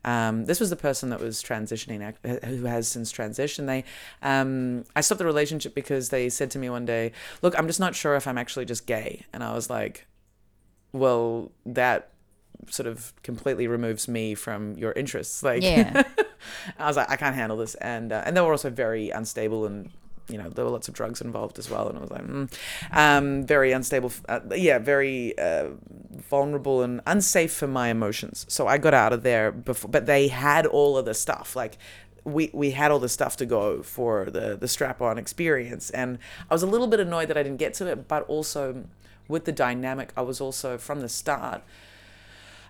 Um, 0.06 0.46
this 0.46 0.60
was 0.60 0.70
the 0.70 0.76
person 0.76 1.10
that 1.10 1.20
was 1.20 1.44
transitioning, 1.44 2.14
who 2.46 2.66
has 2.66 2.88
since 2.88 3.12
transitioned. 3.12 3.68
They, 3.68 3.84
um, 4.22 4.86
I 4.96 5.02
stopped 5.02 5.20
the 5.20 5.26
relationship 5.26 5.76
because 5.76 6.10
they 6.10 6.30
said 6.30 6.52
to 6.52 6.60
me 6.60 6.70
one 6.70 6.86
day, 6.86 7.12
"Look, 7.42 7.58
I'm 7.58 7.68
just 7.68 7.80
not 7.80 7.96
sure 7.96 8.16
if 8.16 8.28
I'm 8.28 8.38
actually 8.38 8.66
just 8.66 8.86
gay," 8.86 9.26
and 9.34 9.44
I 9.44 9.54
was 9.54 9.70
like, 9.70 10.08
"Well, 10.94 11.52
that 11.66 12.12
sort 12.70 12.88
of 12.88 13.14
completely 13.24 13.68
removes 13.68 14.08
me 14.08 14.36
from 14.36 14.76
your 14.78 14.92
interests. 14.94 15.44
Like, 15.44 15.64
Yeah. 15.64 16.04
I 16.78 16.88
was 16.88 16.98
like, 16.98 17.10
I 17.10 17.16
can't 17.16 17.36
handle 17.36 17.58
this, 17.58 17.76
and 17.76 18.12
uh, 18.12 18.24
and 18.26 18.36
they 18.36 18.42
were 18.42 18.52
also 18.52 18.70
very 18.70 19.10
unstable, 19.10 19.66
and 19.66 19.90
you 20.30 20.38
know 20.38 20.50
there 20.50 20.66
were 20.66 20.72
lots 20.72 20.88
of 20.88 20.94
drugs 20.94 21.22
involved 21.22 21.60
as 21.60 21.70
well, 21.70 21.88
and 21.88 21.98
I 21.98 22.02
was 22.02 22.12
like, 22.12 22.26
mm. 22.26 22.52
um, 22.92 23.46
very 23.46 23.72
unstable, 23.72 24.12
uh, 24.28 24.40
yeah, 24.56 24.80
very 24.80 25.38
uh, 25.38 25.70
vulnerable 26.12 26.82
and 26.82 27.02
unsafe 27.06 27.54
for 27.54 27.68
my 27.68 27.90
emotions. 27.90 28.46
So 28.50 28.68
I 28.68 28.78
got 28.78 28.94
out 28.94 29.14
of 29.14 29.24
there 29.24 29.52
before, 29.52 29.90
but 29.90 30.06
they 30.06 30.28
had 30.28 30.66
all 30.66 30.98
of 30.98 31.06
the 31.06 31.14
stuff, 31.14 31.56
like. 31.56 31.78
We, 32.26 32.52
we 32.54 32.72
had 32.72 32.92
all 32.92 33.00
the 33.00 33.10
stuff 33.10 33.38
to 33.38 33.46
go 33.46 33.82
for 33.82 34.26
the, 34.26 34.56
the 34.56 34.68
strap 34.68 35.02
on 35.02 35.18
experience. 35.18 35.90
And 35.90 36.20
I 36.50 36.54
was 36.54 36.62
a 36.62 36.68
little 36.68 36.86
bit 36.86 37.00
annoyed 37.00 37.30
that 37.30 37.38
I 37.38 37.44
didn't 37.44 37.58
get 37.58 37.74
to 37.76 37.88
it, 37.88 38.08
but 38.10 38.24
also 38.24 38.84
with 39.30 39.46
the 39.46 39.54
dynamic, 39.54 40.12
I 40.18 40.22
was 40.22 40.42
also 40.42 40.78
from 40.78 41.00
the 41.00 41.10
start 41.10 41.64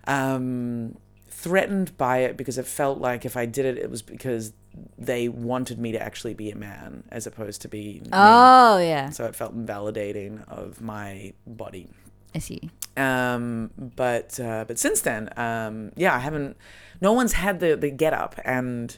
um, 0.09 0.97
threatened 1.41 1.97
by 1.97 2.17
it 2.19 2.35
because 2.35 2.57
it 2.57 2.67
felt 2.67 2.99
like 2.99 3.23
if 3.23 3.37
I 3.37 3.45
did 3.45 3.65
it, 3.65 3.77
it 3.77 3.89
was 3.89 4.01
because 4.01 4.51
they 4.97 5.29
wanted 5.29 5.79
me 5.79 5.93
to 5.93 6.01
actually 6.01 6.33
be 6.33 6.51
a 6.51 6.55
man 6.55 7.03
as 7.09 7.25
opposed 7.25 7.61
to 7.61 7.69
be 7.69 8.01
me. 8.03 8.09
Oh 8.11 8.77
yeah, 8.77 9.09
So 9.09 9.23
it 9.25 9.35
felt 9.35 9.53
invalidating 9.53 10.43
of 10.49 10.81
my 10.81 11.33
body. 11.47 11.87
I 12.35 12.39
see. 12.39 12.69
Um, 12.97 13.71
but 13.77 14.37
uh, 14.39 14.65
but 14.67 14.77
since 14.77 15.01
then, 15.01 15.29
um, 15.37 15.91
yeah, 15.95 16.13
I 16.13 16.19
haven't. 16.19 16.57
No 16.99 17.13
one's 17.13 17.33
had 17.33 17.61
the 17.61 17.77
the 17.77 17.89
get 17.89 18.13
up, 18.13 18.35
and 18.43 18.97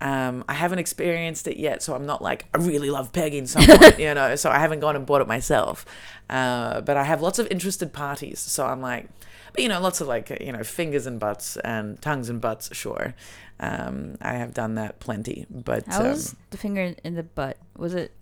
Um, 0.00 0.44
I 0.48 0.54
haven't 0.54 0.78
experienced 0.78 1.48
it 1.48 1.56
yet, 1.56 1.82
so 1.82 1.94
I'm 1.94 2.06
not 2.06 2.22
like 2.22 2.46
I 2.54 2.58
really 2.58 2.90
love 2.90 3.12
pegging 3.12 3.46
someone, 3.46 3.92
you 3.98 4.14
know. 4.14 4.36
So 4.36 4.50
I 4.50 4.58
haven't 4.58 4.80
gone 4.80 4.96
and 4.96 5.04
bought 5.04 5.20
it 5.20 5.28
myself. 5.28 5.84
Uh, 6.30 6.80
but 6.82 6.96
I 6.96 7.04
have 7.04 7.20
lots 7.20 7.38
of 7.38 7.46
interested 7.48 7.92
parties, 7.92 8.38
so 8.38 8.66
I'm 8.66 8.80
like, 8.80 9.08
but 9.52 9.62
you 9.62 9.68
know, 9.68 9.80
lots 9.80 10.00
of 10.00 10.06
like 10.06 10.30
you 10.40 10.52
know 10.52 10.62
fingers 10.62 11.06
and 11.06 11.18
butts 11.18 11.56
and 11.58 12.00
tongues 12.00 12.28
and 12.28 12.40
butts. 12.40 12.74
Sure, 12.74 13.14
um, 13.58 14.16
I 14.20 14.34
have 14.34 14.54
done 14.54 14.76
that 14.76 15.00
plenty. 15.00 15.46
But 15.50 15.86
How 15.86 16.00
um, 16.00 16.10
was 16.10 16.36
the 16.50 16.58
finger 16.58 16.94
in 17.02 17.14
the 17.14 17.24
butt? 17.24 17.56
Was 17.76 17.94
it? 17.94 18.12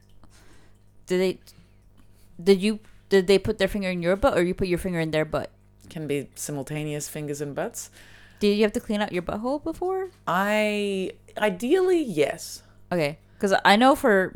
Did 1.07 1.21
they? 1.21 1.39
Did 2.43 2.62
you? 2.62 2.81
Did 3.09 3.27
they 3.27 3.39
put 3.39 3.59
their 3.59 3.69
finger 3.69 3.91
in 3.91 4.03
your 4.03 4.17
butt, 4.17 4.37
or 4.37 4.43
you 4.43 4.55
put 4.55 4.69
your 4.69 4.79
finger 4.79 4.99
in 4.99 5.11
their 5.11 5.25
butt? 5.25 5.51
can 5.89 6.07
be 6.07 6.29
simultaneous 6.35 7.09
fingers 7.09 7.41
and 7.41 7.55
butts. 7.55 7.91
Did 8.39 8.57
you 8.57 8.62
have 8.65 8.73
to 8.73 8.81
clean 8.81 9.01
out 9.01 9.12
your 9.12 9.23
butthole 9.23 9.62
before? 9.62 10.11
I 10.27 11.12
ideally 11.38 12.03
yes. 12.03 12.62
Okay, 12.92 13.18
because 13.35 13.55
I 13.64 13.77
know 13.77 13.94
for, 13.94 14.35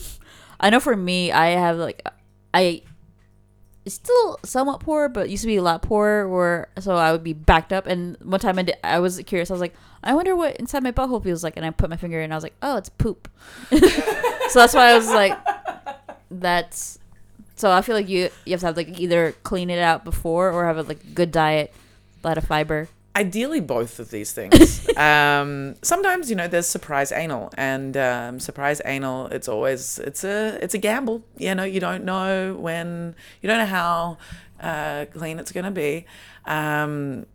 I 0.60 0.70
know 0.70 0.80
for 0.80 0.96
me, 0.96 1.32
I 1.32 1.48
have 1.50 1.76
like, 1.76 2.06
I, 2.52 2.82
it's 3.84 3.94
still 3.94 4.38
somewhat 4.44 4.80
poor, 4.80 5.08
but 5.08 5.30
used 5.30 5.42
to 5.42 5.46
be 5.46 5.56
a 5.56 5.62
lot 5.62 5.80
poorer. 5.80 6.28
Where 6.28 6.68
so 6.78 6.94
I 6.94 7.12
would 7.12 7.24
be 7.24 7.32
backed 7.32 7.72
up, 7.72 7.86
and 7.86 8.16
one 8.22 8.40
time 8.40 8.58
I 8.58 8.62
did, 8.62 8.76
I 8.84 8.98
was 8.98 9.18
curious. 9.26 9.50
I 9.50 9.54
was 9.54 9.60
like, 9.60 9.74
I 10.04 10.14
wonder 10.14 10.36
what 10.36 10.56
inside 10.56 10.82
my 10.82 10.92
butthole 10.92 11.22
feels 11.22 11.42
like, 11.42 11.56
and 11.56 11.64
I 11.64 11.70
put 11.70 11.88
my 11.88 11.96
finger 11.96 12.18
in, 12.18 12.24
and 12.24 12.34
I 12.34 12.36
was 12.36 12.44
like, 12.44 12.56
oh, 12.60 12.76
it's 12.76 12.90
poop. 12.90 13.30
so 13.70 13.78
that's 14.54 14.74
why 14.74 14.90
I 14.90 14.98
was 14.98 15.08
like, 15.08 15.38
that's. 16.30 16.98
So 17.56 17.72
I 17.72 17.80
feel 17.80 17.96
like 17.96 18.08
you 18.08 18.28
you 18.44 18.52
have 18.52 18.60
to 18.60 18.66
have 18.66 18.76
like 18.76 19.00
either 19.00 19.32
clean 19.42 19.70
it 19.70 19.78
out 19.78 20.04
before 20.04 20.50
or 20.50 20.66
have 20.66 20.76
a 20.76 20.82
like 20.82 21.14
good 21.14 21.32
diet, 21.32 21.72
a 22.22 22.28
lot 22.28 22.36
of 22.36 22.44
fiber. 22.44 22.88
Ideally, 23.18 23.60
both 23.60 23.98
of 23.98 24.10
these 24.16 24.30
things. 24.38 24.86
um, 25.08 25.74
sometimes 25.82 26.30
you 26.30 26.36
know 26.40 26.46
there's 26.48 26.68
surprise 26.68 27.10
anal, 27.12 27.50
and 27.56 27.96
um, 27.96 28.38
surprise 28.48 28.80
anal. 28.84 29.26
It's 29.36 29.48
always 29.54 29.98
it's 30.08 30.22
a 30.24 30.58
it's 30.64 30.74
a 30.74 30.78
gamble. 30.88 31.18
You 31.36 31.54
know 31.56 31.64
you 31.74 31.80
don't 31.80 32.04
know 32.04 32.54
when 32.54 33.14
you 33.42 33.46
don't 33.48 33.58
know 33.64 33.72
how 33.80 34.18
uh, 34.60 35.06
clean 35.12 35.38
it's 35.40 35.52
gonna 35.52 35.70
be. 35.86 36.06
Um, 36.46 37.26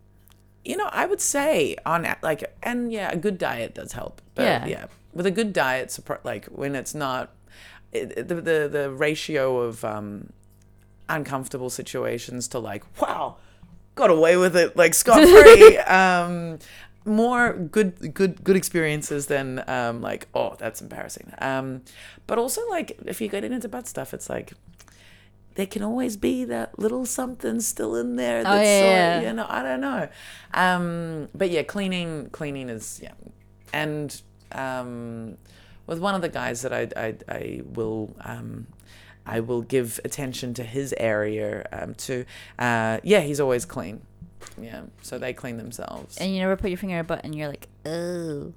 you 0.64 0.76
know 0.78 0.88
I 0.90 1.04
would 1.10 1.20
say 1.20 1.76
on 1.84 2.00
like 2.22 2.42
and 2.62 2.90
yeah 2.92 3.10
a 3.12 3.16
good 3.16 3.36
diet 3.38 3.74
does 3.74 3.92
help. 3.92 4.22
But 4.34 4.44
Yeah. 4.44 4.66
yeah, 4.66 4.86
with 5.12 5.26
a 5.26 5.30
good 5.38 5.52
diet, 5.52 5.88
like 6.24 6.46
when 6.46 6.74
it's 6.74 6.94
not 6.94 7.24
it, 7.92 8.12
it- 8.16 8.28
the 8.28 8.36
the 8.50 8.58
the 8.78 8.90
ratio 8.90 9.44
of 9.60 9.84
um, 9.84 10.32
uncomfortable 11.08 11.68
situations 11.70 12.48
to 12.48 12.58
like 12.58 12.82
wow 13.00 13.36
got 13.94 14.10
away 14.10 14.36
with 14.36 14.56
it 14.56 14.76
like 14.76 14.94
scot 15.02 15.22
free. 15.26 15.78
um, 15.78 16.58
more 17.06 17.52
good 17.52 18.14
good 18.14 18.42
good 18.42 18.56
experiences 18.56 19.26
than 19.26 19.62
um, 19.68 20.00
like 20.00 20.28
oh 20.34 20.56
that's 20.58 20.80
embarrassing. 20.80 21.32
Um, 21.38 21.82
but 22.26 22.38
also 22.38 22.60
like 22.70 22.98
if 23.04 23.20
you 23.20 23.28
get 23.28 23.44
into 23.44 23.68
bad 23.68 23.86
stuff, 23.86 24.14
it's 24.14 24.30
like 24.30 24.52
there 25.56 25.66
can 25.66 25.82
always 25.82 26.16
be 26.16 26.44
that 26.44 26.78
little 26.78 27.06
something 27.06 27.60
still 27.60 27.94
in 27.96 28.16
there. 28.16 28.42
That's 28.42 28.56
Oh, 28.56 28.62
yeah, 28.62 28.80
sort 28.80 29.22
yeah. 29.22 29.28
you 29.30 29.36
know 29.36 29.46
I 29.48 29.62
don't 29.62 29.80
know. 29.80 30.08
Um, 30.54 31.28
but 31.34 31.50
yeah, 31.50 31.62
cleaning 31.62 32.30
cleaning 32.30 32.68
is 32.70 33.00
yeah, 33.02 33.12
and 33.72 34.20
um, 34.52 35.36
with 35.86 35.98
one 35.98 36.14
of 36.14 36.22
the 36.22 36.28
guys 36.28 36.62
that 36.62 36.72
I 36.72 36.88
I, 36.96 37.14
I 37.28 37.60
will 37.64 38.14
um, 38.22 38.66
I 39.26 39.40
will 39.40 39.62
give 39.62 40.00
attention 40.04 40.54
to 40.54 40.64
his 40.64 40.94
area 40.98 41.66
um, 41.72 41.94
to. 41.94 42.24
Uh, 42.58 42.98
yeah, 43.02 43.20
he's 43.20 43.40
always 43.40 43.64
clean. 43.64 44.02
Yeah, 44.60 44.82
so 45.02 45.18
they 45.18 45.32
clean 45.32 45.56
themselves. 45.56 46.16
And 46.18 46.32
you 46.32 46.40
never 46.40 46.56
put 46.56 46.70
your 46.70 46.76
finger 46.76 46.96
in 46.96 47.00
a 47.00 47.04
butt, 47.04 47.22
and 47.24 47.34
you're 47.34 47.48
like, 47.48 47.68
oh. 47.86 48.52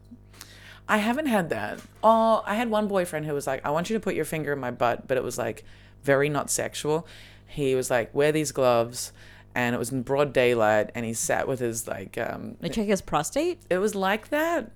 I 0.90 0.98
haven't 0.98 1.26
had 1.26 1.50
that. 1.50 1.82
Oh, 2.02 2.44
I 2.46 2.56
had 2.56 2.70
one 2.70 2.88
boyfriend 2.88 3.26
who 3.26 3.34
was 3.34 3.46
like, 3.46 3.66
"I 3.66 3.72
want 3.72 3.90
you 3.90 3.96
to 3.96 4.00
put 4.00 4.16
your 4.16 4.24
finger 4.24 4.54
in 4.54 4.60
my 4.60 4.72
butt," 4.72 5.06
but 5.06 5.18
it 5.18 5.24
was 5.24 5.38
like 5.38 5.66
very 6.04 6.30
not 6.30 6.50
sexual. 6.50 7.06
He 7.46 7.76
was 7.76 7.90
like, 7.92 8.14
"Wear 8.16 8.32
these 8.32 8.54
gloves." 8.54 9.12
And 9.54 9.74
it 9.76 9.80
was 9.80 9.92
in 9.92 10.04
broad 10.04 10.32
daylight, 10.34 10.92
and 10.96 11.04
he 11.06 11.14
sat 11.14 11.46
with 11.48 11.60
his 11.60 11.88
like 11.88 12.18
um, 12.18 12.56
They 12.62 12.70
check 12.70 12.88
his 12.88 13.02
prostate. 13.02 13.60
it 13.70 13.80
was 13.80 13.96
like 13.96 14.30
that 14.30 14.72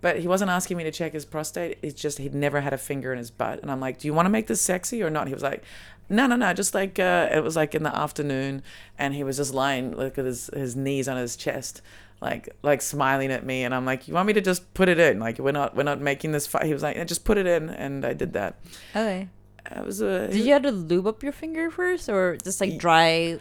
but 0.00 0.18
he 0.20 0.28
wasn't 0.28 0.50
asking 0.50 0.76
me 0.76 0.84
to 0.84 0.92
check 0.92 1.12
his 1.12 1.24
prostate. 1.24 1.78
It's 1.82 2.00
just 2.00 2.18
he'd 2.18 2.34
never 2.34 2.60
had 2.60 2.72
a 2.72 2.78
finger 2.78 3.12
in 3.12 3.18
his 3.18 3.30
butt. 3.30 3.60
And 3.62 3.70
i'm 3.70 3.80
like 3.80 3.98
do 3.98 4.06
you 4.08 4.14
want 4.14 4.26
to 4.26 4.30
make 4.30 4.46
this 4.46 4.60
sexy 4.60 5.02
or 5.02 5.10
not? 5.10 5.26
He 5.28 5.34
was 5.34 5.42
like 5.42 5.62
no 6.08 6.26
no 6.26 6.36
no 6.36 6.52
just 6.54 6.74
like 6.74 6.98
uh, 6.98 7.28
it 7.32 7.42
was 7.42 7.56
like 7.56 7.74
in 7.74 7.82
the 7.82 7.94
afternoon. 7.96 8.62
And 8.98 9.14
he 9.14 9.24
was 9.24 9.36
just 9.36 9.52
lying 9.54 9.92
like 9.96 10.16
with 10.16 10.26
his, 10.26 10.50
his 10.54 10.76
knees 10.76 11.08
on 11.08 11.16
his 11.16 11.36
chest 11.36 11.82
like 12.20 12.48
like 12.62 12.82
smiling 12.82 13.30
at 13.30 13.44
me. 13.44 13.64
And 13.64 13.74
i'm 13.74 13.84
like 13.84 14.08
you 14.08 14.14
want 14.14 14.26
me 14.26 14.32
to 14.34 14.40
just 14.40 14.72
put 14.74 14.88
it 14.88 14.98
in? 14.98 15.18
Like 15.20 15.38
we're 15.38 15.52
not 15.52 15.76
we're 15.76 15.82
not 15.82 16.00
making 16.00 16.32
this 16.32 16.46
fight 16.46 16.64
he 16.66 16.72
was 16.72 16.82
like 16.82 16.96
"Yeah, 16.96 17.04
just 17.04 17.24
put 17.24 17.38
it 17.38 17.46
in. 17.46 17.68
And 17.70 18.04
i 18.04 18.12
did 18.12 18.32
that. 18.34 18.58
Okay. 18.94 19.28
it 19.70 19.84
was 19.84 20.00
a 20.00 20.28
Did 20.28 20.44
you 20.44 20.52
have 20.52 20.62
to 20.62 20.70
lube 20.72 21.06
up 21.06 21.22
your 21.22 21.32
finger 21.32 21.70
first, 21.70 22.08
or 22.08 22.36
just 22.42 22.60
like 22.60 22.78
dry 22.78 23.38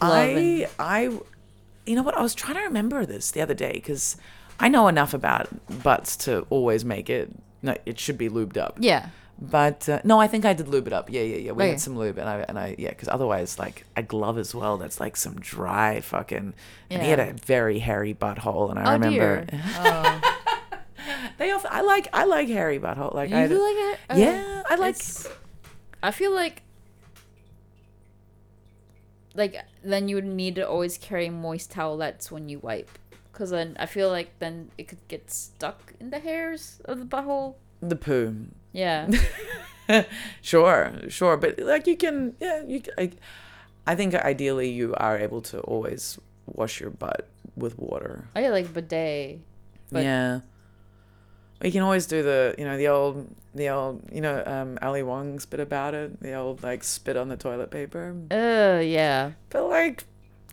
glove? 0.00 0.12
and- 0.28 0.66
I, 0.78 0.94
I, 0.96 1.00
you 1.86 1.94
know 1.94 2.02
what? 2.02 2.16
I 2.16 2.22
was 2.22 2.34
trying 2.34 2.54
to 2.54 2.62
remember 2.62 3.04
this 3.06 3.30
the 3.30 3.40
other 3.42 3.54
day 3.54 3.72
because 3.74 4.16
I 4.58 4.68
know 4.68 4.88
enough 4.88 5.12
about 5.14 5.48
butts 5.82 6.16
to 6.18 6.46
always 6.50 6.84
make 6.84 7.10
it. 7.10 7.30
No, 7.62 7.74
it 7.86 7.98
should 7.98 8.18
be 8.18 8.28
lubed 8.28 8.56
up. 8.56 8.76
yeah. 8.80 9.10
But 9.38 9.86
uh, 9.86 10.00
no, 10.02 10.18
I 10.18 10.28
think 10.28 10.46
I 10.46 10.54
did 10.54 10.66
lube 10.68 10.86
it 10.86 10.94
up. 10.94 11.10
Yeah, 11.10 11.20
yeah, 11.20 11.36
yeah. 11.36 11.52
We 11.52 11.64
Okay. 11.64 11.70
had 11.72 11.80
some 11.80 11.94
lube, 11.98 12.16
and 12.16 12.26
I, 12.26 12.38
and 12.48 12.58
I, 12.58 12.74
yeah, 12.78 12.88
because 12.88 13.08
otherwise, 13.08 13.58
like 13.58 13.84
a 13.94 14.02
glove 14.02 14.38
as 14.38 14.54
well. 14.54 14.78
That's 14.78 14.98
like 14.98 15.14
some 15.14 15.34
dry 15.34 16.00
fucking. 16.00 16.54
And 16.88 17.02
he 17.02 17.10
had 17.10 17.18
Yeah. 17.18 17.26
a 17.26 17.32
very 17.34 17.78
hairy 17.80 18.14
butthole, 18.14 18.70
and 18.70 18.78
I 18.78 18.88
Oh 18.88 18.92
remember 18.94 19.44
dear. 19.44 19.60
Oh. 19.76 20.20
they. 21.38 21.50
Often, 21.50 21.70
I 21.70 21.82
like, 21.82 22.08
I 22.14 22.24
like 22.24 22.48
hairy 22.48 22.78
butthole. 22.78 23.12
Like 23.12 23.28
you 23.28 23.36
I, 23.36 23.46
do 23.46 23.62
like 23.62 23.76
it? 23.76 23.98
Okay. 24.12 24.20
yeah, 24.22 24.62
I 24.70 24.74
like. 24.76 24.94
It's- 24.94 25.28
I 26.02 26.12
feel 26.12 26.34
like 26.34 26.62
like 29.34 29.56
then 29.84 30.08
you 30.08 30.14
would 30.16 30.24
need 30.24 30.54
to 30.54 30.66
always 30.66 30.96
carry 30.96 31.28
moist 31.28 31.70
towelettes 31.72 32.30
when 32.30 32.48
you 32.48 32.58
wipe, 32.58 32.90
because 33.36 33.50
then 33.50 33.76
I 33.78 33.84
feel 33.84 34.08
like 34.08 34.38
then 34.38 34.70
it 34.78 34.88
could 34.88 35.06
get 35.08 35.30
stuck 35.30 35.92
in 36.00 36.08
the 36.08 36.18
hairs 36.18 36.80
of 36.86 36.98
the 36.98 37.04
butthole. 37.04 37.56
the 37.82 37.94
poo. 37.94 38.46
Yeah. 38.72 39.10
sure, 40.40 40.94
sure, 41.08 41.36
but 41.36 41.58
like 41.58 41.86
you 41.86 41.98
can, 41.98 42.34
yeah, 42.40 42.62
you. 42.66 42.80
I, 42.96 43.12
I 43.86 43.94
think 43.94 44.14
ideally 44.14 44.70
you 44.70 44.94
are 44.94 45.18
able 45.18 45.42
to 45.42 45.60
always 45.60 46.18
wash 46.46 46.80
your 46.80 46.88
butt 46.88 47.28
with 47.56 47.78
water. 47.78 48.28
I 48.34 48.48
like 48.48 48.72
bidet. 48.72 49.40
But- 49.92 50.02
yeah, 50.02 50.40
you 51.62 51.70
can 51.70 51.82
always 51.82 52.06
do 52.06 52.22
the, 52.22 52.54
you 52.56 52.64
know, 52.64 52.78
the 52.78 52.88
old, 52.88 53.28
the 53.54 53.68
old, 53.68 54.02
you 54.10 54.22
know, 54.22 54.42
um, 54.46 54.78
Ali 54.80 55.02
Wong's 55.02 55.44
bit 55.44 55.60
about 55.60 55.92
it, 55.92 56.20
the 56.20 56.32
old 56.32 56.62
like 56.62 56.82
spit 56.84 57.18
on 57.18 57.28
the 57.28 57.36
toilet 57.36 57.70
paper. 57.70 58.16
Uh, 58.30 58.80
yeah. 58.80 59.32
But 59.50 59.68
like, 59.68 60.04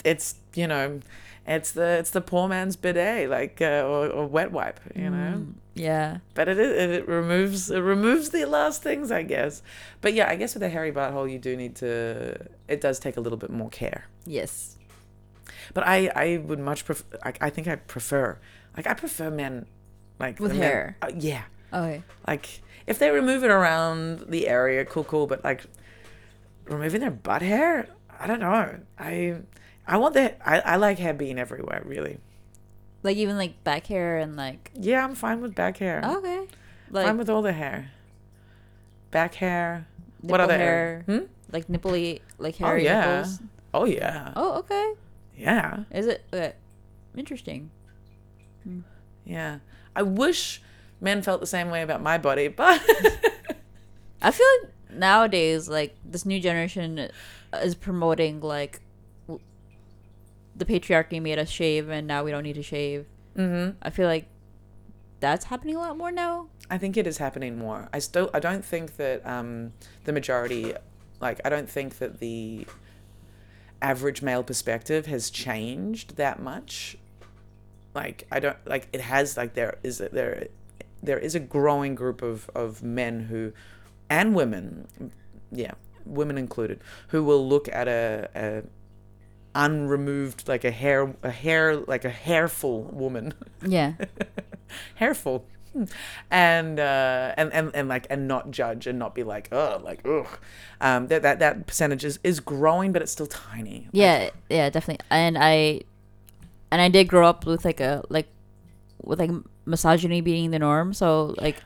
it's 0.03 0.35
you 0.53 0.67
know, 0.67 0.99
it's 1.45 1.71
the 1.73 1.97
it's 1.99 2.11
the 2.11 2.21
poor 2.21 2.47
man's 2.47 2.75
bidet, 2.75 3.29
like 3.29 3.61
uh, 3.61 3.83
or, 3.85 4.07
or 4.09 4.25
wet 4.27 4.51
wipe, 4.51 4.79
you 4.95 5.09
know. 5.09 5.33
Mm, 5.39 5.53
yeah. 5.75 6.17
But 6.35 6.47
it, 6.47 6.57
is- 6.59 6.71
it 6.83 6.89
it 6.91 7.07
removes 7.07 7.69
it 7.71 7.79
removes 7.79 8.29
the 8.29 8.45
last 8.45 8.81
things, 8.83 9.11
I 9.11 9.23
guess. 9.23 9.61
But 10.01 10.13
yeah, 10.13 10.29
I 10.29 10.35
guess 10.35 10.53
with 10.53 10.63
a 10.63 10.69
hairy 10.69 10.91
butthole, 10.91 11.29
you 11.31 11.39
do 11.39 11.55
need 11.57 11.75
to. 11.77 12.37
It 12.67 12.79
does 12.81 12.99
take 12.99 13.17
a 13.17 13.21
little 13.21 13.37
bit 13.37 13.49
more 13.49 13.69
care. 13.69 14.05
Yes. 14.25 14.77
But 15.73 15.85
I 15.87 16.09
I 16.15 16.37
would 16.37 16.59
much 16.59 16.85
prefer. 16.85 17.05
I, 17.23 17.33
I 17.41 17.49
think 17.49 17.67
I 17.67 17.75
prefer 17.75 18.37
like 18.77 18.87
I 18.87 18.93
prefer 18.93 19.29
men 19.29 19.65
like 20.19 20.39
With 20.39 20.51
the 20.51 20.57
men- 20.59 20.67
hair. 20.69 20.97
uh, 21.01 21.11
yeah, 21.17 21.43
Okay. 21.73 22.03
like 22.27 22.61
if 22.87 22.99
they 22.99 23.09
remove 23.11 23.43
it 23.43 23.51
around 23.51 24.25
the 24.29 24.47
area, 24.47 24.85
cool, 24.85 25.03
cool. 25.03 25.27
But 25.27 25.43
like 25.43 25.63
removing 26.65 27.01
their 27.01 27.11
butt 27.11 27.41
hair, 27.41 27.87
I 28.19 28.27
don't 28.27 28.39
know. 28.39 28.79
I 28.97 29.37
I 29.87 29.97
want 29.97 30.13
that. 30.15 30.39
I 30.45 30.59
I 30.59 30.75
like 30.77 30.99
hair 30.99 31.13
being 31.13 31.37
everywhere. 31.39 31.81
Really. 31.85 32.19
Like 33.03 33.17
even 33.17 33.37
like 33.37 33.63
back 33.63 33.87
hair 33.87 34.17
and 34.17 34.35
like 34.37 34.71
Yeah, 34.75 35.03
I'm 35.03 35.15
fine 35.15 35.41
with 35.41 35.55
back 35.55 35.77
hair. 35.77 36.01
okay. 36.03 36.47
Like 36.89 37.05
fine 37.05 37.17
with 37.17 37.29
all 37.29 37.41
the 37.41 37.51
hair. 37.53 37.91
Back 39.11 39.35
hair. 39.35 39.87
what 40.21 40.39
other 40.39 40.57
hair, 40.57 41.03
Hmm? 41.05 41.25
like 41.51 41.67
nipply, 41.67 42.21
like 42.37 42.55
Oh, 42.61 42.73
yeah. 42.75 43.17
nipples. 43.17 43.39
Oh 43.73 43.85
yeah. 43.85 44.31
Oh, 44.35 44.59
okay. 44.59 44.93
Yeah. 45.35 45.83
Is 45.91 46.07
it 46.07 46.23
okay. 46.33 46.53
interesting? 47.17 47.71
Yeah. 49.25 49.59
I 49.95 50.01
wish 50.03 50.61
men 51.01 51.21
felt 51.21 51.41
the 51.41 51.47
same 51.47 51.69
way 51.69 51.81
about 51.81 52.01
my 52.01 52.17
body, 52.17 52.47
but 52.47 52.81
I 54.21 54.31
feel 54.31 54.47
like 54.61 54.71
nowadays, 54.97 55.67
like 55.67 55.95
this 56.05 56.25
new 56.25 56.39
generation 56.39 57.09
is 57.61 57.75
promoting 57.75 58.39
like 58.41 58.79
the 60.55 60.65
patriarchy 60.65 61.21
made 61.21 61.39
us 61.39 61.49
shave, 61.49 61.89
and 61.89 62.07
now 62.07 62.23
we 62.23 62.31
don't 62.31 62.43
need 62.43 62.55
to 62.55 62.63
shave. 62.63 63.05
hmm 63.35 63.69
I 63.81 63.89
feel 63.89 64.07
like 64.07 64.27
that's 65.19 65.45
happening 65.45 65.75
a 65.75 65.79
lot 65.79 65.97
more 65.97 66.11
now. 66.11 66.47
I 66.69 66.77
think 66.77 66.97
it 66.97 67.07
is 67.07 67.17
happening 67.17 67.57
more. 67.57 67.89
I 67.93 67.99
still 67.99 68.29
I 68.33 68.39
don't 68.39 68.63
think 68.65 68.97
that 68.97 69.25
um 69.25 69.73
the 70.03 70.13
majority 70.13 70.73
like 71.21 71.39
I 71.45 71.49
don't 71.49 71.69
think 71.69 71.97
that 71.99 72.19
the 72.19 72.67
average 73.81 74.21
male 74.21 74.43
perspective 74.43 75.05
has 75.07 75.29
changed 75.29 76.15
that 76.17 76.41
much. 76.41 76.97
Like 77.93 78.27
I 78.31 78.39
don't 78.39 78.57
like 78.65 78.87
it 78.93 79.01
has 79.01 79.37
like 79.37 79.53
there 79.53 79.77
is 79.83 79.97
there 79.99 80.47
there 81.01 81.19
is 81.19 81.35
a 81.35 81.39
growing 81.39 81.95
group 81.95 82.21
of 82.21 82.49
of 82.55 82.81
men 82.81 83.21
who, 83.21 83.51
and 84.09 84.33
women, 84.33 84.87
yeah, 85.51 85.73
women 86.05 86.37
included, 86.37 86.79
who 87.09 87.23
will 87.23 87.47
look 87.47 87.67
at 87.69 87.87
a, 87.87 88.29
a 88.33 88.63
unremoved 89.55 90.47
like 90.47 90.63
a 90.63 90.71
hair 90.71 91.15
a 91.23 91.29
hair 91.29 91.75
like 91.75 92.05
a 92.05 92.09
hairful 92.09 92.83
woman 92.85 93.33
Yeah. 93.65 93.93
hairful 94.95 95.45
and 96.29 96.79
uh 96.79 97.33
and, 97.37 97.51
and 97.51 97.71
and 97.73 97.87
like 97.87 98.05
and 98.09 98.27
not 98.27 98.51
judge 98.51 98.85
and 98.85 98.99
not 98.99 99.15
be 99.15 99.23
like 99.23 99.49
oh 99.51 99.81
like 99.83 100.05
ugh 100.05 100.27
um 100.81 101.07
that 101.07 101.21
that, 101.23 101.39
that 101.39 101.65
percentage 101.65 102.05
is, 102.05 102.19
is 102.23 102.39
growing 102.39 102.91
but 102.91 103.01
it's 103.01 103.11
still 103.11 103.25
tiny 103.27 103.87
Yeah, 103.91 104.29
yeah, 104.49 104.69
definitely. 104.69 105.03
And 105.09 105.37
I 105.37 105.81
and 106.71 106.81
I 106.81 106.89
did 106.89 107.07
grow 107.07 107.27
up 107.27 107.45
with 107.45 107.65
like 107.65 107.79
a 107.79 108.03
like 108.09 108.27
with 109.01 109.19
like 109.19 109.31
misogyny 109.65 110.21
being 110.21 110.51
the 110.51 110.59
norm. 110.59 110.93
So 110.93 111.35
like 111.39 111.57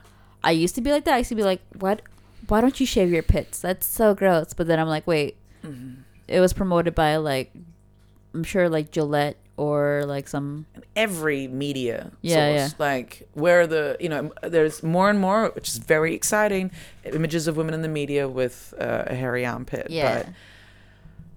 I 0.43 0.51
used 0.51 0.75
to 0.75 0.81
be 0.81 0.91
like 0.91 1.03
that. 1.05 1.13
I 1.15 1.17
used 1.19 1.29
to 1.29 1.35
be 1.35 1.43
like, 1.43 1.61
"What? 1.79 2.01
Why 2.47 2.61
don't 2.61 2.79
you 2.79 2.85
shave 2.85 3.11
your 3.11 3.23
pits? 3.23 3.59
That's 3.59 3.85
so 3.85 4.13
gross." 4.13 4.53
But 4.53 4.67
then 4.67 4.79
I'm 4.79 4.87
like, 4.87 5.05
"Wait." 5.07 5.35
Mm-hmm. 5.63 6.01
It 6.27 6.39
was 6.39 6.53
promoted 6.53 6.93
by 6.93 7.15
like 7.17 7.51
I'm 8.37 8.43
sure 8.43 8.69
like 8.69 8.91
Gillette 8.91 9.37
or 9.57 10.03
like 10.05 10.27
some 10.27 10.67
every 10.95 11.47
media 11.47 12.11
Yeah, 12.21 12.67
source. 12.67 12.79
Like 12.79 13.27
where 13.33 13.65
the 13.65 13.97
you 13.99 14.09
know 14.09 14.31
there's 14.43 14.83
more 14.83 15.09
and 15.09 15.19
more 15.19 15.49
which 15.55 15.69
is 15.69 15.77
very 15.79 16.13
exciting 16.13 16.69
images 17.03 17.47
of 17.47 17.57
women 17.57 17.73
in 17.73 17.81
the 17.81 17.87
media 17.87 18.29
with 18.29 18.75
uh, 18.79 19.05
a 19.07 19.15
hairy 19.15 19.43
armpit. 19.43 19.87
Yeah. 19.89 20.23
but 20.23 20.33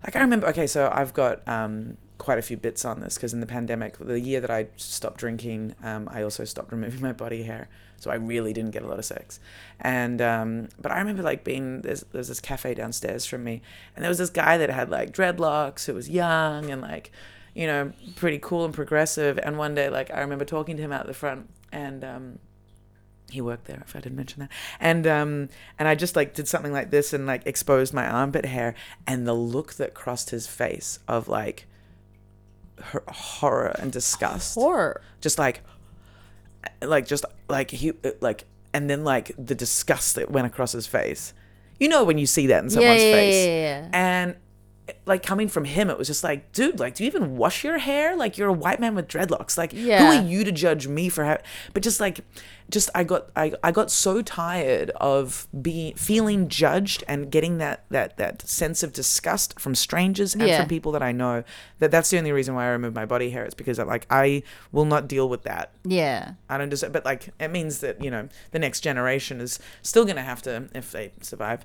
like 0.05 0.17
I 0.17 0.21
remember, 0.21 0.47
okay, 0.49 0.67
so 0.67 0.91
I've 0.93 1.15
got 1.15 1.47
um, 1.49 1.97
quite 2.21 2.39
a 2.39 2.43
few 2.43 2.57
bits 2.57 2.85
on 2.85 3.01
this 3.01 3.15
because 3.15 3.33
in 3.33 3.41
the 3.41 3.47
pandemic, 3.47 3.97
the 3.99 4.21
year 4.21 4.41
that 4.41 4.51
I 4.51 4.69
stopped 4.77 5.19
drinking, 5.19 5.75
um, 5.83 6.09
I 6.13 6.23
also 6.23 6.45
stopped 6.45 6.71
removing 6.71 7.01
my 7.09 7.13
body 7.13 7.43
hair, 7.43 7.69
so 7.97 8.11
I 8.11 8.15
really 8.15 8.53
didn't 8.53 8.71
get 8.71 8.83
a 8.83 8.87
lot 8.87 8.99
of 8.99 9.05
sex. 9.05 9.41
And 9.81 10.21
um, 10.21 10.69
but 10.81 10.93
I 10.93 10.99
remember 10.99 11.23
like 11.23 11.43
being 11.43 11.81
there's 11.81 12.05
there's 12.13 12.29
this 12.29 12.39
cafe 12.39 12.75
downstairs 12.75 13.25
from 13.27 13.43
me, 13.43 13.63
and 13.97 14.05
there 14.05 14.11
was 14.11 14.19
this 14.19 14.31
guy 14.31 14.59
that 14.59 14.71
had 14.71 14.91
like 14.91 15.13
dreadlocks 15.13 15.87
who 15.87 15.95
was 15.95 16.09
young 16.09 16.71
and 16.71 16.83
like 16.83 17.11
you 17.55 17.67
know 17.67 17.93
pretty 18.17 18.39
cool 18.39 18.65
and 18.67 18.75
progressive. 18.75 19.41
And 19.43 19.59
one 19.59 19.75
day, 19.75 19.89
like 19.89 20.13
I 20.13 20.21
remember 20.21 20.45
talking 20.45 20.77
to 20.77 20.83
him 20.83 20.93
out 20.93 21.07
the 21.07 21.15
front, 21.15 21.49
and 21.73 22.05
um, 22.05 22.39
he 23.31 23.41
worked 23.41 23.67
there 23.67 23.81
if 23.87 23.95
i 23.95 24.01
didn't 24.01 24.17
mention 24.17 24.41
that 24.41 24.51
and 24.81 25.07
um 25.07 25.49
and 25.79 25.87
i 25.87 25.95
just 25.95 26.17
like 26.17 26.35
did 26.35 26.49
something 26.49 26.73
like 26.73 26.91
this 26.91 27.13
and 27.13 27.27
like 27.27 27.47
exposed 27.47 27.95
my 27.95 28.05
armpit 28.05 28.45
hair 28.45 28.75
and 29.07 29.25
the 29.25 29.35
look 29.35 29.75
that 29.75 29.95
crossed 29.95 30.31
his 30.31 30.49
face 30.49 30.99
of 31.07 31.29
like 31.29 31.69
her- 32.83 33.05
horror 33.09 33.75
and 33.79 33.93
disgust 33.93 34.55
Horror. 34.55 35.01
just 35.21 35.39
like 35.39 35.63
like 36.83 37.07
just 37.07 37.25
like 37.49 37.71
he 37.71 37.93
like 38.21 38.45
and 38.73 38.89
then 38.89 39.05
like 39.05 39.33
the 39.39 39.55
disgust 39.55 40.15
that 40.17 40.31
went 40.31 40.47
across 40.47 40.73
his 40.73 40.87
face 40.87 41.33
you 41.79 41.89
know 41.89 42.05
when 42.05 42.19
you 42.19 42.27
see 42.27 42.47
that 42.49 42.63
in 42.63 42.71
someone's 42.71 43.01
yeah, 43.01 43.09
yeah, 43.09 43.15
face 43.15 43.47
yeah, 43.47 43.81
yeah. 43.83 43.89
and 43.93 44.37
like 45.07 45.23
coming 45.23 45.49
from 45.49 45.65
him 45.65 45.91
it 45.91 45.99
was 45.99 46.07
just 46.09 46.23
like 46.25 46.53
dude 46.53 46.79
like 46.81 46.95
do 46.95 47.05
you 47.05 47.09
even 47.09 47.37
wash 47.37 47.65
your 47.65 47.79
hair 47.79 48.17
like 48.17 48.37
you're 48.39 48.49
a 48.49 48.53
white 48.53 48.81
man 48.81 48.95
with 48.95 49.09
dreadlocks 49.09 49.57
like 49.59 49.73
who 49.73 49.91
are 49.91 50.23
you 50.23 50.45
to 50.45 50.53
judge 50.53 50.87
me 50.87 51.09
for 51.09 51.25
how 51.25 51.39
but 51.75 51.83
just 51.83 52.01
like 52.01 52.21
just 52.71 52.89
i 52.95 53.03
got 53.03 53.29
i, 53.35 53.53
I 53.65 53.73
got 53.73 53.91
so 53.91 54.23
tired 54.23 54.91
of 54.97 55.49
being 55.61 55.95
feeling 55.97 56.49
judged 56.49 57.03
and 57.09 57.31
getting 57.31 57.59
that 57.59 57.85
that 57.91 58.17
that 58.19 58.43
sense 58.49 58.83
of 58.83 58.93
disgust 58.93 59.59
from 59.59 59.75
strangers 59.75 60.35
and 60.35 60.43
Yeah. 60.47 60.61
from 60.61 60.69
people 60.69 60.93
that 60.93 61.03
i 61.03 61.11
know 61.13 61.43
that 61.81 61.91
that's 61.91 62.11
the 62.11 62.19
only 62.19 62.31
reason 62.33 62.55
why 62.55 62.67
i 62.67 62.71
remove 62.71 62.95
my 62.95 63.07
body 63.07 63.31
hair 63.31 63.45
it's 63.45 63.55
because 63.55 63.79
i 63.79 63.83
like 63.83 64.07
i 64.11 64.43
will 64.71 64.85
not 64.85 65.09
deal 65.09 65.29
with 65.29 65.43
that 65.43 65.73
Yeah. 65.85 66.35
I 66.49 66.59
don't 66.59 66.69
deserve, 66.69 66.93
but 66.93 67.05
like 67.05 67.31
it 67.41 67.49
means 67.51 67.79
that 67.81 68.03
you 68.05 68.11
know 68.11 68.29
the 68.53 68.59
next 68.59 68.81
generation 68.81 69.41
is 69.41 69.59
still 69.83 70.05
gonna 70.05 70.23
have 70.23 70.43
to, 70.43 70.69
if 70.75 70.91
they 70.93 71.13
survive, 71.23 71.65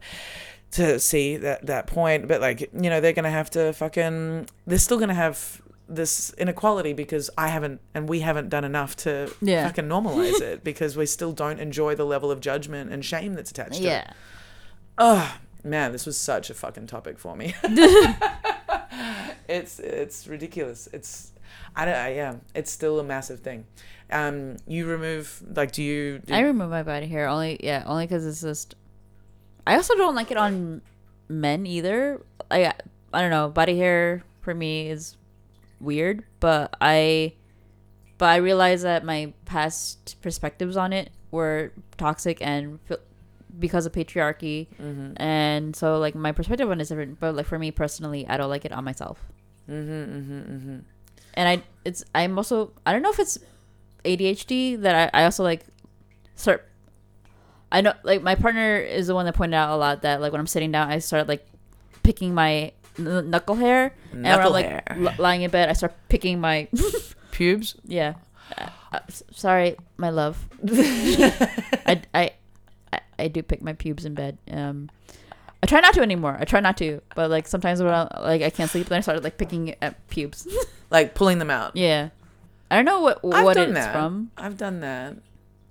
to 0.72 1.00
see 1.00 1.38
that 1.38 1.66
that 1.66 1.88
point. 1.88 2.28
But 2.28 2.42
like 2.42 2.62
you 2.62 2.90
know 2.90 3.00
they're 3.02 3.14
gonna 3.14 3.30
have 3.32 3.50
to 3.52 3.74
fucking, 3.74 4.48
they're 4.68 4.78
still 4.80 5.00
gonna 5.00 5.14
have 5.14 5.62
this 5.88 6.34
inequality 6.40 6.94
because 6.94 7.30
I 7.38 7.50
haven't 7.50 7.80
and 7.94 8.10
we 8.10 8.22
haven't 8.22 8.50
done 8.50 8.64
enough 8.64 8.96
to 8.98 9.32
Yeah. 9.42 9.68
fucking 9.68 9.86
normalize 9.86 10.42
it 10.42 10.64
because 10.64 10.98
we 10.98 11.06
still 11.06 11.32
don't 11.32 11.60
enjoy 11.60 11.94
the 11.94 12.06
level 12.06 12.32
of 12.32 12.40
judgment 12.40 12.92
and 12.92 13.06
shame 13.06 13.36
that's 13.36 13.52
attached 13.52 13.76
to 13.76 13.82
it. 13.84 13.86
Yeah. 13.86 14.14
Oh 14.98 15.38
man, 15.64 15.92
this 15.92 16.06
was 16.08 16.18
such 16.18 16.50
a 16.50 16.54
fucking 16.56 16.88
topic 16.88 17.20
for 17.20 17.36
me. 17.36 17.54
it's 19.48 19.80
it's 19.80 20.28
ridiculous. 20.28 20.88
It's 20.92 21.32
I 21.76 21.86
don't 21.86 21.96
I, 21.96 22.14
yeah. 22.16 22.36
It's 22.54 22.72
still 22.72 23.00
a 23.00 23.04
massive 23.04 23.40
thing. 23.42 23.66
Um, 24.12 24.58
you 24.68 24.86
remove 24.88 25.42
like 25.56 25.72
do 25.72 25.84
you? 25.84 26.20
Do, 26.20 26.34
I 26.34 26.42
remove 26.42 26.70
my 26.70 26.84
body 26.84 27.08
hair 27.08 27.28
only 27.28 27.60
yeah 27.64 27.84
only 27.86 28.06
because 28.06 28.26
it's 28.26 28.42
just. 28.42 28.76
I 29.68 29.76
also 29.76 29.96
don't 29.96 30.16
like 30.16 30.32
it 30.32 30.38
on 30.38 30.82
men 31.28 31.66
either. 31.66 32.22
I 32.52 32.74
I 33.14 33.22
don't 33.22 33.32
know 33.32 33.50
body 33.50 33.78
hair 33.78 34.24
for 34.42 34.54
me 34.54 34.90
is 34.90 35.18
weird, 35.80 36.24
but 36.40 36.76
I 36.82 37.34
but 38.18 38.30
I 38.30 38.38
realize 38.38 38.84
that 38.84 39.04
my 39.04 39.34
past 39.46 40.22
perspectives 40.22 40.78
on 40.78 40.94
it 40.94 41.12
were 41.32 41.72
toxic 41.98 42.42
and 42.42 42.80
because 43.58 43.86
of 43.86 43.94
patriarchy, 43.94 44.68
mm-hmm, 44.82 45.14
and 45.18 45.76
so 45.76 45.98
like 45.98 46.16
my 46.16 46.32
perspective 46.32 46.70
on 46.70 46.80
it 46.80 46.84
is 46.84 46.90
different. 46.90 47.20
But 47.20 47.36
like 47.36 47.46
for 47.46 47.60
me 47.60 47.72
personally, 47.72 48.28
I 48.28 48.38
don't 48.38 48.50
like 48.50 48.66
it 48.66 48.72
on 48.72 48.84
myself, 48.84 49.20
mm-hmm, 49.70 49.92
mm-hmm, 49.92 50.40
mm-hmm. 50.40 50.78
and 51.34 51.50
I 51.50 51.64
it's 51.84 52.04
I'm 52.14 52.38
also 52.38 52.74
I 52.86 52.94
don't 52.94 53.02
know 53.02 53.12
if 53.12 53.20
it's 53.20 53.40
ADHD 54.04 54.82
that 54.82 55.12
I, 55.14 55.22
I 55.22 55.26
also 55.26 55.44
like 55.44 55.66
start 56.36 56.70
I 57.76 57.82
know 57.82 57.94
like 58.04 58.22
my 58.24 58.36
partner 58.36 58.78
is 58.78 59.08
the 59.08 59.14
one 59.16 59.26
that 59.26 59.36
pointed 59.36 59.56
out 59.56 59.70
a 59.72 59.76
lot 59.76 60.02
that 60.04 60.22
like 60.22 60.32
when 60.32 60.40
I'm 60.40 60.48
sitting 60.48 60.72
down 60.72 60.90
I 60.90 61.00
start 61.00 61.28
like 61.28 61.46
picking 62.04 62.34
my 62.34 62.72
kn- 62.96 63.30
knuckle 63.30 63.56
hair. 63.56 63.94
And 64.14 64.24
when 64.24 64.40
I'm 64.40 64.52
like 64.52 64.66
hair. 64.66 64.84
l- 64.98 65.14
lying 65.20 65.42
in 65.42 65.52
bed 65.52 65.68
I 65.70 65.74
start 65.74 65.94
picking 66.08 66.40
my 66.40 66.70
Pubes. 67.32 67.76
yeah. 67.84 68.14
Uh, 68.58 68.70
uh, 68.94 69.00
sorry 69.32 69.76
my 69.98 70.10
love. 70.10 70.38
I, 70.66 72.02
I 72.14 72.32
I 72.94 73.00
I 73.20 73.28
do 73.28 73.44
pick 73.44 73.62
my 73.62 73.74
pubes 73.74 74.06
in 74.06 74.14
bed. 74.14 74.38
Um 74.50 74.90
I 75.62 75.68
try 75.68 75.80
not 75.82 75.94
to 75.96 76.02
anymore. 76.02 76.38
I 76.40 76.46
try 76.46 76.60
not 76.62 76.78
to. 76.78 77.02
But 77.16 77.30
like 77.30 77.48
sometimes 77.48 77.82
when 77.84 77.94
I 77.94 78.08
like 78.22 78.42
I 78.42 78.50
can't 78.52 78.70
sleep 78.72 78.88
then 78.88 79.00
I 79.00 79.02
start 79.02 79.22
like 79.24 79.38
picking 79.38 79.76
at 79.82 80.08
pubes. 80.08 80.48
Like 80.92 81.14
pulling 81.16 81.40
them 81.40 81.50
out. 81.50 81.76
yeah. 81.76 82.10
I 82.72 82.76
don't 82.76 82.86
know 82.86 83.02
what 83.02 83.20
I've 83.34 83.44
what 83.44 83.58
it's 83.58 83.74
that. 83.74 83.92
from. 83.92 84.32
I've 84.38 84.56
done 84.56 84.80
that 84.82 85.18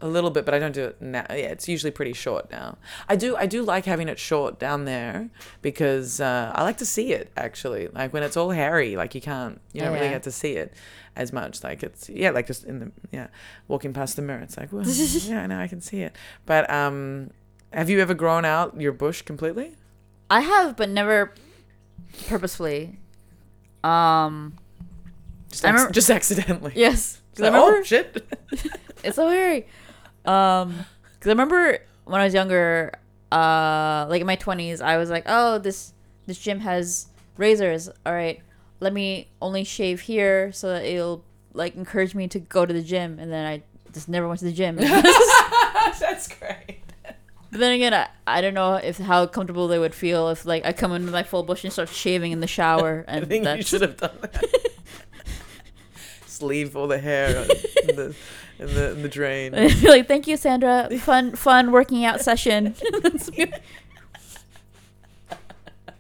a 0.05 0.09
little 0.09 0.29
bit, 0.29 0.45
but 0.45 0.53
I 0.53 0.59
don't 0.59 0.73
do 0.75 0.85
it 0.85 1.01
now. 1.01 1.25
Yeah, 1.31 1.49
it's 1.49 1.67
usually 1.67 1.91
pretty 1.91 2.13
short 2.13 2.51
now. 2.51 2.77
I 3.09 3.17
do 3.17 3.37
I 3.37 3.47
do 3.47 3.63
like 3.63 3.87
having 3.87 4.09
it 4.09 4.19
short 4.19 4.59
down 4.59 4.85
there 4.85 5.31
because 5.63 6.21
uh, 6.21 6.53
I 6.55 6.63
like 6.63 6.77
to 6.77 6.87
see 6.87 7.15
it 7.15 7.33
actually. 7.39 7.89
Like 7.89 8.13
when 8.13 8.23
it's 8.23 8.37
all 8.37 8.51
hairy, 8.51 8.97
like 8.97 9.15
you 9.15 9.23
can't 9.23 9.63
you 9.73 9.81
don't 9.81 9.95
really 9.95 10.11
get 10.11 10.23
to 10.25 10.31
see 10.31 10.53
it 10.57 10.75
as 11.17 11.33
much. 11.33 11.65
Like 11.65 11.83
it's 11.83 12.11
yeah, 12.11 12.31
like 12.31 12.47
just 12.47 12.65
in 12.65 12.81
the 12.81 12.93
yeah, 13.13 13.29
walking 13.67 13.95
past 13.95 14.17
the 14.17 14.23
mirror, 14.23 14.41
it's 14.41 14.59
like 14.59 14.71
well, 14.73 14.85
yeah, 14.87 15.47
now 15.47 15.61
I 15.61 15.69
can 15.69 15.81
see 15.81 16.03
it. 16.03 16.15
But 16.45 16.71
um, 16.71 17.31
have 17.73 17.89
you 17.89 17.99
ever 18.01 18.13
grown 18.13 18.45
out 18.45 18.79
your 18.79 18.93
bush 18.93 19.23
completely? 19.23 19.75
I 20.29 20.43
have, 20.43 20.77
but 20.77 20.91
never 20.91 21.33
purposefully. 22.29 22.99
Um. 23.83 24.59
Just 25.51 25.65
remember- 25.65 25.93
just 25.93 26.11
accidentally. 26.11 26.73
Yes. 26.77 27.23
Like, 27.39 27.53
oh 27.55 27.83
shit. 27.83 28.23
it's 29.03 29.17
so 29.17 29.29
hairy. 29.29 29.67
Um. 30.25 30.85
Because 31.15 31.31
I 31.31 31.33
remember 31.33 31.79
when 32.05 32.21
I 32.21 32.25
was 32.25 32.35
younger, 32.35 32.93
uh, 33.33 34.07
like 34.09 34.21
in 34.21 34.27
my 34.27 34.37
twenties, 34.37 34.81
I 34.81 34.97
was 34.99 35.11
like, 35.11 35.25
oh, 35.27 35.59
this 35.59 35.93
this 36.27 36.39
gym 36.39 36.61
has 36.61 37.07
razors. 37.37 37.89
All 38.05 38.13
right, 38.13 38.41
let 38.81 38.93
me 38.93 39.29
only 39.41 39.65
shave 39.65 40.01
here 40.03 40.53
so 40.53 40.69
that 40.69 40.85
it'll 40.85 41.25
like 41.53 41.77
encourage 41.77 42.15
me 42.15 42.29
to 42.29 42.39
go 42.39 42.67
to 42.67 42.73
the 42.75 42.83
gym, 42.83 43.19
and 43.19 43.33
then 43.33 43.47
I 43.47 43.63
just 43.93 44.09
never 44.09 44.29
went 44.29 44.41
to 44.41 44.47
the 44.47 44.53
gym. 44.53 44.77
That's 46.01 46.29
great. 46.29 46.81
But 47.51 47.61
then 47.61 47.73
again, 47.73 47.95
I, 47.95 48.09
I 48.27 48.41
don't 48.41 48.55
know 48.55 48.75
if 48.75 48.99
how 48.99 49.27
comfortable 49.27 49.69
they 49.69 49.79
would 49.79 49.95
feel 49.95 50.29
if 50.31 50.45
like 50.45 50.67
I 50.67 50.73
come 50.73 50.93
in 50.93 51.05
with 51.05 51.13
my 51.13 51.23
full 51.23 51.45
bush 51.45 51.63
and 51.63 51.73
start 51.73 51.89
shaving 51.89 52.33
in 52.33 52.41
the 52.41 52.49
shower, 52.49 53.05
I 53.09 53.19
and 53.19 53.29
think 53.29 53.47
you 53.47 53.63
should 53.63 53.83
have 53.83 53.97
done 53.97 54.17
that. 54.21 54.45
Just 56.23 56.43
leave 56.43 56.77
all 56.77 56.89
the 56.89 56.99
hair 56.99 57.47
in 57.89 57.97
the 57.97 58.15
in 58.59 58.67
the, 58.75 58.91
in 58.93 59.03
the 59.03 59.09
drain. 59.09 59.55
And 59.55 59.71
I'd 59.73 59.81
be 59.81 59.89
like, 59.89 60.09
"Thank 60.09 60.27
you, 60.27 60.37
Sandra. 60.37 60.89
Fun, 60.99 61.35
fun 61.35 61.73
working 61.73 62.05
out 62.05 62.21
session." 62.21 62.75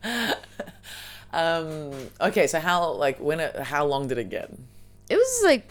Um. 1.33 1.91
Okay. 2.21 2.47
So 2.47 2.61
how 2.61 2.93
like 2.93 3.19
when 3.19 3.41
it, 3.41 3.57
how 3.59 3.85
long 3.87 4.07
did 4.07 4.19
it 4.19 4.31
get? 4.31 4.53
it 5.09 5.17
was 5.17 5.43
like, 5.45 5.69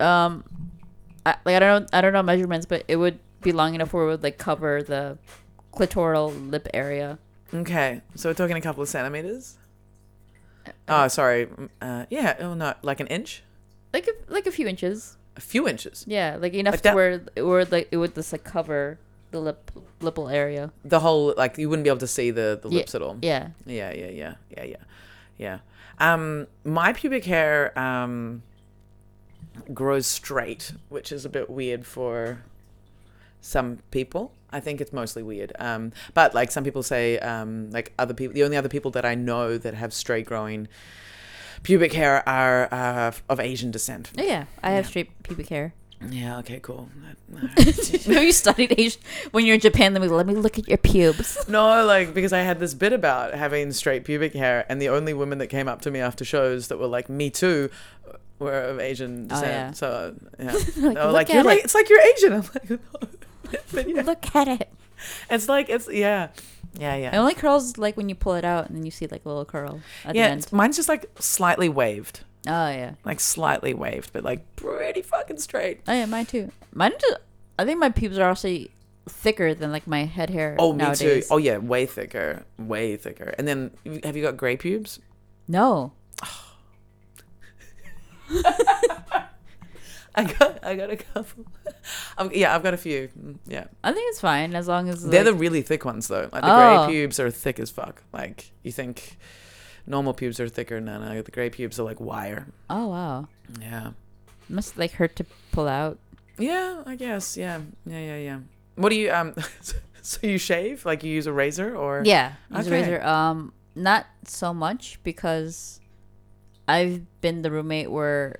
um, 0.00 0.44
I, 1.26 1.36
like 1.44 1.56
I 1.56 1.58
don't 1.58 1.82
know, 1.82 1.88
I 1.92 2.00
don't 2.00 2.12
know 2.12 2.22
measurements, 2.22 2.66
but 2.66 2.84
it 2.88 2.96
would 2.96 3.18
be 3.42 3.52
long 3.52 3.74
enough 3.74 3.92
where 3.92 4.04
it 4.04 4.06
would 4.06 4.22
like 4.22 4.38
cover 4.38 4.82
the 4.82 5.18
clitoral 5.74 6.50
lip 6.50 6.68
area. 6.72 7.18
Okay. 7.52 8.00
So 8.14 8.30
we're 8.30 8.34
talking 8.34 8.56
a 8.56 8.60
couple 8.60 8.82
of 8.82 8.88
centimeters. 8.88 9.58
Oh, 10.88 11.08
sorry. 11.08 11.48
Uh, 11.80 12.06
yeah. 12.08 12.36
Oh 12.40 12.54
no, 12.54 12.72
like 12.82 13.00
an 13.00 13.06
inch. 13.08 13.42
like 13.92 14.08
a, 14.08 14.32
like 14.32 14.46
a 14.46 14.52
few 14.52 14.66
inches. 14.66 15.16
A 15.36 15.40
few 15.40 15.66
inches. 15.68 16.04
Yeah, 16.06 16.36
like 16.40 16.54
enough 16.54 16.74
Like 16.74 16.80
to 16.80 16.82
that- 16.84 16.94
where 16.94 17.18
where 17.46 17.64
like 17.64 17.88
it 17.90 17.96
would 17.96 18.14
just 18.14 18.32
like 18.32 18.44
cover 18.44 18.98
the 19.30 19.40
lip 19.40 19.70
lipple 20.00 20.32
area. 20.32 20.72
The 20.84 21.00
whole 21.00 21.34
like 21.36 21.58
you 21.58 21.68
wouldn't 21.68 21.84
be 21.84 21.90
able 21.90 21.98
to 22.00 22.06
see 22.06 22.30
the 22.30 22.58
the 22.62 22.68
Yeah. 22.70 22.78
lips 22.78 22.94
at 22.94 23.02
all. 23.02 23.18
Yeah. 23.22 23.48
Yeah, 23.66 23.92
yeah, 23.92 24.08
yeah, 24.10 24.34
yeah, 24.56 24.64
yeah, 24.64 24.76
yeah. 25.38 25.58
Um, 25.98 26.46
my 26.64 26.92
pubic 26.92 27.24
hair 27.24 27.76
um 27.78 28.42
grows 29.72 30.06
straight, 30.06 30.72
which 30.88 31.12
is 31.12 31.24
a 31.24 31.28
bit 31.28 31.48
weird 31.48 31.86
for 31.86 32.42
some 33.40 33.78
people. 33.90 34.32
I 34.50 34.60
think 34.60 34.80
it's 34.80 34.92
mostly 34.92 35.22
weird. 35.22 35.52
Um, 35.58 35.92
but 36.14 36.34
like 36.34 36.50
some 36.50 36.64
people 36.64 36.82
say, 36.82 37.18
um, 37.18 37.70
like 37.70 37.92
other 37.98 38.14
people, 38.14 38.34
the 38.34 38.44
only 38.44 38.56
other 38.56 38.68
people 38.68 38.90
that 38.92 39.04
I 39.04 39.14
know 39.14 39.58
that 39.58 39.74
have 39.74 39.92
straight 39.92 40.26
growing 40.26 40.68
pubic 41.64 41.92
hair 41.92 42.22
are 42.28 42.68
uh, 42.72 43.10
of 43.28 43.40
Asian 43.40 43.72
descent. 43.72 44.12
Oh, 44.16 44.22
yeah, 44.22 44.44
I 44.62 44.70
have 44.70 44.84
Yeah. 44.84 44.88
straight 44.90 45.22
pubic 45.24 45.48
hair. 45.48 45.74
Yeah. 46.10 46.38
Okay. 46.40 46.60
Cool. 46.60 46.88
Have 47.56 48.06
you 48.06 48.30
studied 48.32 48.74
Asian 48.78 49.00
when 49.32 49.46
you're 49.46 49.54
in 49.54 49.60
Japan? 49.60 49.94
Let 49.94 50.02
me 50.02 50.08
let 50.08 50.26
me 50.26 50.34
look 50.34 50.58
at 50.58 50.68
your 50.68 50.76
pubes. 50.78 51.38
No, 51.48 51.84
like 51.86 52.12
because 52.14 52.32
I 52.32 52.40
had 52.40 52.60
this 52.60 52.74
bit 52.74 52.92
about 52.92 53.32
having 53.34 53.72
straight 53.72 54.04
pubic 54.04 54.34
hair, 54.34 54.66
and 54.68 54.80
the 54.82 54.90
only 54.90 55.14
women 55.14 55.38
that 55.38 55.46
came 55.48 55.66
up 55.66 55.80
to 55.82 55.90
me 55.90 56.00
after 56.00 56.22
shows 56.24 56.68
that 56.68 56.78
were 56.78 56.86
like 56.86 57.08
me 57.08 57.30
too 57.30 57.70
were 58.38 58.60
of 58.64 58.80
Asian 58.80 59.28
descent. 59.28 59.78
Oh, 59.82 60.10
descent. 60.10 60.30
yeah. 60.38 60.52
So 60.52 60.90
yeah, 60.90 61.04
Like, 61.06 61.12
like, 61.14 61.28
"You're 61.32 61.42
like 61.44 61.64
it's 61.64 61.74
like 61.74 61.88
you're 61.88 62.00
Asian." 62.02 62.32
I'm 62.34 62.42
like, 62.54 62.68
no. 62.70 62.78
but 63.72 63.88
yeah, 63.88 64.02
Look 64.02 64.34
at 64.36 64.48
it. 64.48 64.68
it's 65.30 65.48
like 65.48 65.70
it's 65.70 65.88
yeah, 65.90 66.28
yeah, 66.74 66.94
It 66.94 67.02
yeah. 67.02 67.18
only 67.20 67.34
curls 67.34 67.78
like 67.78 67.96
when 67.96 68.08
you 68.08 68.14
pull 68.14 68.34
it 68.34 68.44
out 68.44 68.66
and 68.68 68.76
then 68.76 68.84
you 68.84 68.90
see 68.90 69.06
like 69.06 69.24
a 69.24 69.28
little 69.28 69.44
curl 69.44 69.80
at 70.04 70.14
Yeah, 70.14 70.26
the 70.28 70.32
end. 70.32 70.52
mine's 70.52 70.76
just 70.76 70.88
like 70.88 71.06
slightly 71.18 71.68
waved, 71.68 72.20
Oh 72.46 72.68
yeah. 72.68 72.94
like 73.04 73.20
slightly 73.20 73.74
waved, 73.74 74.12
but 74.12 74.24
like 74.24 74.56
pretty 74.56 75.02
fucking 75.02 75.38
straight. 75.38 75.80
Oh 75.88 75.92
yeah, 75.92 76.06
mine 76.06 76.26
too. 76.26 76.50
Mine 76.72 76.92
just, 77.00 77.16
I 77.58 77.64
think 77.64 77.78
my 77.78 77.90
pubes 77.90 78.18
are 78.18 78.28
also 78.28 78.56
thicker 79.08 79.54
than 79.54 79.70
like 79.70 79.86
my 79.86 80.04
head 80.04 80.30
hair. 80.30 80.56
Oh, 80.58 80.72
me 80.72 80.94
too. 80.94 81.22
Oh 81.30 81.36
yeah, 81.36 81.58
way 81.58 81.86
thicker, 81.86 82.44
way 82.58 82.96
thicker. 82.96 83.34
And 83.38 83.46
then 83.46 83.70
have 84.02 84.16
you 84.16 84.22
got 84.22 84.36
gray 84.36 84.56
pubes? 84.56 84.98
No. 85.46 85.92
I 90.16 90.24
got, 90.24 90.64
I 90.64 90.76
got 90.76 90.90
a 90.90 90.96
couple. 90.96 91.44
i 92.16 92.24
yeah, 92.32 92.54
I've 92.54 92.62
got 92.62 92.72
a 92.72 92.76
few. 92.76 93.08
Mm, 93.20 93.38
Yeah. 93.48 93.64
I 93.82 93.92
think 93.92 94.08
it's 94.10 94.20
fine 94.20 94.54
as 94.54 94.68
long 94.68 94.88
as 94.88 95.02
They're 95.02 95.24
like, 95.24 95.32
the 95.34 95.38
really 95.38 95.62
thick 95.62 95.84
ones 95.84 96.06
though. 96.06 96.28
Like 96.32 96.42
the 96.42 96.54
Oh. 96.54 96.86
gray 96.86 96.94
pubes 96.94 97.18
are 97.18 97.30
thick 97.30 97.58
as 97.58 97.70
fuck. 97.70 98.02
Like 98.12 98.52
you 98.62 98.70
think 98.70 99.18
normal 99.86 100.14
pubes 100.14 100.38
are 100.38 100.48
thicker, 100.48 100.80
no, 100.80 101.00
no. 101.00 101.20
The 101.20 101.32
gray 101.32 101.50
pubes 101.50 101.80
are 101.80 101.82
like 101.82 102.00
wire. 102.00 102.46
Oh 102.70 102.88
wow. 102.88 103.28
Yeah. 103.60 103.90
Must 104.48 104.78
like 104.78 104.92
hurt 104.92 105.16
to 105.16 105.26
pull 105.50 105.66
out. 105.66 105.98
Yeah, 106.38 106.82
I 106.86 106.94
guess. 106.96 107.36
Yeah, 107.36 107.60
yeah, 107.84 107.98
yeah, 107.98 108.16
yeah. 108.18 108.38
What 108.76 108.90
do 108.90 108.96
you 108.96 109.10
um? 109.10 109.34
so 110.02 110.18
you 110.22 110.38
shave? 110.38 110.86
Like 110.86 111.02
you 111.02 111.10
use 111.12 111.26
a 111.26 111.32
razor 111.32 111.76
or? 111.76 112.02
Yeah. 112.04 112.34
Use 112.54 112.68
a 112.68 112.70
razor. 112.70 113.02
Um 113.04 113.52
not 113.74 114.06
so 114.26 114.54
much 114.54 115.00
because 115.02 115.80
I've 116.68 117.02
been 117.20 117.42
the 117.42 117.50
roommate 117.50 117.90
where 117.90 118.38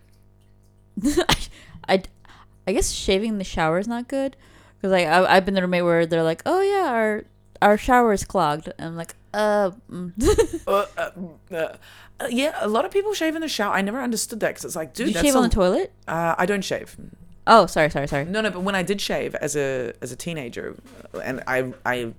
I, 1.89 2.03
I 2.67 2.73
guess 2.73 2.91
shaving 2.91 3.39
the 3.39 3.45
shower 3.45 3.79
is 3.79 3.89
not 3.89 4.09
good 4.09 4.37
because 4.77 4.93
like 4.93 5.07
I, 5.07 5.37
I've 5.37 5.45
been 5.45 5.55
the 5.55 5.63
roommate 5.63 5.85
where 5.85 6.07
they're 6.07 6.23
like, 6.23 6.43
oh 6.47 6.61
yeah, 6.61 6.91
our 6.91 7.25
our 7.63 7.79
shower 7.79 8.13
is 8.13 8.25
clogged, 8.25 8.69
and 8.79 8.89
I'm 8.89 8.97
like, 8.97 9.15
uh, 9.33 9.71
mm. 9.91 10.13
Uh, 10.67 10.87
uh, 10.97 11.77
uh, 12.21 12.27
yeah, 12.29 12.55
a 12.61 12.69
lot 12.69 12.85
of 12.85 12.91
people 12.91 13.13
shave 13.15 13.35
in 13.35 13.41
the 13.41 13.49
shower. 13.49 13.75
I 13.75 13.81
never 13.81 14.01
understood 14.01 14.41
that 14.41 14.51
because 14.51 14.65
it's 14.65 14.77
like, 14.77 14.95
dude, 14.95 15.09
you 15.09 15.21
shave 15.21 15.35
on 15.35 15.43
the 15.43 15.49
toilet? 15.49 15.93
Uh, 16.07 16.35
I 16.39 16.47
don't 16.47 16.65
shave. 16.65 16.97
Oh, 17.47 17.67
sorry, 17.67 17.91
sorry, 17.91 18.07
sorry. 18.09 18.25
No, 18.25 18.41
no, 18.41 18.51
but 18.51 18.63
when 18.63 18.75
I 18.75 18.83
did 18.83 19.01
shave 19.01 19.35
as 19.37 19.57
a 19.57 19.93
as 20.01 20.13
a 20.13 20.17
teenager, 20.17 20.77
and 21.23 21.43
I 21.47 21.73
I 21.85 22.15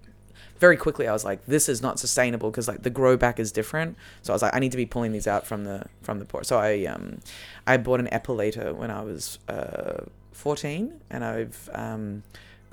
very 0.60 0.78
quickly 0.78 1.08
I 1.08 1.14
was 1.14 1.26
like, 1.26 1.46
this 1.46 1.68
is 1.68 1.82
not 1.82 2.00
sustainable 2.00 2.50
because 2.50 2.68
like 2.68 2.84
the 2.84 2.90
grow 2.90 3.18
back 3.18 3.40
is 3.40 3.52
different. 3.52 3.98
So 4.22 4.34
I 4.34 4.36
was 4.36 4.42
like, 4.42 4.56
I 4.56 4.60
need 4.60 4.72
to 4.72 4.78
be 4.78 4.86
pulling 4.86 5.12
these 5.12 5.28
out 5.28 5.46
from 5.46 5.64
the 5.66 5.86
from 6.02 6.20
the 6.20 6.26
port. 6.26 6.46
So 6.46 6.58
I 6.58 6.86
um 6.86 7.20
I 7.68 7.78
bought 7.78 8.00
an 8.00 8.08
epilator 8.08 8.74
when 8.74 8.92
I 8.92 9.02
was 9.02 9.40
uh 9.48 10.06
14, 10.32 11.02
and 11.10 11.26
I've 11.26 11.70
um 11.74 12.24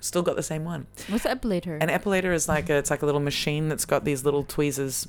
still 0.01 0.23
got 0.23 0.37
the 0.37 0.43
same 0.43 0.65
one. 0.65 0.87
What's 1.09 1.25
the 1.25 1.31
epilator? 1.31 1.79
An 1.81 1.89
epilator 1.89 2.33
is 2.33 2.49
like 2.49 2.71
a, 2.71 2.77
it's 2.77 2.91
like 2.91 3.03
a 3.03 3.07
little 3.07 3.21
machine 3.21 3.69
that's 3.69 3.85
got 3.85 4.05
these 4.05 4.25
little 4.25 4.45
tweezers. 4.45 5.09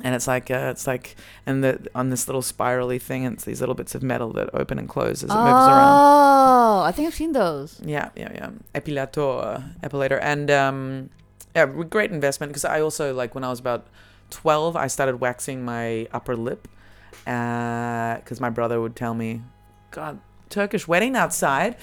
And 0.00 0.14
it's 0.14 0.28
like 0.28 0.48
uh, 0.48 0.68
it's 0.70 0.86
like 0.86 1.16
and 1.44 1.64
the 1.64 1.88
on 1.92 2.10
this 2.10 2.28
little 2.28 2.42
spirally 2.42 3.00
thing, 3.00 3.24
it's 3.24 3.44
these 3.44 3.58
little 3.58 3.74
bits 3.74 3.96
of 3.96 4.02
metal 4.04 4.32
that 4.34 4.50
open 4.54 4.78
and 4.78 4.88
close 4.88 5.24
as 5.24 5.30
it 5.30 5.36
oh, 5.36 5.44
moves 5.44 5.66
around. 5.66 5.98
Oh 5.98 6.82
i 6.82 6.92
think 6.92 7.08
I've 7.08 7.14
seen 7.14 7.32
those. 7.32 7.80
Yeah, 7.84 8.10
yeah, 8.14 8.30
yeah. 8.32 8.50
Epilator, 8.74 9.74
epilator, 9.82 10.20
and 10.22 10.50
um, 10.52 11.10
yeah, 11.54 11.66
great 11.66 12.10
investment 12.10 12.50
because 12.50 12.64
I 12.64 12.80
also 12.80 13.12
like 13.14 13.34
when 13.34 13.44
I 13.44 13.50
was 13.50 13.60
about 13.60 13.86
twelve, 14.30 14.76
I 14.76 14.86
started 14.88 15.16
waxing 15.20 15.64
my 15.64 16.06
upper 16.12 16.36
lip, 16.36 16.68
because 17.24 18.40
my 18.40 18.50
brother 18.50 18.80
would 18.80 18.96
tell 18.96 19.14
me, 19.14 19.42
"God, 19.90 20.18
Turkish 20.48 20.86
wedding 20.88 21.16
outside." 21.16 21.76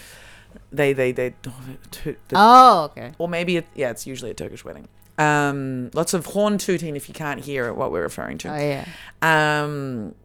They, 0.72 0.94
they, 0.94 1.12
they, 1.12 1.34
to- 1.42 2.16
the- 2.30 2.36
Oh, 2.36 2.84
okay. 2.92 3.12
or 3.18 3.28
maybe 3.28 3.58
it, 3.58 3.68
yeah, 3.76 3.90
it's 3.92 4.08
usually 4.08 4.32
a 4.32 4.34
Turkish 4.34 4.64
wedding. 4.64 4.88
Um, 5.18 5.90
lots 5.94 6.14
of 6.14 6.26
horn 6.28 6.58
tooting 6.58 6.96
if 6.96 7.08
you 7.10 7.14
can't 7.14 7.44
hear 7.44 7.74
what 7.74 7.92
we're 7.92 8.02
referring 8.04 8.38
to. 8.40 8.54
Oh 8.54 8.58
yeah. 8.58 8.86
Um, 9.64 10.16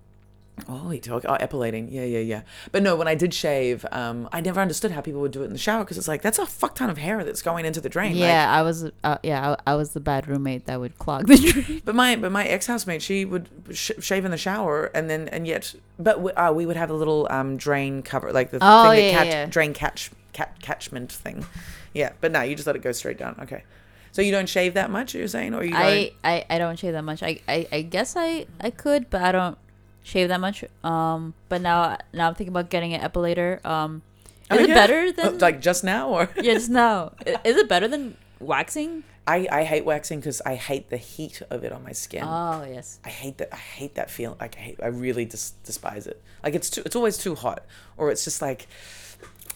oh, 0.68 0.88
we 0.88 1.00
talk. 1.00 1.24
Oh, 1.28 1.34
epilating. 1.34 1.88
Yeah, 1.90 2.04
yeah, 2.04 2.18
yeah. 2.18 2.42
But 2.72 2.82
no, 2.82 2.96
when 2.96 3.08
I 3.08 3.14
did 3.14 3.32
shave, 3.34 3.84
um, 3.92 4.28
I 4.32 4.40
never 4.40 4.60
understood 4.60 4.90
how 4.92 5.00
people 5.00 5.20
would 5.20 5.32
do 5.32 5.42
it 5.42 5.46
in 5.46 5.52
the 5.52 5.58
shower 5.58 5.84
because 5.84 5.98
it's 5.98 6.08
like 6.08 6.22
that's 6.22 6.38
a 6.38 6.46
fuck 6.46 6.74
ton 6.74 6.90
of 6.90 6.98
hair 6.98 7.22
that's 7.24 7.42
going 7.42 7.64
into 7.64 7.80
the 7.80 7.88
drain. 7.88 8.12
like- 8.12 8.20
Yeah, 8.20 8.52
I 8.52 8.62
was. 8.62 8.90
Uh, 9.04 9.18
yeah, 9.22 9.56
I, 9.66 9.72
I 9.72 9.74
was 9.76 9.90
the 9.92 10.00
bad 10.00 10.26
roommate 10.28 10.66
that 10.66 10.80
would 10.80 10.98
clog 10.98 11.26
the 11.26 11.36
drain. 11.64 11.82
but 11.84 11.94
my 11.94 12.16
but 12.16 12.32
my 12.32 12.44
ex 12.46 12.66
housemate, 12.66 13.02
she 13.02 13.24
would 13.24 13.48
sh- 13.72 13.92
shave 14.00 14.24
in 14.24 14.30
the 14.30 14.36
shower 14.38 14.86
and 14.94 15.08
then 15.10 15.28
and 15.28 15.46
yet, 15.46 15.74
but 15.98 16.20
we, 16.20 16.32
uh, 16.32 16.52
we 16.52 16.66
would 16.66 16.76
have 16.76 16.90
a 16.90 16.94
little 16.94 17.26
um 17.30 17.56
drain 17.56 18.02
cover 18.02 18.32
like 18.32 18.50
the 18.50 18.58
Oh, 18.60 18.90
thing 18.90 19.04
yeah, 19.04 19.10
that 19.12 19.18
catch, 19.24 19.26
yeah. 19.32 19.46
drain 19.46 19.72
catch 19.74 20.10
cat 20.32 20.56
catchment 20.60 21.10
thing. 21.12 21.44
Yeah, 21.92 22.12
but 22.20 22.30
no, 22.32 22.42
you 22.42 22.54
just 22.54 22.66
let 22.66 22.76
it 22.76 22.82
go 22.82 22.92
straight 22.92 23.18
down. 23.18 23.36
Okay. 23.42 23.64
So 24.12 24.22
you 24.22 24.32
don't 24.32 24.48
shave 24.48 24.74
that 24.74 24.90
much, 24.90 25.14
you're 25.14 25.28
saying, 25.28 25.54
or 25.54 25.62
you 25.62 25.70
don't? 25.70 25.80
I, 25.82 26.12
I 26.24 26.44
I 26.50 26.58
don't 26.58 26.76
shave 26.76 26.92
that 26.94 27.04
much. 27.04 27.22
I, 27.22 27.40
I 27.48 27.66
I 27.70 27.82
guess 27.82 28.14
I 28.16 28.46
I 28.60 28.70
could, 28.70 29.08
but 29.08 29.22
I 29.22 29.30
don't 29.30 29.56
shave 30.02 30.28
that 30.28 30.40
much. 30.40 30.64
Um, 30.84 31.34
but 31.48 31.60
now 31.60 31.98
now 32.12 32.28
I'm 32.28 32.34
thinking 32.34 32.52
about 32.52 32.70
getting 32.70 32.94
an 32.94 33.00
epilator. 33.00 33.64
Um, 33.64 34.02
is 34.50 34.58
Oh, 34.58 34.62
it 34.62 34.68
yeah? 34.68 34.74
better 34.74 35.00
Oh, 35.06 35.12
than 35.12 35.38
like 35.38 35.60
just 35.60 35.84
now, 35.84 36.08
or 36.08 36.28
yeah, 36.36 36.54
just 36.54 36.70
now? 36.70 37.12
Is 37.44 37.56
it 37.56 37.68
better 37.68 37.86
than 37.88 38.16
waxing? 38.40 39.04
I 39.26 39.46
I 39.52 39.62
hate 39.64 39.84
waxing 39.84 40.18
because 40.18 40.40
I 40.44 40.54
hate 40.56 40.90
the 40.90 40.96
heat 40.96 41.42
of 41.50 41.62
it 41.62 41.72
on 41.72 41.84
my 41.84 41.92
skin. 41.92 42.24
Oh 42.26 42.64
yes. 42.68 42.98
I 43.04 43.10
hate 43.10 43.38
that. 43.38 43.50
I 43.52 43.56
hate 43.56 43.94
that 43.94 44.10
feeling. 44.10 44.38
Like 44.40 44.56
I 44.56 44.60
hate. 44.60 44.80
I 44.82 44.86
really 44.88 45.24
dis- 45.24 45.52
despise 45.64 46.06
it. 46.08 46.20
Like 46.42 46.54
it's 46.54 46.68
too. 46.70 46.82
It's 46.84 46.96
always 46.96 47.16
too 47.18 47.34
hot, 47.36 47.64
or 47.96 48.10
it's 48.10 48.24
just 48.24 48.42
like, 48.42 48.66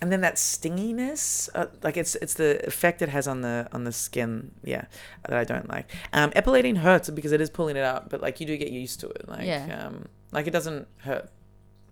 and 0.01 0.12
then 0.12 0.20
that 0.20 0.38
stinginess. 0.38 1.49
Uh, 1.55 1.66
like 1.82 1.97
it's 1.97 2.14
it's 2.16 2.34
the 2.34 2.64
effect 2.66 3.03
it 3.03 3.09
has 3.09 3.26
on 3.26 3.40
the 3.40 3.66
on 3.72 3.84
the 3.84 3.92
skin. 3.92 4.53
Yeah, 4.62 4.84
that 5.28 5.36
I 5.38 5.45
don't 5.45 5.68
like. 5.68 5.90
Um, 6.12 6.30
epilating 6.36 6.76
hurts 6.76 7.11
because 7.11 7.32
it 7.32 7.40
is 7.40 7.51
pulling 7.51 7.76
it 7.76 7.82
out, 7.84 8.11
but 8.11 8.20
like 8.20 8.38
you 8.40 8.47
do 8.47 8.57
get 8.57 8.70
used 8.70 9.01
to 9.01 9.09
it. 9.09 9.28
Like 9.28 9.47
Yeah. 9.47 9.86
um, 9.86 10.07
like 10.35 10.47
it 10.47 10.51
doesn't 10.51 10.87
hurt 10.99 11.30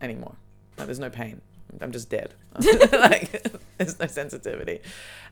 anymore. 0.02 0.36
Like 0.76 0.86
there's 0.86 0.98
no 1.00 1.08
pain. 1.10 1.40
I'm 1.80 1.90
just 1.92 2.10
dead. 2.10 2.34
like 2.92 3.46
there's 3.78 3.98
no 3.98 4.06
sensitivity. 4.06 4.80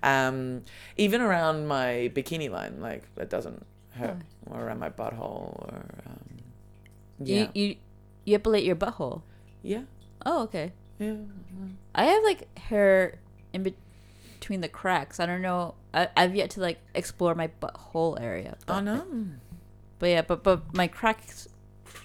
Um, 0.02 0.62
even 0.96 1.20
around 1.20 1.66
my 1.66 2.10
bikini 2.14 2.48
line, 2.50 2.80
like 2.80 3.04
it 3.18 3.28
doesn't 3.28 3.66
hurt, 3.90 4.16
or 4.46 4.60
around 4.64 4.78
my 4.78 4.88
butthole, 4.88 5.52
or 5.68 5.84
um, 6.06 6.20
yeah, 7.22 7.48
You 7.54 7.62
you 7.68 7.76
you 8.24 8.38
epilate 8.38 8.64
your 8.64 8.76
butthole. 8.76 9.20
yeah, 9.62 9.82
Oh 10.24 10.44
okay. 10.44 10.72
yeah. 10.98 11.16
I 11.94 12.04
have 12.04 12.22
like 12.24 12.56
hair 12.58 13.18
in 13.52 13.62
be- 13.64 13.76
between 14.38 14.60
the 14.62 14.68
cracks. 14.68 15.20
I 15.20 15.26
don't 15.26 15.42
know. 15.42 15.74
I, 15.92 16.08
I've 16.16 16.34
yet 16.34 16.50
to 16.50 16.60
like 16.60 16.78
explore 16.94 17.34
my 17.34 17.50
butthole 17.60 18.18
area. 18.20 18.56
But, 18.64 18.76
Oh 18.76 18.80
no, 18.80 19.04
But 19.98 20.06
yeah, 20.08 20.22
but 20.22 20.42
but 20.42 20.72
my 20.74 20.86
cracks. 20.88 21.48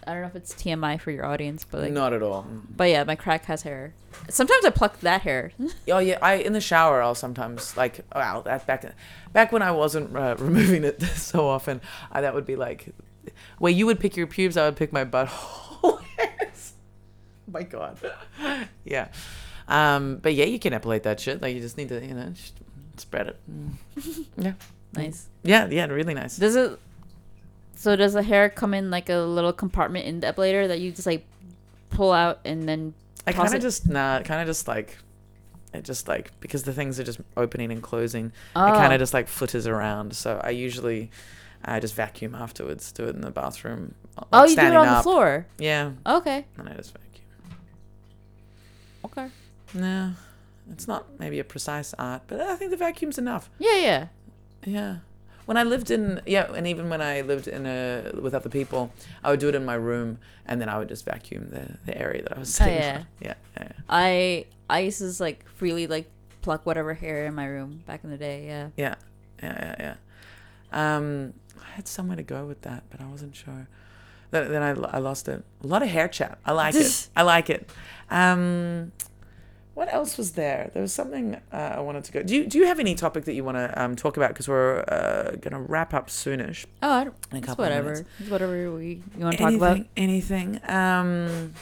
I 0.08 0.14
don't 0.14 0.22
know 0.22 0.28
if 0.28 0.36
it's 0.36 0.54
TMI 0.54 1.00
for 1.00 1.12
your 1.12 1.26
audience, 1.26 1.66
but 1.70 1.82
like, 1.82 1.92
not 1.92 2.14
at 2.14 2.22
all. 2.22 2.46
but 2.76 2.90
yeah, 2.90 3.04
my 3.04 3.16
crack 3.16 3.46
has 3.46 3.64
hair. 3.64 3.94
Sometimes 4.30 4.64
I 4.66 4.70
pluck 4.70 5.00
that 5.02 5.22
hair. 5.22 5.52
Oh 5.92 6.00
yeah, 6.00 6.18
I 6.22 6.36
in 6.36 6.54
the 6.54 6.62
shower 6.62 7.02
I'll 7.02 7.16
sometimes 7.16 7.76
like 7.78 8.02
wow 8.14 8.42
that 8.42 8.66
back 8.68 8.86
back 9.34 9.52
when 9.52 9.62
I 9.62 9.72
wasn't 9.72 10.16
uh, 10.16 10.36
removing 10.40 10.84
it 10.84 11.02
so 11.16 11.48
often, 11.48 11.82
I, 12.12 12.22
that 12.22 12.34
would 12.34 12.46
be 12.46 12.56
like 12.56 12.94
where 13.58 13.72
you 13.72 13.86
would 13.86 14.00
pick 14.00 14.16
your 14.16 14.28
pubes, 14.28 14.58
I 14.58 14.66
would 14.66 14.76
pick 14.76 14.92
my 14.94 15.06
butthole. 15.06 16.02
Oh 17.48 17.52
my 17.52 17.64
god, 17.64 17.98
yeah. 18.84 19.08
Um, 19.68 20.18
but 20.18 20.34
yeah, 20.34 20.46
you 20.46 20.60
can 20.60 20.74
epilate 20.74 21.04
that 21.04 21.20
shit. 21.20 21.42
Like 21.42 21.54
you 21.56 21.62
just 21.62 21.78
need 21.78 21.90
to 21.90 22.04
you 22.04 22.14
know 22.14 22.34
spread 22.98 23.28
it. 23.28 23.40
Yeah, 24.38 24.54
nice. 24.94 25.28
yeah, 25.44 25.68
yeah, 25.68 25.86
really 25.86 26.14
nice. 26.16 26.38
Does 26.38 26.56
it? 26.56 26.80
So 27.76 27.96
does 27.96 28.14
the 28.14 28.24
hair 28.24 28.50
come 28.50 28.74
in 28.74 28.90
like 28.90 29.10
a 29.10 29.18
little 29.18 29.54
compartment 29.54 30.06
in 30.06 30.20
the 30.22 30.28
epilator 30.28 30.68
that 30.68 30.80
you 30.80 30.92
just 30.92 31.06
like 31.06 31.26
pull 31.90 32.12
out 32.12 32.40
and 32.46 32.68
then 32.68 32.94
I 33.28 33.32
kind 33.32 33.54
of 33.54 33.62
just 33.62 33.88
nah, 33.88 34.22
kind 34.22 34.42
of 34.42 34.48
just 34.48 34.68
like 34.68 34.98
it 35.74 35.84
just 35.84 36.08
like 36.08 36.32
because 36.40 36.64
the 36.64 36.74
things 36.74 37.00
are 37.00 37.04
just 37.04 37.20
opening 37.36 37.72
and 37.72 37.82
closing. 37.82 38.32
Oh. 38.56 38.66
It 38.66 38.72
kind 38.78 38.94
of 38.94 39.00
just 39.00 39.14
like 39.14 39.28
flitters 39.28 39.68
around. 39.68 40.16
So 40.16 40.40
I 40.44 40.52
usually 40.52 41.12
I 41.64 41.80
just 41.80 41.96
vacuum 41.96 42.36
afterwards. 42.36 42.92
Do 42.92 43.06
it 43.06 43.16
in 43.16 43.22
the 43.22 43.32
bathroom. 43.32 43.96
Uh, 44.18 44.24
like, 44.32 44.42
oh, 44.42 44.46
you 44.46 44.56
do 44.56 44.62
it 44.62 44.76
on 44.76 44.98
the 44.98 45.04
floor. 45.04 45.46
Yeah, 45.58 45.92
Okay. 46.06 46.46
and 46.58 46.70
I 46.70 46.74
just 46.74 46.94
vacuum. 46.94 47.26
Okay. 49.06 49.28
No, 49.74 50.14
it's 50.72 50.88
not 50.88 51.20
maybe 51.20 51.40
a 51.40 51.44
precise 51.44 51.94
art, 52.00 52.24
but 52.28 52.40
I 52.40 52.56
think 52.56 52.72
the 52.72 52.78
vacuum's 52.78 53.18
enough. 53.18 53.50
Yeah, 53.60 53.78
yeah. 53.78 54.08
Yeah. 54.66 54.98
When 55.46 55.58
I 55.58 55.64
lived 55.64 55.92
in 55.92 56.22
yeah, 56.26 56.52
and 56.54 56.66
even 56.68 56.90
when 56.90 57.02
I 57.02 57.22
lived 57.22 57.48
in 57.48 57.66
a 57.66 58.12
with 58.20 58.34
other 58.34 58.50
people, 58.50 58.92
I 59.24 59.30
would 59.32 59.40
do 59.40 59.50
it 59.50 59.56
in 59.56 59.64
my 59.66 59.76
room, 59.76 60.18
and 60.46 60.60
then 60.60 60.70
I 60.70 60.78
would 60.80 60.90
just 60.90 61.06
vacuum 61.06 61.50
the, 61.50 61.78
the 61.86 61.98
area 61.98 62.24
that 62.24 62.36
I 62.36 62.40
was 62.40 62.54
sitting 62.54 62.74
Oh, 62.74 62.78
yeah. 62.78 62.98
on. 62.98 63.06
Yeah, 63.22 63.34
yeah. 63.60 63.72
I 63.90 64.46
I 64.70 64.80
used 64.80 64.98
to 65.00 65.06
just, 65.08 65.20
like 65.20 65.46
freely 65.50 65.86
like 65.88 66.10
pluck 66.42 66.66
whatever 66.66 66.94
hair 66.94 67.26
in 67.26 67.36
my 67.36 67.46
room 67.46 67.84
back 67.86 68.04
in 68.04 68.10
the 68.10 68.18
day. 68.18 68.46
Yeah. 68.48 68.70
Yeah, 68.78 68.96
yeah, 69.44 69.76
yeah, 69.80 69.96
yeah. 70.74 70.96
Um, 70.98 71.34
I 71.62 71.76
had 71.76 71.88
somewhere 71.88 72.18
to 72.18 72.24
go 72.24 72.46
with 72.46 72.62
that, 72.62 72.84
but 72.90 73.02
I 73.02 73.06
wasn't 73.06 73.36
sure. 73.36 73.68
Then, 74.32 74.52
then 74.52 74.64
I, 74.64 74.70
I 74.96 75.00
lost 75.00 75.28
it. 75.28 75.44
A 75.64 75.68
lot 75.68 75.84
of 75.84 75.90
hair 75.90 76.08
chat. 76.08 76.40
I 76.46 76.52
like 76.52 76.76
it. 76.76 77.10
I 77.16 77.22
like 77.22 77.50
it. 77.50 77.70
Um, 78.10 78.92
what 79.76 79.94
else 79.94 80.18
was 80.18 80.32
there? 80.32 80.72
There 80.74 80.82
was 80.82 80.94
something 80.94 81.36
uh, 81.54 81.56
I 81.56 81.80
wanted 81.82 82.06
to 82.06 82.12
go. 82.12 82.24
Do 82.24 82.36
you 82.36 82.48
do 82.48 82.58
you 82.58 82.66
have 82.66 82.80
any 82.80 82.96
topic 82.96 83.26
that 83.26 83.34
you 83.34 83.44
want 83.44 83.58
to 83.58 83.82
um, 83.82 83.96
talk 83.96 84.18
about? 84.18 84.30
Because 84.30 84.48
we're 84.48 84.80
uh, 84.88 85.36
gonna 85.42 85.60
wrap 85.62 85.94
up 85.94 86.08
soonish. 86.08 86.66
Oh, 86.82 86.92
I 86.92 87.04
don't, 87.04 87.16
In 87.30 87.36
a 87.36 87.40
it's 87.40 87.46
couple 87.48 87.66
whatever. 87.66 87.90
minutes. 87.92 88.10
It's 88.20 88.30
whatever 88.30 88.72
we 88.74 89.02
you 89.18 89.26
want 89.26 89.38
to 89.38 89.44
talk 89.44 89.54
about. 89.54 89.78
Anything? 89.98 90.60
Anything? 90.66 90.70
Um, 90.70 91.54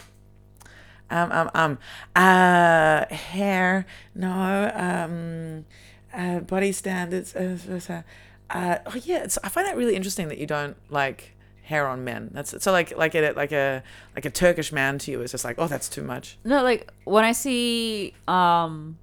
um, 1.09 1.31
um, 1.31 1.51
um, 1.53 1.77
uh, 2.15 3.05
hair? 3.13 3.85
No. 4.15 4.71
Um, 4.73 5.65
uh, 6.13 6.39
body 6.41 6.71
standards. 6.71 7.35
Uh, 7.35 7.57
uh, 7.89 8.01
uh, 8.49 8.77
oh 8.85 8.95
yeah, 9.03 9.23
it's, 9.23 9.39
I 9.43 9.49
find 9.49 9.65
that 9.67 9.75
really 9.75 9.95
interesting 9.95 10.27
that 10.27 10.37
you 10.37 10.45
don't 10.45 10.77
like 10.89 11.35
hair 11.63 11.87
on 11.87 12.03
men. 12.03 12.29
That's 12.33 12.61
so 12.61 12.71
like 12.71 12.95
like 12.97 13.15
a 13.15 13.31
like 13.31 13.51
a 13.51 13.83
like 14.15 14.25
a 14.25 14.29
Turkish 14.29 14.71
man 14.71 14.97
to 14.99 15.11
you 15.11 15.21
is 15.21 15.31
just 15.31 15.45
like 15.45 15.55
oh 15.57 15.67
that's 15.67 15.89
too 15.89 16.03
much. 16.03 16.37
No, 16.43 16.61
like 16.61 16.91
when 17.05 17.23
I 17.23 17.31
see 17.31 18.13
um 18.27 18.97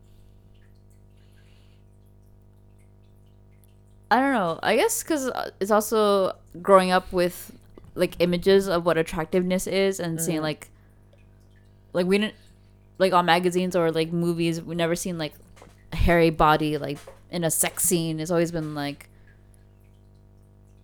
I 4.10 4.20
don't 4.20 4.32
know. 4.32 4.60
I 4.62 4.76
guess 4.76 5.02
cuz 5.02 5.30
it's 5.58 5.70
also 5.70 6.36
growing 6.60 6.90
up 6.90 7.12
with 7.12 7.52
like 7.94 8.16
images 8.18 8.68
of 8.68 8.84
what 8.84 8.98
attractiveness 8.98 9.66
is 9.66 9.98
and 9.98 10.20
seeing 10.20 10.42
like 10.42 10.70
like 11.92 12.06
we 12.06 12.18
didn't 12.18 12.34
like 12.98 13.12
on 13.12 13.24
magazines 13.24 13.74
or 13.74 13.90
like 13.90 14.12
movies 14.12 14.62
we 14.62 14.74
never 14.74 14.94
seen 14.94 15.18
like 15.18 15.34
a 15.92 15.96
hairy 15.96 16.30
body 16.30 16.76
like 16.76 16.98
in 17.30 17.42
a 17.42 17.50
sex 17.50 17.84
scene. 17.84 18.20
It's 18.20 18.30
always 18.30 18.52
been 18.52 18.74
like 18.74 19.09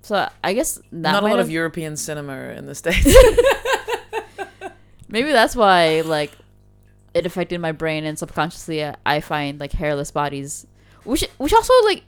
so 0.07 0.29
I 0.45 0.53
guess 0.55 0.79
Not 0.93 1.23
a 1.23 1.27
lot 1.27 1.37
have- 1.39 1.47
of 1.47 1.51
European 1.51 1.97
cinema 1.97 2.37
in 2.57 2.67
the 2.67 2.75
states. 2.75 3.05
Maybe 5.09 5.33
that's 5.33 5.55
why 5.57 6.03
like 6.03 6.33
it 7.15 7.27
affected 7.27 7.61
my 7.61 7.73
brain 7.73 8.05
and 8.05 8.19
subconsciously 8.19 8.83
uh, 8.83 8.95
I 9.05 9.21
find 9.21 9.59
like 9.61 9.73
hairless 9.73 10.11
bodies, 10.11 10.67
which 11.05 11.25
which 11.39 11.53
also 11.53 11.73
like 11.85 12.05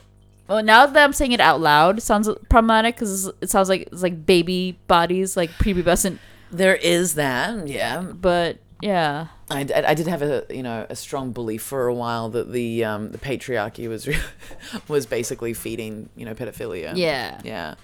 well 0.49 0.63
now 0.63 0.87
that 0.87 1.03
I'm 1.05 1.13
saying 1.13 1.33
it 1.33 1.41
out 1.41 1.61
loud 1.61 2.03
sounds 2.03 2.29
problematic 2.49 2.97
because 2.97 3.27
it 3.41 3.51
sounds 3.51 3.69
like 3.69 3.89
it's 3.93 4.03
like 4.03 4.27
baby 4.27 4.79
bodies 4.89 5.37
like 5.37 5.51
prepubescent, 5.51 6.19
there 6.51 6.75
is 6.77 7.15
that, 7.15 7.69
yeah. 7.69 8.03
but 8.03 8.59
yeah 8.81 9.27
I, 9.51 9.61
I 9.87 9.95
did 9.95 10.07
have 10.07 10.23
a 10.23 10.45
you 10.51 10.63
know 10.63 10.87
a 10.89 10.95
strong 10.97 11.33
belief 11.33 11.63
for 11.63 11.87
a 11.89 11.95
while 11.95 12.29
that 12.31 12.53
the 12.53 12.85
um, 12.85 13.11
the 13.11 13.19
patriarchy 13.19 13.89
was 13.89 14.07
re- 14.07 14.17
was 14.89 15.07
basically 15.07 15.55
feeding 15.55 16.09
you 16.17 16.25
know 16.27 16.35
pedophilia. 16.35 16.93
yeah 16.97 17.41
Yeah. 17.45 17.75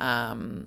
Um, 0.00 0.66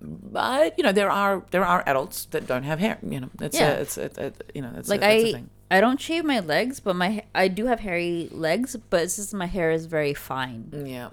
but 0.00 0.76
you 0.76 0.82
know 0.82 0.90
there 0.92 1.10
are 1.10 1.44
there 1.52 1.64
are 1.64 1.84
adults 1.86 2.24
that 2.32 2.46
don't 2.46 2.64
have 2.64 2.80
hair. 2.80 2.98
You 3.02 3.20
know 3.20 3.30
it's 3.40 3.56
Yeah. 3.58 3.70
a, 3.72 3.80
it's 3.82 3.98
a, 3.98 4.10
a, 4.18 4.32
you 4.54 4.62
know 4.62 4.72
it's 4.76 4.88
like 4.88 5.02
a, 5.02 5.34
I. 5.36 5.44
I 5.70 5.80
don't 5.80 5.98
shave 5.98 6.24
my 6.26 6.40
legs, 6.40 6.80
but 6.80 6.96
my 6.96 7.24
I 7.34 7.48
do 7.48 7.64
have 7.66 7.80
hairy 7.80 8.28
legs, 8.30 8.76
but 8.90 9.02
it's 9.04 9.16
just 9.16 9.32
my 9.32 9.46
hair 9.46 9.70
is 9.70 9.86
very 9.86 10.12
fine. 10.12 10.68
Yeah. 10.84 11.08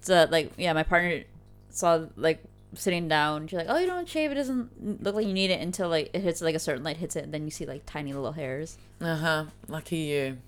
So 0.00 0.26
like 0.30 0.52
yeah, 0.56 0.72
my 0.72 0.82
partner 0.82 1.24
saw 1.68 2.06
like 2.16 2.42
sitting 2.74 3.06
down. 3.08 3.48
She's 3.48 3.58
like, 3.58 3.66
"Oh, 3.68 3.76
you 3.76 3.86
don't 3.86 4.08
shave. 4.08 4.30
It 4.30 4.36
doesn't 4.36 5.02
look 5.02 5.14
like 5.14 5.26
you 5.26 5.34
need 5.34 5.50
it 5.50 5.60
until 5.60 5.90
like 5.90 6.08
it 6.14 6.20
hits 6.22 6.40
like 6.40 6.54
a 6.54 6.58
certain 6.58 6.84
light 6.84 6.96
hits 6.96 7.16
it, 7.16 7.24
and 7.24 7.34
then 7.34 7.44
you 7.44 7.50
see 7.50 7.66
like 7.66 7.84
tiny 7.84 8.14
little 8.14 8.32
hairs." 8.32 8.78
Uh 9.00 9.16
huh. 9.16 9.44
Lucky 9.68 9.96
you. 9.98 10.38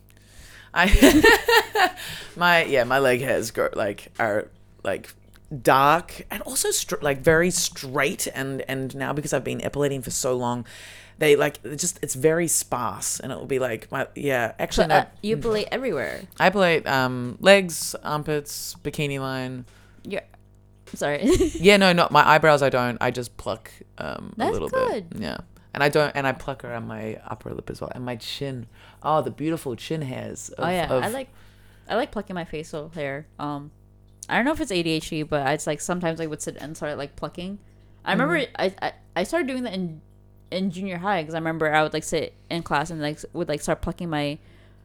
I 0.72 0.86
my 2.36 2.64
yeah 2.64 2.84
my 2.84 2.98
leg 2.98 3.20
hairs 3.20 3.50
go 3.50 3.68
like 3.74 4.10
are 4.18 4.48
like 4.84 5.12
dark 5.62 6.22
and 6.30 6.42
also 6.42 6.70
str- 6.70 6.96
like 7.02 7.20
very 7.20 7.50
straight 7.50 8.26
and 8.34 8.62
and 8.68 8.94
now 8.96 9.12
because 9.12 9.32
I've 9.32 9.44
been 9.44 9.62
epilating 9.64 10.00
for 10.02 10.10
so 10.10 10.36
long, 10.36 10.64
they 11.18 11.36
like 11.36 11.58
it's 11.64 11.80
just 11.80 11.98
it's 12.02 12.14
very 12.14 12.46
sparse 12.48 13.18
and 13.20 13.32
it 13.32 13.38
will 13.38 13.46
be 13.46 13.58
like 13.58 13.90
my 13.90 14.06
yeah 14.14 14.52
actually 14.58 14.88
But 14.88 14.94
no, 14.94 15.00
uh, 15.00 15.04
you 15.22 15.36
play 15.36 15.66
everywhere. 15.66 16.22
I 16.38 16.46
epilate 16.50 16.86
um 16.86 17.36
legs 17.40 17.94
armpits 18.04 18.76
bikini 18.82 19.18
line 19.20 19.64
Yeah. 20.04 20.20
Sorry. 20.94 21.24
yeah 21.54 21.76
no 21.76 21.92
not 21.92 22.10
my 22.12 22.26
eyebrows 22.26 22.62
I 22.62 22.68
don't 22.68 22.98
I 23.00 23.10
just 23.10 23.36
pluck 23.36 23.70
um 23.98 24.34
a 24.38 24.50
little 24.50 24.68
good. 24.68 25.10
bit 25.10 25.20
yeah 25.22 25.38
and 25.74 25.82
I 25.84 25.88
don't 25.88 26.10
and 26.16 26.26
I 26.26 26.32
pluck 26.32 26.64
around 26.64 26.86
my 26.88 27.20
upper 27.26 27.52
lip 27.54 27.70
as 27.70 27.80
well 27.80 27.90
and 27.94 28.04
my 28.04 28.16
chin 28.16 28.66
oh 29.02 29.20
the 29.22 29.30
beautiful 29.30 29.76
chin 29.76 30.02
hairs 30.02 30.48
of, 30.50 30.64
oh 30.64 30.70
yeah, 30.70 30.92
of- 30.92 31.02
I 31.04 31.08
like 31.08 31.28
I 31.88 31.96
like 31.96 32.12
plucking 32.12 32.34
my 32.34 32.44
facial 32.44 32.88
hair. 32.90 33.26
Um, 33.40 33.72
I 34.28 34.36
don't 34.36 34.44
know 34.44 34.52
if 34.52 34.60
it's 34.60 34.72
ADHD, 34.72 35.28
but 35.28 35.46
it's 35.50 35.66
like 35.66 35.80
sometimes 35.80 36.20
I 36.20 36.26
would 36.26 36.40
sit 36.42 36.56
and 36.56 36.76
start 36.76 36.96
like 36.98 37.16
plucking. 37.16 37.58
I 38.04 38.12
remember 38.12 38.38
Mm-hmm. 38.38 38.54
I, 38.58 38.74
I 38.82 38.92
I 39.16 39.22
started 39.24 39.46
doing 39.48 39.64
that 39.64 39.74
in 39.74 40.00
in 40.50 40.70
junior 40.70 40.98
high 40.98 41.22
because 41.22 41.34
I 41.34 41.38
remember 41.38 41.72
I 41.72 41.82
would 41.82 41.92
like 41.92 42.04
sit 42.04 42.34
in 42.48 42.62
class 42.62 42.90
and 42.90 43.00
like 43.00 43.18
would 43.32 43.48
like 43.48 43.60
start 43.60 43.80
plucking 43.82 44.08
my 44.10 44.38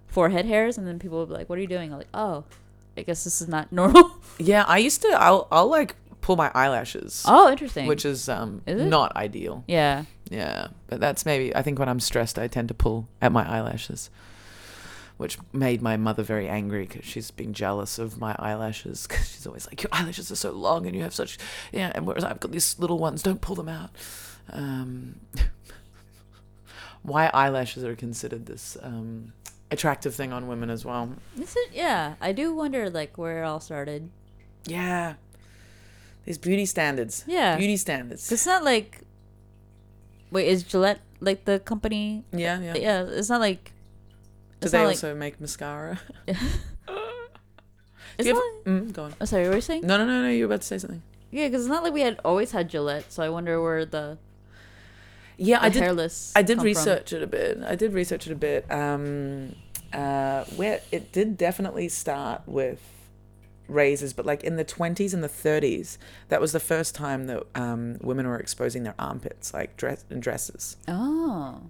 forehead 0.08 0.46
hairs, 0.46 0.78
and 0.78 0.88
then 0.88 1.00
people 1.00 1.20
would 1.20 1.30
be 1.30 1.36
like, 1.36 1.50
"What 1.50 1.58
are 1.58 1.62
you 1.62 1.68
doing?" 1.68 1.92
I'm 1.92 1.98
like, 2.00 2.08
"Oh, 2.14 2.44
I 2.98 3.04
guess 3.04 3.24
this 3.24 3.42
is 3.42 3.48
not 3.48 3.72
normal." 3.72 4.12
Yeah, 4.40 4.64
I 4.68 4.78
used 4.80 5.02
to. 5.04 5.10
I'll 5.10 5.48
I'll 5.52 5.68
like 5.70 5.96
pull 6.22 6.36
my 6.36 6.52
eyelashes, 6.56 7.24
oh, 7.28 7.52
interesting. 7.52 7.86
which 7.88 8.04
is 8.04 8.28
um 8.30 8.62
Is 8.66 8.82
not 8.82 9.16
ideal. 9.16 9.64
yeah, 9.68 10.06
Yeah, 10.32 10.68
but 10.88 11.00
that's 11.00 11.24
maybe. 11.26 11.56
I 11.56 11.62
think 11.62 11.78
when 11.78 11.88
I'm 11.88 12.00
stressed, 12.00 12.40
I 12.40 12.48
tend 12.48 12.68
to 12.70 12.74
pull 12.74 13.08
at 13.22 13.32
my 13.32 13.48
eyelashes, 13.48 14.10
which 15.18 15.38
made 15.54 15.82
my 15.82 15.98
mother 15.98 16.24
very 16.24 16.48
angry 16.48 16.86
because 16.86 17.06
she's 17.06 17.32
been 17.32 17.54
jealous 17.54 17.98
of 18.00 18.20
my 18.20 18.36
eyelashes. 18.38 19.08
Because 19.08 19.32
she's 19.32 19.48
always 19.48 19.68
like, 19.68 19.84
"Your 19.84 19.90
eyelashes 19.92 20.32
are 20.32 20.36
so 20.36 20.52
long, 20.52 20.86
and 20.86 20.96
you 20.96 21.04
have 21.04 21.14
such 21.14 21.38
yeah." 21.72 21.92
And 21.96 22.06
whereas 22.06 22.24
I've 22.24 22.40
got 22.40 22.52
these 22.52 22.78
little 22.80 23.00
ones, 23.00 23.24
don't 23.24 23.42
pull 23.42 23.56
them 23.56 23.70
out. 23.70 23.92
Um, 24.52 25.20
why 27.04 27.30
eyelashes 27.34 27.84
are 27.84 27.96
considered 27.96 28.46
this 28.46 28.78
um, 28.82 29.34
attractive 29.72 30.16
thing 30.16 30.34
on 30.34 30.48
women 30.48 30.70
as 30.70 30.84
well? 30.86 31.16
Is 31.40 31.56
it? 31.56 31.70
Yeah, 31.74 32.16
I 32.20 32.32
do 32.32 32.54
wonder 32.54 32.90
like 32.90 33.18
where 33.18 33.44
it 33.44 33.46
all 33.46 33.60
started. 33.60 34.10
Yeah, 34.66 35.14
these 36.26 36.38
beauty 36.38 36.66
standards. 36.66 37.24
Yeah. 37.28 37.56
beauty 37.58 37.78
standards. 37.78 38.32
It's 38.32 38.46
not 38.46 38.64
like. 38.64 39.02
Wait, 40.32 40.48
is 40.48 40.64
Gillette 40.64 41.00
like 41.22 41.46
the 41.46 41.60
company? 41.60 42.26
Yeah, 42.34 42.60
yeah. 42.60 42.76
Yeah, 42.76 43.06
it's 43.08 43.30
not 43.30 43.40
like. 43.40 43.72
Do 44.66 44.70
they 44.72 44.78
not 44.80 44.84
like. 44.86 44.94
also 44.96 45.16
make 45.16 45.40
mascara? 45.42 46.00
It's 48.18 48.30
not. 48.30 48.38
ever- 48.66 48.80
mm, 48.82 48.94
go 48.94 49.04
on. 49.04 49.14
oh, 49.20 49.26
sorry, 49.26 49.44
what 49.44 49.50
were 49.50 49.56
you 49.56 49.62
saying? 49.62 49.86
No, 49.86 49.98
no, 49.98 50.06
no, 50.06 50.22
no. 50.22 50.30
You 50.30 50.48
were 50.48 50.54
about 50.54 50.62
to 50.62 50.68
say 50.68 50.78
something. 50.78 51.02
Yeah, 51.32 51.48
because 51.48 51.64
it's 51.66 51.70
not 51.70 51.84
like 51.84 51.92
we 51.94 52.00
had 52.02 52.18
always 52.24 52.52
had 52.52 52.70
Gillette, 52.70 53.12
so 53.12 53.22
I 53.24 53.28
wonder 53.30 53.62
where 53.62 53.84
the, 53.86 54.18
Yeah, 55.38 55.60
the 55.60 55.66
I 55.66 55.70
did. 55.70 55.82
hairless. 55.82 56.32
I 56.34 56.42
did 56.42 56.58
come 56.58 56.62
from. 56.64 56.66
research 56.68 57.12
it 57.12 57.22
a 57.22 57.28
bit. 57.28 57.60
I 57.66 57.76
did 57.76 57.92
research 57.94 58.26
it 58.26 58.32
a 58.32 58.36
bit. 58.38 58.72
Um, 58.72 59.56
uh, 59.92 60.46
where 60.56 60.80
it 60.94 61.12
did 61.12 61.38
definitely 61.38 61.90
start 61.90 62.44
with 62.46 62.82
razors, 63.68 64.14
but 64.14 64.26
like 64.26 64.46
in 64.46 64.56
the 64.56 64.64
twenties 64.64 65.14
and 65.14 65.22
the 65.22 65.28
thirties, 65.28 65.98
that 66.30 66.40
was 66.40 66.54
the 66.54 66.60
first 66.62 66.96
time 66.96 67.26
that 67.28 67.44
um, 67.54 67.98
women 68.02 68.28
were 68.30 68.40
exposing 68.40 68.84
their 68.84 68.96
armpits, 68.98 69.54
like 69.54 69.76
dress 69.76 70.06
in 70.10 70.22
dresses. 70.22 70.78
Oh, 70.88 71.64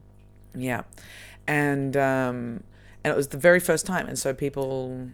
Yeah, 0.53 0.83
and 1.47 1.97
um, 1.97 2.63
and 3.05 3.11
it 3.13 3.15
was 3.15 3.27
the 3.29 3.37
very 3.37 3.59
first 3.59 3.85
time, 3.85 4.07
and 4.07 4.17
so 4.17 4.33
people, 4.33 5.09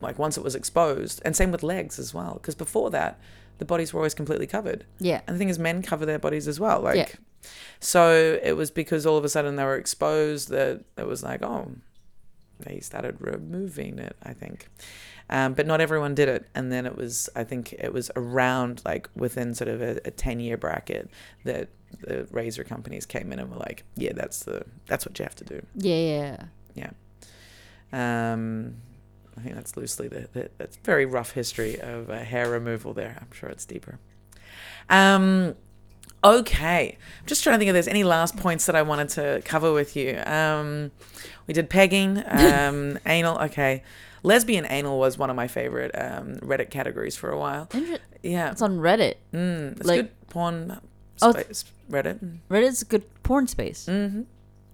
like 0.00 0.18
once 0.18 0.36
it 0.36 0.44
was 0.44 0.54
exposed, 0.54 1.20
and 1.24 1.34
same 1.34 1.50
with 1.50 1.62
legs 1.62 1.98
as 1.98 2.12
well, 2.12 2.34
because 2.34 2.54
before 2.54 2.90
that, 2.90 3.18
the 3.58 3.64
bodies 3.64 3.92
were 3.92 4.00
always 4.00 4.14
completely 4.14 4.46
covered. 4.46 4.84
yeah. 4.98 5.22
And 5.26 5.34
the 5.34 5.38
thing 5.38 5.48
is, 5.48 5.58
men 5.58 5.82
cover 5.82 6.04
their 6.04 6.18
bodies 6.18 6.46
as 6.46 6.60
well. 6.60 6.80
Like, 6.82 6.96
Yeah. 6.96 7.08
so 7.80 8.38
it 8.42 8.52
was 8.52 8.70
because 8.70 9.06
all 9.06 9.16
of 9.16 9.24
a 9.24 9.28
sudden 9.30 9.56
they 9.56 9.64
were 9.64 9.76
exposed 9.76 10.50
that 10.50 10.84
it 10.98 11.06
was 11.06 11.22
like, 11.22 11.42
oh, 11.42 11.72
they 12.60 12.80
started 12.80 13.16
removing 13.20 13.98
it. 13.98 14.14
I 14.22 14.32
think, 14.34 14.68
um, 15.30 15.54
but 15.54 15.66
not 15.66 15.80
everyone 15.80 16.14
did 16.14 16.28
it. 16.28 16.46
And 16.54 16.70
then 16.70 16.84
it 16.86 16.96
was, 16.96 17.28
I 17.34 17.44
think, 17.44 17.72
it 17.72 17.92
was 17.92 18.10
around 18.16 18.82
like 18.84 19.08
within 19.16 19.54
sort 19.54 19.68
of 19.68 19.80
a, 19.80 20.00
a 20.04 20.10
ten 20.10 20.38
year 20.40 20.56
bracket 20.56 21.08
that 21.44 21.68
the 22.00 22.26
razor 22.30 22.64
companies 22.64 23.06
came 23.06 23.32
in 23.32 23.38
and 23.38 23.50
were 23.50 23.56
like, 23.58 23.84
yeah, 23.94 24.12
that's 24.14 24.40
the 24.44 24.64
that's 24.86 25.06
what 25.06 25.18
you 25.18 25.22
have 25.24 25.34
to 25.36 25.44
do. 25.44 25.64
Yeah, 25.76 25.96
yeah. 25.96 26.36
Yeah. 26.74 26.90
Um, 27.92 28.76
I 29.36 29.42
think 29.42 29.54
that's 29.54 29.76
loosely 29.76 30.08
the, 30.08 30.28
the 30.32 30.50
that's 30.58 30.76
very 30.78 31.04
rough 31.06 31.32
history 31.32 31.78
of 31.80 32.08
uh, 32.10 32.18
hair 32.20 32.48
removal 32.50 32.94
there. 32.94 33.18
I'm 33.20 33.32
sure 33.32 33.48
it's 33.48 33.64
deeper. 33.64 33.98
Um, 34.88 35.54
okay, 36.24 36.96
I'm 37.20 37.26
just 37.26 37.42
trying 37.42 37.54
to 37.54 37.58
think 37.58 37.68
if 37.68 37.72
there's 37.74 37.88
any 37.88 38.04
last 38.04 38.36
points 38.36 38.66
that 38.66 38.74
I 38.76 38.82
wanted 38.82 39.08
to 39.10 39.42
cover 39.44 39.72
with 39.72 39.96
you. 39.96 40.18
Um, 40.26 40.90
we 41.46 41.54
did 41.54 41.68
pegging, 41.70 42.22
um, 42.26 42.98
anal. 43.06 43.38
Okay, 43.44 43.82
lesbian 44.22 44.66
anal 44.70 44.98
was 44.98 45.18
one 45.18 45.30
of 45.30 45.36
my 45.36 45.48
favorite 45.48 45.90
um, 45.94 46.36
Reddit 46.36 46.70
categories 46.70 47.16
for 47.16 47.30
a 47.30 47.38
while. 47.38 47.68
Inter- 47.74 47.98
Yeah, 48.22 48.50
It's 48.52 48.62
on 48.62 48.78
Reddit. 48.78 49.14
mm, 49.32 49.72
it's 49.78 49.86
like- 49.86 50.00
good 50.02 50.28
porn. 50.30 50.80
Oh, 51.22 51.32
Space, 51.32 51.64
Reddit. 51.90 52.40
Reddit's 52.50 52.82
a 52.82 52.84
good 52.84 53.02
porn 53.22 53.46
space. 53.46 53.86
Mm-hmm. 53.88 54.22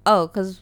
Oh, 0.06 0.26
because 0.26 0.60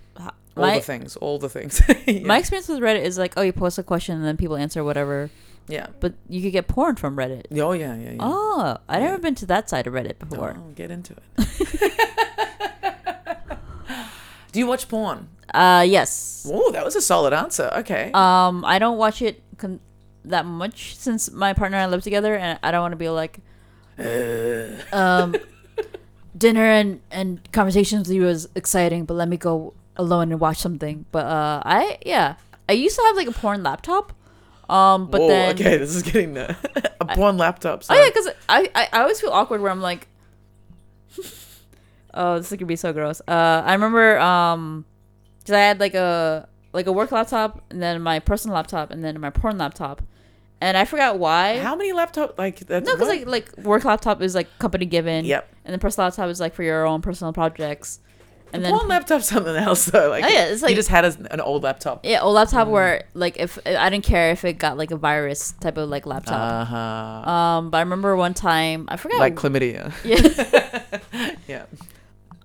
All 0.60 0.66
my 0.66 0.76
the 0.76 0.80
things, 0.84 1.16
all 1.16 1.38
the 1.38 1.48
things. 1.48 1.80
yeah. 2.06 2.20
my 2.20 2.38
experience 2.38 2.68
with 2.68 2.80
Reddit 2.80 3.02
is 3.02 3.18
like, 3.18 3.34
oh, 3.36 3.42
you 3.42 3.52
post 3.52 3.78
a 3.78 3.82
question 3.82 4.16
and 4.16 4.24
then 4.24 4.36
people 4.36 4.56
answer 4.56 4.84
whatever. 4.84 5.30
yeah. 5.68 5.86
But 6.00 6.14
you 6.28 6.42
could 6.42 6.52
get 6.52 6.68
porn 6.68 6.96
from 6.96 7.16
Reddit. 7.16 7.46
Oh 7.60 7.72
yeah, 7.72 7.96
yeah, 7.96 8.10
yeah. 8.12 8.16
Oh, 8.20 8.76
I 8.88 8.98
Yeah. 8.98 9.04
never 9.06 9.18
been 9.18 9.34
to 9.36 9.46
that 9.46 9.68
side 9.70 9.86
of 9.86 9.94
Reddit 9.94 10.18
before. 10.18 10.56
Oh, 10.58 10.70
get 10.74 10.90
into 10.90 11.14
it. 11.14 11.92
Do 14.52 14.58
you 14.58 14.66
watch 14.66 14.88
porn? 14.88 15.28
Uh, 15.54 15.84
yes. 15.86 16.44
Oh, 16.50 16.72
that 16.72 16.84
was 16.84 16.96
a 16.96 17.00
solid 17.00 17.32
answer. 17.32 17.70
Okay. 17.78 18.10
Um, 18.14 18.64
I 18.64 18.80
don't 18.80 18.98
watch 18.98 19.22
it 19.22 19.42
con- 19.58 19.78
that 20.24 20.44
much 20.44 20.96
since 20.96 21.30
my 21.30 21.52
partner 21.52 21.76
and 21.78 21.84
I 21.84 21.86
live 21.88 22.02
together, 22.02 22.34
and 22.34 22.58
I 22.62 22.72
don't 22.72 22.80
want 22.82 22.92
to 22.92 22.96
be 22.96 23.08
like, 23.08 23.38
um, 24.92 25.36
dinner 26.36 26.64
and 26.64 27.00
and 27.12 27.40
conversations 27.52 28.08
with 28.08 28.16
you 28.16 28.22
was 28.22 28.48
exciting, 28.56 29.04
but 29.04 29.14
let 29.14 29.28
me 29.28 29.36
go 29.36 29.72
alone 30.00 30.32
and 30.32 30.40
watch 30.40 30.58
something. 30.58 31.04
But 31.12 31.26
uh, 31.26 31.62
I 31.64 31.98
yeah, 32.04 32.36
I 32.68 32.72
used 32.72 32.96
to 32.96 33.02
have 33.06 33.16
like 33.16 33.28
a 33.28 33.32
porn 33.32 33.62
laptop. 33.62 34.12
Um, 34.68 35.10
but 35.10 35.20
Whoa, 35.20 35.28
then 35.28 35.54
okay, 35.54 35.76
this 35.76 35.94
is 35.94 36.02
getting 36.02 36.34
the 36.34 36.56
a 37.00 37.04
porn 37.04 37.36
laptop. 37.36 37.82
Oh 37.90 37.94
yeah, 37.94 38.08
because 38.08 38.28
I, 38.48 38.70
I 38.74 38.88
I 38.92 39.00
always 39.02 39.20
feel 39.20 39.30
awkward 39.30 39.60
where 39.60 39.70
I'm 39.70 39.80
like, 39.80 40.08
oh, 42.14 42.38
this 42.38 42.52
is 42.52 42.56
gonna 42.56 42.66
be 42.66 42.76
so 42.76 42.92
gross. 42.92 43.20
Uh, 43.26 43.62
I 43.64 43.72
remember 43.72 44.18
um, 44.18 44.84
cause 45.44 45.54
I 45.54 45.60
had 45.60 45.80
like 45.80 45.94
a 45.94 46.48
like 46.72 46.86
a 46.86 46.92
work 46.92 47.10
laptop 47.10 47.64
and 47.70 47.82
then 47.82 48.00
my 48.00 48.20
personal 48.20 48.54
laptop 48.54 48.92
and 48.92 49.04
then 49.04 49.20
my 49.20 49.30
porn 49.30 49.58
laptop, 49.58 50.02
and 50.60 50.76
I 50.76 50.84
forgot 50.84 51.18
why. 51.18 51.58
How 51.58 51.74
many 51.74 51.92
laptop 51.92 52.38
like 52.38 52.60
that's 52.60 52.86
no, 52.86 52.94
because 52.94 53.08
like 53.08 53.26
like 53.26 53.56
work 53.58 53.84
laptop 53.84 54.22
is 54.22 54.36
like 54.36 54.56
company 54.60 54.86
given. 54.86 55.24
Yep. 55.24 55.48
And 55.64 55.72
then 55.72 55.80
personal 55.80 56.06
laptop 56.06 56.28
is 56.28 56.38
like 56.38 56.54
for 56.54 56.62
your 56.62 56.86
own 56.86 57.02
personal 57.02 57.32
projects, 57.32 57.98
and 58.52 58.64
then 58.64 58.72
porn 58.72 58.88
laptop's 58.88 59.26
something 59.26 59.54
else 59.56 59.84
though. 59.86 60.10
Like 60.10 60.24
Oh, 60.24 60.28
yeah, 60.28 60.46
it's 60.46 60.62
you 60.62 60.74
just 60.74 60.88
had 60.88 61.04
a, 61.04 61.14
an 61.32 61.40
old 61.40 61.62
laptop. 61.62 62.04
yeah, 62.04 62.20
old 62.20 62.34
laptop 62.34 62.68
Mm. 62.68 62.70
where 62.70 63.04
like 63.14 63.36
if 63.38 63.58
I 63.66 63.88
didn't 63.90 64.04
care 64.04 64.30
if 64.32 64.44
it 64.44 64.54
got 64.54 64.76
like 64.76 64.90
a 64.90 64.96
virus 64.96 65.52
type 65.60 65.76
of 65.76 65.88
like 65.88 66.06
laptop. 66.06 66.40
Uh 66.40 66.64
huh. 66.64 67.30
um, 67.30 67.70
but 67.70 67.78
I 67.78 67.80
remember 67.80 68.16
one 68.16 68.34
time 68.34 68.86
I 68.88 68.96
forgot 68.96 69.18
like 69.18 69.34
chlamydia. 69.36 69.92
yeah. 70.04 71.34
yeah. 71.48 71.64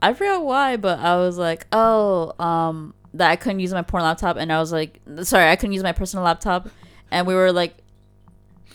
I 0.01 0.14
forgot 0.14 0.43
why, 0.45 0.78
but 0.78 0.99
I 0.99 1.16
was 1.18 1.38
like, 1.38 1.66
oh, 1.72 2.34
um, 2.43 2.93
that 3.16 3.32
I 3.32 3.36
couldn't 3.38 3.60
use 3.60 3.74
my 3.74 3.82
porn 3.82 4.03
laptop, 4.03 4.38
and 4.38 4.51
I 4.53 4.60
was 4.60 4.72
like, 4.72 4.99
sorry, 5.24 5.49
I 5.49 5.56
couldn't 5.56 5.74
use 5.74 5.82
my 5.84 5.93
personal 5.93 6.24
laptop, 6.26 6.70
and 7.12 7.26
we 7.26 7.34
were 7.34 7.51
like 7.51 7.76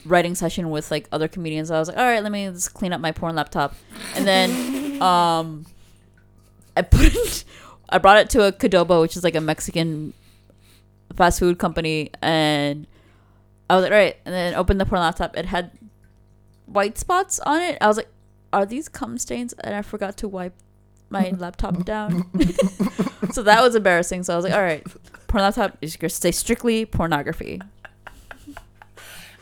writing 0.07 0.35
session 0.35 0.70
with 0.70 0.91
like 0.91 1.07
other 1.12 1.28
comedians. 1.28 1.70
I 1.70 1.78
was 1.78 1.87
like, 1.89 1.99
all 1.99 2.05
right, 2.05 2.22
let 2.22 2.33
me 2.33 2.47
just 2.49 2.74
clean 2.74 2.93
up 2.93 3.01
my 3.01 3.12
porn 3.12 3.37
laptop, 3.37 3.74
and 4.16 4.26
then 4.26 5.01
um, 5.03 5.66
I 6.81 6.83
put 6.83 7.14
it, 7.14 7.45
I 7.91 7.99
brought 7.99 8.16
it 8.16 8.31
to 8.31 8.47
a 8.47 8.53
Qdoba, 8.53 9.03
which 9.03 9.14
is 9.14 9.22
like 9.22 9.35
a 9.35 9.41
Mexican 9.41 10.14
fast 11.14 11.39
food 11.39 11.59
company, 11.59 12.11
and 12.22 12.87
I 13.68 13.76
was 13.76 13.83
like, 13.83 13.93
right, 13.93 14.16
and 14.24 14.35
then 14.35 14.55
opened 14.55 14.81
the 14.81 14.87
porn 14.87 15.03
laptop. 15.03 15.37
It 15.37 15.45
had 15.45 15.72
white 16.64 16.97
spots 16.97 17.39
on 17.41 17.61
it. 17.61 17.76
I 17.83 17.87
was 17.87 17.99
like, 17.99 18.09
are 18.51 18.64
these 18.64 18.89
cum 18.89 19.18
stains? 19.18 19.53
And 19.61 19.74
I 19.74 19.83
forgot 19.83 20.16
to 20.18 20.28
wipe 20.28 20.55
my 21.11 21.35
laptop 21.37 21.85
down. 21.85 22.31
so 23.33 23.43
that 23.43 23.62
was 23.62 23.74
embarrassing. 23.74 24.22
So 24.22 24.33
I 24.33 24.37
was 24.37 24.45
like, 24.45 24.55
all 24.55 24.62
right, 24.62 24.87
porn 25.26 25.43
laptop 25.43 25.76
is 25.83 25.97
going 25.97 26.09
to 26.09 26.14
stay 26.14 26.33
strictly 26.33 26.87
pornography. 26.87 27.61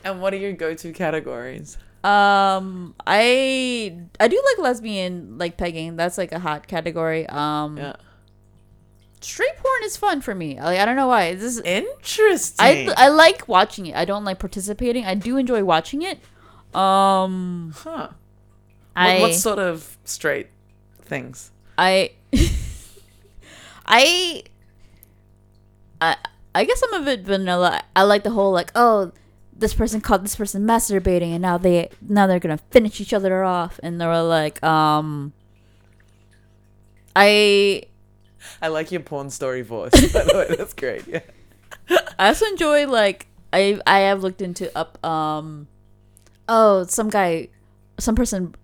And 0.02 0.20
what 0.20 0.34
are 0.34 0.38
your 0.38 0.52
go-to 0.54 0.92
categories? 0.92 1.78
Um, 2.04 2.94
I 3.06 3.98
I 4.20 4.28
do 4.28 4.42
like 4.52 4.64
lesbian 4.64 5.36
like 5.38 5.56
pegging. 5.56 5.96
That's 5.96 6.16
like 6.18 6.32
a 6.32 6.38
hot 6.38 6.66
category. 6.68 7.26
Um, 7.28 7.76
Yeah. 7.76 7.96
straight 9.20 9.56
porn 9.56 9.82
is 9.84 9.96
fun 9.96 10.20
for 10.20 10.34
me. 10.34 10.60
Like 10.60 10.78
I 10.78 10.84
don't 10.84 10.96
know 10.96 11.08
why. 11.08 11.34
This 11.34 11.56
is 11.56 11.60
Interesting. 11.60 12.54
I 12.64 12.94
I 12.96 13.08
like 13.08 13.48
watching 13.48 13.86
it. 13.86 13.96
I 13.96 14.04
don't 14.04 14.24
like 14.24 14.38
participating. 14.38 15.04
I 15.04 15.14
do 15.14 15.36
enjoy 15.36 15.64
watching 15.64 16.02
it. 16.02 16.20
Um, 16.74 17.74
huh. 17.76 18.08
I 18.94 19.14
What, 19.14 19.20
what 19.22 19.34
sort 19.34 19.58
of 19.58 19.96
straight 20.04 20.48
things? 21.02 21.50
I 21.76 22.12
I 23.86 24.44
I 26.00 26.16
I 26.54 26.64
guess 26.64 26.82
I'm 26.86 27.02
a 27.02 27.04
bit 27.04 27.20
vanilla. 27.22 27.82
I 27.96 28.02
like 28.02 28.22
the 28.24 28.30
whole 28.30 28.52
like 28.52 28.70
oh 28.74 29.12
this 29.58 29.74
person 29.74 30.00
called 30.00 30.24
this 30.24 30.36
person 30.36 30.64
masturbating 30.64 31.32
and 31.32 31.42
now 31.42 31.58
they 31.58 31.90
now 32.00 32.26
they're 32.26 32.38
gonna 32.38 32.60
finish 32.70 33.00
each 33.00 33.12
other 33.12 33.42
off 33.42 33.78
and 33.82 34.00
they 34.00 34.06
were 34.06 34.22
like 34.22 34.62
um 34.62 35.32
I 37.14 37.82
I 38.62 38.68
like 38.68 38.92
your 38.92 39.00
porn 39.00 39.30
story 39.30 39.62
voice. 39.62 39.90
By 40.12 40.22
the 40.22 40.32
way, 40.48 40.56
that's 40.56 40.72
great. 40.72 41.06
Yeah. 41.06 41.20
I 42.18 42.28
also 42.28 42.46
enjoy 42.46 42.86
like 42.86 43.26
I 43.52 43.80
I 43.86 44.00
have 44.00 44.22
looked 44.22 44.40
into 44.40 44.76
up 44.78 45.04
um 45.04 45.66
oh 46.48 46.84
some 46.84 47.10
guy 47.10 47.48
some 47.98 48.14
person 48.14 48.54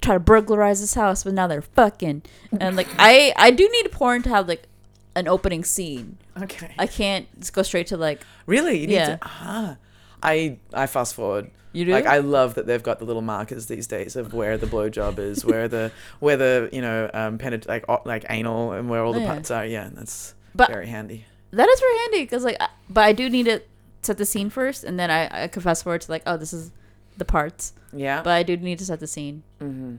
try 0.00 0.14
to 0.14 0.20
burglarize 0.20 0.80
his 0.80 0.94
house 0.94 1.22
but 1.22 1.34
now 1.34 1.46
they're 1.46 1.62
fucking 1.62 2.22
and 2.58 2.76
like 2.76 2.88
I 2.98 3.32
I 3.36 3.50
do 3.50 3.68
need 3.70 3.92
porn 3.92 4.22
to 4.22 4.30
have 4.30 4.48
like 4.48 4.66
an 5.14 5.28
opening 5.28 5.64
scene. 5.64 6.18
Okay. 6.40 6.74
I 6.78 6.86
can't 6.86 7.26
just 7.38 7.52
go 7.52 7.62
straight 7.62 7.88
to 7.88 7.96
like 7.96 8.22
really? 8.46 8.78
You 8.80 8.86
need 8.86 8.94
Yeah. 8.94 9.16
to. 9.16 9.18
Ah. 9.22 9.76
I 10.22 10.58
I 10.72 10.86
fast 10.86 11.14
forward. 11.14 11.50
you 11.72 11.84
do 11.84 11.92
Like 11.92 12.06
I 12.06 12.18
love 12.18 12.54
that 12.54 12.66
they've 12.66 12.82
got 12.82 12.98
the 12.98 13.04
little 13.04 13.22
markers 13.22 13.66
these 13.66 13.86
days 13.86 14.14
of 14.16 14.32
where 14.34 14.56
the 14.56 14.66
blowjob 14.66 15.18
is, 15.18 15.44
where 15.44 15.68
the 15.68 15.90
where 16.20 16.36
the 16.36 16.68
you 16.72 16.80
know 16.80 17.10
um 17.12 17.38
penet- 17.38 17.66
like 17.68 17.84
like 18.06 18.24
anal 18.30 18.72
and 18.72 18.88
where 18.88 19.02
all 19.04 19.12
the 19.12 19.20
Yeah. 19.20 19.26
parts 19.34 19.50
are. 19.50 19.66
Yeah, 19.66 19.88
that's 19.92 20.34
But- 20.54 20.68
very 20.70 20.86
handy. 20.86 21.26
that 21.50 21.68
is 21.68 21.80
very 21.80 21.98
handy 21.98 22.20
because 22.22 22.44
like 22.44 22.58
but 22.88 23.04
I 23.04 23.12
do 23.12 23.28
need 23.28 23.44
to 23.46 23.60
set 24.02 24.16
the 24.18 24.24
scene 24.26 24.48
first 24.50 24.84
and 24.84 24.98
then 24.98 25.10
I 25.10 25.44
I 25.44 25.48
could 25.48 25.62
fast 25.62 25.82
forward 25.84 26.00
to 26.02 26.10
like 26.10 26.22
oh 26.26 26.36
this 26.36 26.52
is 26.52 26.70
the 27.18 27.24
parts 27.26 27.72
Yeah. 27.92 28.22
but 28.22 28.32
I 28.32 28.42
do 28.42 28.56
need 28.56 28.78
to 28.78 28.84
set 28.86 29.00
the 29.00 29.06
scene. 29.06 29.42
mm-hmm. 29.60 29.96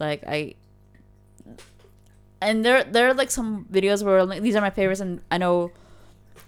Like 0.00 0.24
I, 0.26 0.54
and 2.44 2.64
there 2.64 2.84
there 2.84 3.08
are 3.08 3.14
like 3.14 3.30
some 3.30 3.66
videos 3.72 4.02
where 4.04 4.24
like, 4.24 4.42
these 4.42 4.54
are 4.56 4.60
my 4.60 4.70
favorites, 4.70 5.00
and 5.00 5.20
I 5.30 5.38
know 5.38 5.70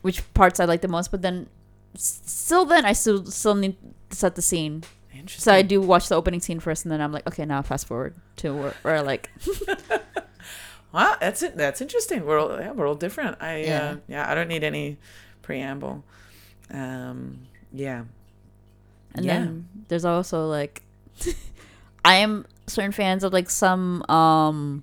which 0.03 0.23
parts 0.35 0.61
I 0.61 0.65
like 0.67 0.81
the 0.83 0.89
most. 0.89 1.11
But 1.11 1.23
then, 1.23 1.49
s- 1.95 2.21
still, 2.27 2.65
then 2.65 2.85
I 2.85 2.93
still 2.93 3.25
still 3.27 3.55
need 3.55 3.77
to 4.11 4.17
set 4.17 4.35
the 4.37 4.43
scene. 4.43 4.85
So 5.27 5.51
I 5.53 5.63
do 5.63 5.81
watch 5.81 6.09
the 6.09 6.15
opening 6.15 6.41
scene 6.41 6.61
first, 6.61 6.85
and 6.85 6.93
then 6.93 7.01
I'm 7.01 7.11
like, 7.11 7.27
okay, 7.27 7.45
now 7.47 7.63
fast 7.63 7.87
forward 7.89 8.15
to 8.37 8.53
where, 8.55 8.75
where 8.83 9.03
like 9.03 9.31
Wow, 10.93 11.17
that's 11.21 11.43
it. 11.43 11.57
That's 11.57 11.81
interesting. 11.81 12.25
We're 12.25 12.39
all 12.39 12.61
yeah, 12.61 12.73
we're 12.73 12.87
all 12.87 12.95
different. 12.95 13.37
I 13.41 13.57
yeah, 13.59 13.67
Yeah. 13.67 13.89
uh, 13.91 13.97
yeah 14.09 14.31
I 14.31 14.35
don't 14.35 14.49
need 14.49 14.63
any 14.65 14.97
preamble. 15.43 16.05
Um, 16.71 17.41
yeah. 17.73 18.05
And 19.15 19.25
Yeah. 19.25 19.39
then 19.39 19.69
there's 19.89 20.05
also 20.05 20.47
like 20.47 20.83
I 22.05 22.17
am 22.17 22.47
certain 22.67 22.93
fans 22.93 23.25
of 23.25 23.33
like 23.33 23.51
some 23.51 24.03
um 24.11 24.83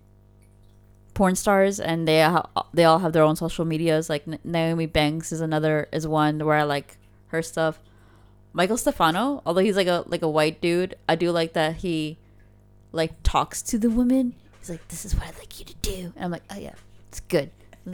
porn 1.14 1.36
stars 1.36 1.80
and 1.80 2.08
they 2.08 2.22
ha- 2.22 2.50
they 2.74 2.84
all 2.86 3.00
have 3.00 3.14
their 3.14 3.24
own 3.24 3.36
social 3.36 3.66
medias 3.66 4.10
like 4.10 4.26
Nyomi 4.26 4.88
Banxxx 4.92 5.32
is 5.32 5.42
another 5.42 5.88
is 5.92 6.08
one 6.08 6.40
where 6.46 6.58
I 6.58 6.64
like 6.64 6.98
her 7.28 7.42
stuff. 7.42 7.80
Michael 8.54 8.78
Stefano, 8.78 9.42
although 9.46 9.62
he's 9.62 9.76
like 9.76 9.88
a 9.88 10.04
like 10.08 10.22
a 10.22 10.30
white 10.30 10.62
dude, 10.62 10.96
I 11.10 11.16
do 11.16 11.32
like 11.32 11.54
that 11.54 11.78
he 11.78 12.18
like 12.92 13.12
talks 13.24 13.62
to 13.64 13.78
the 13.80 13.90
women. 13.90 14.36
He's 14.60 14.70
like, 14.70 14.88
"This 14.88 15.06
is 15.06 15.16
what 15.16 15.28
I'd 15.28 15.38
like 15.40 15.60
you 15.60 15.66
to 15.66 15.76
do," 15.82 16.14
and 16.16 16.26
I'm 16.26 16.32
like, 16.32 16.44
"Oh 16.50 16.58
yeah, 16.58 16.74
it's 17.10 17.20
good." 17.22 17.50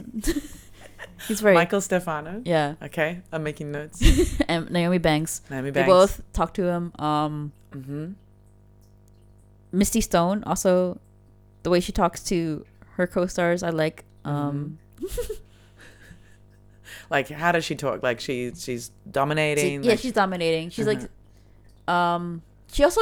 he's 1.26 1.40
very 1.40 1.54
Michael 1.54 1.80
Stefano. 1.80 2.42
yeah, 2.44 2.74
Okay, 2.82 3.20
I'm 3.32 3.42
making 3.42 3.72
notes. 3.72 4.00
and 4.48 4.68
Nyomi 4.68 5.00
Banxxx. 5.00 5.40
Nyomi 5.50 5.70
Banxxx 5.70 5.72
They 5.72 5.84
both 5.84 6.20
talk 6.32 6.54
to 6.54 6.64
him. 6.64 6.92
Um, 6.98 7.52
Mm-hmm. 7.72 8.12
Misty 9.72 10.00
Stone 10.00 10.42
also 10.44 10.98
the 11.62 11.70
way 11.70 11.78
she 11.80 11.92
talks 11.92 12.22
to 12.24 12.64
her 13.00 13.06
co-stars 13.06 13.62
I 13.62 13.70
like 13.70 14.04
um 14.24 14.78
Like, 17.08 17.28
how 17.28 17.50
does 17.52 17.64
she 17.64 17.74
talk? 17.74 18.02
Like, 18.02 18.20
she 18.20 18.52
she's 18.54 18.86
she- 18.86 19.10
dominating. 19.10 19.82
yeah 19.82 19.90
like- 19.92 20.00
she's 20.00 20.12
dominating 20.12 20.70
she's 20.70 20.86
Uh-huh. 20.86 21.00
like 21.00 21.94
um 21.94 22.42
she 22.72 22.84
also 22.84 23.00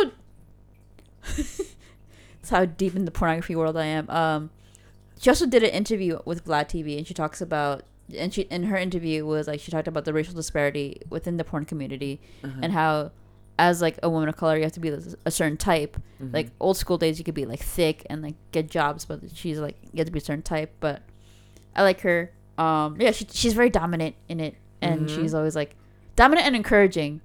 that's 1.37 2.51
how 2.51 2.65
deep 2.65 2.95
in 2.97 3.05
the 3.05 3.11
pornography 3.11 3.55
world 3.57 3.77
I 3.77 3.85
am 3.87 4.09
um 4.09 4.51
she 5.21 5.29
also 5.31 5.47
did 5.47 5.63
an 5.63 5.71
interview 5.71 6.21
with 6.25 6.45
Vlad 6.45 6.69
TV 6.69 6.97
and 6.97 7.07
she 7.07 7.13
talks 7.13 7.41
about 7.41 7.83
and 8.17 8.33
she 8.33 8.43
in 8.43 8.65
her 8.65 8.77
interview 8.77 9.27
was 9.27 9.47
like 9.47 9.61
she 9.61 9.71
talked 9.71 9.89
about 9.89 10.05
the 10.07 10.13
racial 10.15 10.35
disparity 10.35 11.01
within 11.11 11.37
the 11.37 11.45
porn 11.45 11.65
community 11.65 12.21
Uh-huh. 12.45 12.61
and 12.63 12.73
how 12.73 13.11
as 13.59 13.83
like 13.83 13.99
a 14.03 14.09
woman 14.09 14.29
of 14.29 14.37
color 14.37 14.57
you 14.57 14.63
have 14.63 14.73
to 14.73 14.81
be 14.81 14.89
a 15.25 15.31
certain 15.31 15.57
type. 15.57 15.97
Mm-hmm. 16.23 16.35
like 16.35 16.51
old 16.61 16.77
school 16.77 16.99
days 16.99 17.19
you 17.19 17.25
could 17.25 17.35
be 17.35 17.45
like 17.47 17.61
thick 17.61 18.05
and 18.11 18.23
like 18.23 18.35
get 18.53 18.69
jobs 18.71 19.05
but 19.05 19.21
she's 19.35 19.59
like 19.59 19.77
you 19.93 19.99
have 19.99 20.07
to 20.07 20.13
be 20.13 20.19
a 20.19 20.23
certain 20.23 20.43
type 20.43 20.75
but 20.81 21.03
i 21.77 21.83
like 21.83 22.01
her. 22.01 22.33
Um 22.59 22.97
yeah 23.01 23.13
she, 23.13 23.27
she's 23.31 23.53
very 23.55 23.71
dominant 23.71 24.17
in 24.29 24.41
it 24.41 24.55
and 24.83 25.09
Mhm. 25.09 25.15
she's 25.15 25.33
always 25.35 25.55
like 25.57 25.77
dominant 26.17 26.47
and 26.47 26.57
encouraging. 26.57 27.21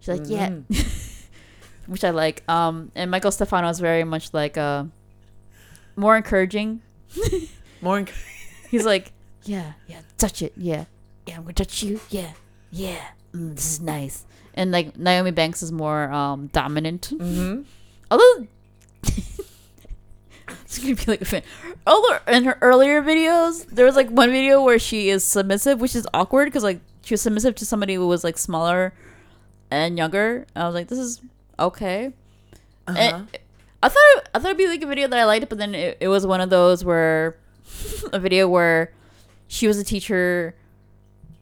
She's 0.00 0.08
like 0.18 0.28
yeah. 0.28 0.48
Mhm. 0.50 1.28
which 1.86 2.02
i 2.04 2.10
like. 2.10 2.42
Um 2.48 2.90
and 2.94 3.10
michael 3.10 3.30
stefano 3.30 3.68
is 3.68 3.78
very 3.80 4.04
much 4.04 4.32
like 4.34 4.56
uh 4.58 4.84
more 5.96 6.16
encouraging. 6.16 6.80
More. 7.82 7.98
enc- 8.00 8.12
he's 8.70 8.84
like 8.86 9.12
yeah 9.44 9.72
yeah 9.88 10.00
touch 10.18 10.42
it. 10.42 10.52
Yeah. 10.56 10.84
Yeah 11.26 11.36
i'm 11.36 11.42
gonna 11.42 11.52
touch 11.54 11.82
you. 11.82 12.00
Yeah. 12.10 12.32
Yeah. 12.70 13.02
Mm, 13.34 13.54
this 13.56 13.72
is 13.72 13.80
nice 13.80 14.24
and 14.54 14.70
like 14.72 14.94
nyomi 14.96 15.32
banxxx 15.32 15.62
is 15.64 15.72
more 15.72 16.10
um 16.12 16.48
dominant 16.48 17.10
Mhm. 17.16 17.64
Although 18.10 18.46
it's 20.62 20.78
gonna 20.78 20.94
be 20.94 21.04
like 21.06 21.22
a 21.22 21.24
fan. 21.24 21.42
Although 21.86 22.18
in 22.28 22.44
her 22.44 22.58
earlier 22.60 23.02
videos, 23.02 23.66
there 23.66 23.86
was 23.86 23.96
like 23.96 24.10
one 24.10 24.30
video 24.30 24.62
where 24.62 24.78
she 24.78 25.08
is 25.08 25.24
submissive, 25.24 25.80
which 25.80 25.94
is 25.96 26.06
awkward 26.14 26.46
because 26.46 26.62
like 26.62 26.80
she 27.02 27.14
was 27.14 27.22
submissive 27.22 27.54
to 27.56 27.66
somebody 27.66 27.94
who 27.94 28.06
was 28.06 28.22
like 28.24 28.38
smaller 28.38 28.92
and 29.70 29.96
younger. 29.96 30.46
I 30.54 30.66
was 30.66 30.74
like, 30.74 30.88
this 30.88 30.98
is 30.98 31.20
okay. 31.58 32.12
Uh-huh. 32.86 32.98
And 32.98 33.26
I 33.82 33.88
thought 33.88 34.28
I 34.34 34.38
thought 34.38 34.46
it'd 34.46 34.58
be 34.58 34.68
like 34.68 34.82
a 34.82 34.86
video 34.86 35.08
that 35.08 35.18
I 35.18 35.24
liked, 35.24 35.48
but 35.48 35.58
then 35.58 35.74
it, 35.74 35.96
it 36.00 36.08
was 36.08 36.26
one 36.26 36.40
of 36.40 36.50
those 36.50 36.84
where 36.84 37.36
a 38.12 38.18
video 38.18 38.48
where 38.48 38.92
she 39.48 39.66
was 39.66 39.78
a 39.78 39.84
teacher 39.84 40.54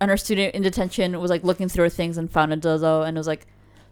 and 0.01 0.11
her 0.11 0.17
student 0.17 0.55
in 0.55 0.63
detention 0.63 1.19
was 1.21 1.31
like 1.31 1.45
looking 1.45 1.69
through 1.69 1.85
her 1.85 1.89
things 1.91 2.17
and 2.17 2.31
found 2.31 2.53
a 2.53 2.57
dildo 2.57 3.07
and 3.07 3.17
was 3.17 3.27
like 3.27 3.47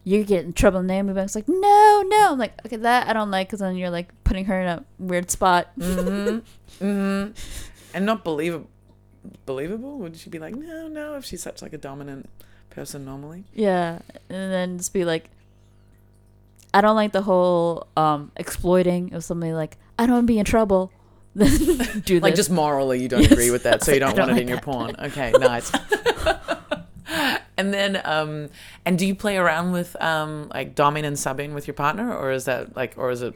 you 0.04 0.24
get 0.24 0.44
in 0.44 0.52
trouble 0.52 0.80
Nyomi 0.80 1.12
Banxxx 1.12 1.34
like 1.34 1.48
no 1.48 2.02
no 2.06 2.28
I'm 2.32 2.38
like 2.38 2.52
okay 2.64 2.76
that 2.76 3.09
I 3.09 3.12
don't 3.12 3.30
like 3.30 3.48
because 3.48 3.61
then 3.61 3.76
you're 3.76 3.90
like 3.90 4.09
putting 4.24 4.46
her 4.46 4.61
in 4.61 4.66
a 4.68 4.84
weird 4.98 5.30
spot 5.30 5.70
hmm 5.78 6.38
hmm 6.78 7.26
And 7.94 8.06
not 8.06 8.24
believable. 8.24 8.68
Believable? 9.44 9.98
Would 9.98 10.16
she 10.16 10.30
be 10.30 10.38
like, 10.38 10.54
no, 10.54 10.88
no, 10.88 11.16
if 11.16 11.24
she's 11.24 11.42
such 11.42 11.61
like 11.61 11.72
a 11.74 11.78
dominant 11.78 12.28
person 12.70 13.04
normally? 13.04 13.44
yeah 13.52 13.98
and 14.30 14.52
then 14.52 14.78
just 14.78 14.92
be 14.92 15.04
like 15.04 15.30
I 16.72 16.80
don't 16.80 16.96
like 16.96 17.12
the 17.12 17.22
whole 17.22 17.86
um 17.96 18.30
exploiting 18.36 19.12
of 19.14 19.24
somebody 19.24 19.52
like 19.52 19.76
I 19.98 20.06
don't 20.06 20.14
want 20.16 20.26
to 20.28 20.32
be 20.32 20.38
in 20.38 20.44
trouble 20.44 20.92
do 22.05 22.20
Like 22.20 22.32
this. 22.32 22.36
just 22.47 22.51
morally, 22.51 23.01
you 23.03 23.09
don't 23.09 23.22
Yes. 23.22 23.32
agree 23.32 23.51
with 23.51 23.62
that, 23.64 23.82
so 23.84 23.93
you 23.93 24.01
don't, 24.05 24.16
don't 24.16 24.28
want 24.28 24.30
it 24.30 24.34
like 24.34 24.43
in 24.43 24.49
your 24.49 24.57
that. 24.57 24.64
porn. 24.64 24.97
Okay, 24.99 25.32
nice. 25.39 25.70
and 27.57 27.72
then, 27.72 28.01
um, 28.05 28.49
and 28.84 28.99
do 28.99 29.07
you 29.07 29.14
play 29.14 29.36
around 29.36 29.72
with 29.72 30.01
um, 30.03 30.51
like 30.55 30.74
doming 30.74 31.05
and 31.05 31.16
subbing 31.16 31.55
with 31.55 31.66
your 31.66 31.74
partner, 31.74 32.14
or 32.14 32.30
is 32.32 32.45
that 32.45 32.76
like, 32.76 32.95
or 32.97 33.11
is 33.11 33.22
it 33.22 33.34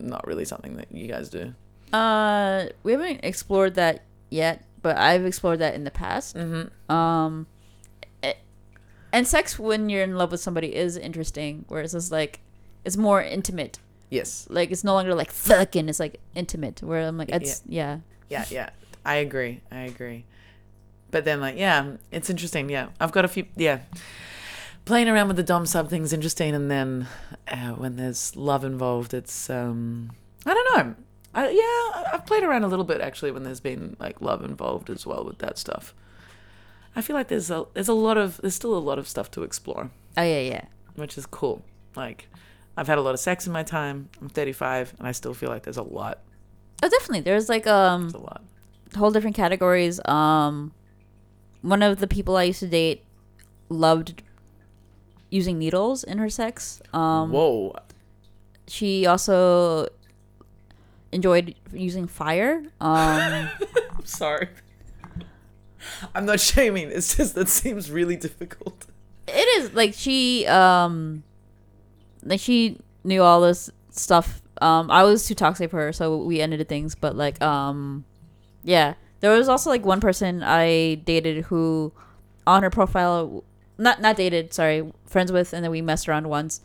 not 0.00 0.26
really 0.26 0.44
something 0.44 0.76
that 0.76 0.92
you 0.92 1.06
guys 1.08 1.28
do? 1.28 1.54
Uh, 1.92 2.66
we 2.82 2.92
haven't 2.92 3.20
explored 3.24 3.74
that 3.74 4.04
yet, 4.30 4.64
but 4.82 4.96
I've 4.96 5.24
explored 5.26 5.58
that 5.58 5.74
in 5.74 5.84
the 5.84 5.90
past. 5.90 6.36
Mm-hmm. 6.36 6.92
Um, 6.94 7.46
it, 8.22 8.38
and 9.12 9.26
sex 9.26 9.58
when 9.58 9.88
you're 9.88 10.04
in 10.04 10.14
love 10.16 10.30
with 10.30 10.40
somebody 10.40 10.74
is 10.74 10.96
interesting, 10.96 11.64
whereas 11.68 11.94
it's 11.94 12.10
like 12.12 12.40
it's 12.84 12.96
more 12.96 13.22
intimate. 13.22 13.78
Yes. 14.10 14.46
Like 14.50 14.70
it's 14.70 14.84
no 14.84 14.94
longer 14.94 15.14
like 15.14 15.30
fucking. 15.30 15.88
It's 15.88 16.00
like 16.00 16.20
intimate. 16.34 16.82
Where 16.82 17.06
I'm 17.06 17.16
like, 17.16 17.30
Yeah. 17.30 17.36
it's 17.36 17.62
yeah. 17.66 17.98
Yeah, 18.28 18.44
yeah. 18.50 18.70
I 19.04 19.16
agree. 19.16 19.60
I 19.70 19.80
agree. 19.82 20.24
But 21.10 21.24
then, 21.24 21.40
like, 21.40 21.56
yeah, 21.56 21.92
it's 22.12 22.30
interesting. 22.30 22.68
Yeah, 22.68 22.88
I've 23.00 23.10
got 23.12 23.24
a 23.24 23.28
few. 23.28 23.46
Yeah, 23.56 23.80
playing 24.84 25.08
around 25.08 25.28
with 25.28 25.36
the 25.36 25.42
dom 25.42 25.66
sub 25.66 25.88
thing's 25.88 26.12
interesting, 26.12 26.54
and 26.54 26.70
then 26.70 27.08
uh, 27.48 27.70
when 27.72 27.96
there's 27.96 28.36
love 28.36 28.64
involved, 28.64 29.12
it's 29.14 29.50
um, 29.50 30.12
I 30.46 30.54
don't 30.54 30.76
know. 30.76 30.94
I, 31.34 31.48
yeah, 31.50 32.12
I've 32.14 32.26
played 32.26 32.42
around 32.44 32.64
a 32.64 32.68
little 32.68 32.84
bit 32.84 33.00
actually 33.00 33.30
when 33.32 33.42
there's 33.44 33.60
been 33.60 33.96
like 33.98 34.20
love 34.20 34.44
involved 34.44 34.90
as 34.90 35.06
well 35.06 35.24
with 35.24 35.38
that 35.38 35.58
stuff. 35.58 35.94
I 36.94 37.02
feel 37.02 37.14
like 37.16 37.28
there's 37.28 37.50
a 37.50 37.64
there's 37.74 37.88
a 37.88 37.92
lot 37.94 38.16
of 38.16 38.38
there's 38.38 38.54
still 38.54 38.76
a 38.76 38.78
lot 38.78 38.98
of 38.98 39.08
stuff 39.08 39.30
to 39.32 39.42
explore, 39.42 39.90
Oh 40.16 40.22
yeah, 40.22 40.40
yeah. 40.40 40.64
which 40.94 41.16
is 41.18 41.26
cool. 41.26 41.62
Like, 41.96 42.28
I've 42.76 42.86
had 42.86 42.98
a 42.98 43.02
lot 43.02 43.14
of 43.14 43.20
sex 43.20 43.46
in 43.46 43.52
my 43.52 43.62
time. 43.62 44.08
I'm 44.20 44.28
35, 44.28 44.94
and 44.98 45.06
I 45.08 45.12
still 45.12 45.34
feel 45.34 45.48
like 45.50 45.64
there's 45.64 45.76
a 45.76 45.82
lot. 45.82 46.20
Oh, 46.82 46.88
definitely. 46.88 47.20
There's 47.20 47.48
like 47.48 47.66
um 47.66 48.02
There's 48.02 48.14
a 48.14 48.18
lot. 48.18 48.42
whole 48.96 49.10
different 49.10 49.36
categories. 49.36 50.00
Um, 50.06 50.72
one 51.62 51.82
of 51.82 51.98
the 52.00 52.06
people 52.06 52.36
I 52.36 52.44
used 52.44 52.60
to 52.60 52.66
date 52.68 53.04
loved 53.68 54.22
using 55.30 55.58
needles 55.58 56.02
in 56.04 56.18
her 56.18 56.30
sex. 56.30 56.80
Um, 56.92 57.30
Whoa. 57.32 57.76
she 58.66 59.04
also 59.06 59.88
enjoyed 61.12 61.54
using 61.72 62.06
fire. 62.06 62.62
Um, 62.80 63.50
I'm 63.98 64.04
sorry. 64.04 64.48
I'm 66.14 66.24
not 66.26 66.40
shaming. 66.40 66.90
It's 66.90 67.16
just 67.16 67.34
that 67.34 67.48
seems 67.48 67.90
really 67.90 68.16
difficult. 68.16 68.86
it 69.28 69.62
is 69.62 69.72
like 69.74 69.92
she 69.94 70.46
um 70.46 71.22
like 72.24 72.40
she 72.40 72.78
knew 73.04 73.22
all 73.22 73.40
this 73.40 73.70
stuff. 73.90 74.42
Um, 74.60 74.90
I 74.90 75.04
was 75.04 75.26
too 75.26 75.34
toxic 75.34 75.70
for 75.70 75.78
her, 75.78 75.92
so 75.92 76.18
we 76.18 76.40
ended 76.40 76.66
things. 76.68 76.94
But 76.94 77.16
like 77.16 77.40
um, 77.42 78.04
yeah, 78.62 78.94
there 79.20 79.30
was 79.30 79.48
also 79.48 79.70
like 79.70 79.84
one 79.84 80.00
person 80.00 80.42
I 80.42 80.96
dated 80.96 81.44
who 81.44 81.92
on 82.46 82.62
her 82.62 82.70
profile, 82.70 83.44
not 83.78 84.00
not 84.00 84.16
dated, 84.16 84.52
sorry, 84.52 84.90
friends 85.06 85.32
with, 85.32 85.52
and 85.52 85.64
then 85.64 85.70
we 85.70 85.82
messed 85.82 86.08
around 86.08 86.28
once. 86.28 86.60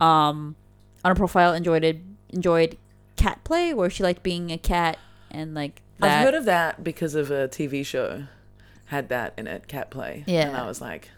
Um, 0.00 0.56
on 1.04 1.10
her 1.10 1.14
profile, 1.14 1.54
enjoyed 1.54 1.84
it, 1.84 2.00
enjoyed 2.30 2.76
cat 3.16 3.42
play, 3.44 3.72
where 3.74 3.90
she 3.90 4.02
liked 4.02 4.22
being 4.22 4.50
a 4.50 4.58
cat 4.58 4.98
and 5.30 5.54
like 5.54 5.82
that. 5.98 6.18
I've 6.18 6.24
heard 6.24 6.34
of 6.34 6.44
that 6.46 6.82
because 6.82 7.14
of 7.14 7.30
a 7.30 7.48
TV 7.48 7.84
show 7.84 8.24
had 8.86 9.08
that 9.08 9.34
in 9.36 9.46
it, 9.46 9.68
cat 9.68 9.90
play. 9.90 10.24
Yeah, 10.26 10.48
and. 10.48 10.56
I 10.56 10.66
was 10.66 10.80
like, 10.80 11.10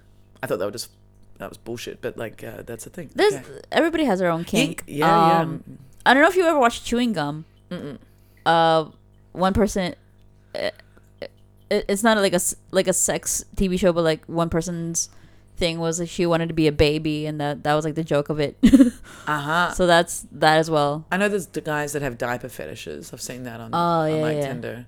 I 0.42 0.46
thought 0.46 0.58
that 0.58 0.72
was 0.72 0.82
just 0.82 0.90
that 1.38 1.48
was 1.48 1.58
bullshit, 1.58 2.00
but 2.00 2.16
like 2.16 2.42
uh, 2.44 2.62
that's 2.66 2.86
a 2.86 2.90
thing. 2.90 3.10
There's 3.14 3.34
everybody 3.72 4.04
has 4.04 4.18
their 4.18 4.30
own 4.30 4.44
kink. 4.44 4.82
yeah, 4.86 5.40
Um, 5.40 5.62
I 6.04 6.14
don't 6.14 6.22
know 6.22 6.28
if 6.28 6.36
you 6.36 6.44
ever 6.46 6.58
watched 6.58 6.84
Chewing 6.84 7.12
Gum. 7.12 7.44
yeah. 7.70 7.76
Mm-mm. 7.78 7.98
uh 8.46 8.90
one 9.32 9.52
person 9.52 9.94
uh, 10.54 10.70
it, 11.70 11.84
it's 11.88 12.02
not 12.02 12.16
like 12.18 12.32
a 12.32 12.40
like 12.70 12.88
a 12.88 12.92
sex 12.92 13.44
TV 13.56 13.78
show 13.78 13.92
but 13.92 14.02
like 14.02 14.24
one 14.26 14.48
person's 14.48 15.10
thing 15.58 15.78
was 15.78 16.00
like 16.00 16.08
she 16.08 16.24
wanted 16.24 16.48
to 16.48 16.54
be 16.54 16.66
a 16.66 16.72
baby 16.72 17.26
and 17.26 17.40
that 17.40 17.62
that 17.64 17.74
was 17.74 17.84
like 17.84 17.94
the 17.94 18.04
joke 18.04 18.28
of 18.30 18.40
it 18.40 18.56
Uh 19.26 19.40
huh. 19.40 19.72
so 19.72 19.86
that's 19.86 20.24
that 20.32 20.56
as 20.58 20.70
well 20.70 21.04
I 21.12 21.18
know 21.18 21.28
there's 21.28 21.48
the 21.48 21.60
guys 21.60 21.92
that 21.92 22.00
have 22.02 22.16
diaper 22.16 22.48
fetishes. 22.48 23.12
I've 23.12 23.20
seen 23.20 23.42
that 23.42 23.60
on, 23.60 23.70
Oh, 23.74 23.76
on 23.78 24.10
yeah, 24.16 24.22
like 24.22 24.36
yeah. 24.38 24.46
Tinder. 24.46 24.86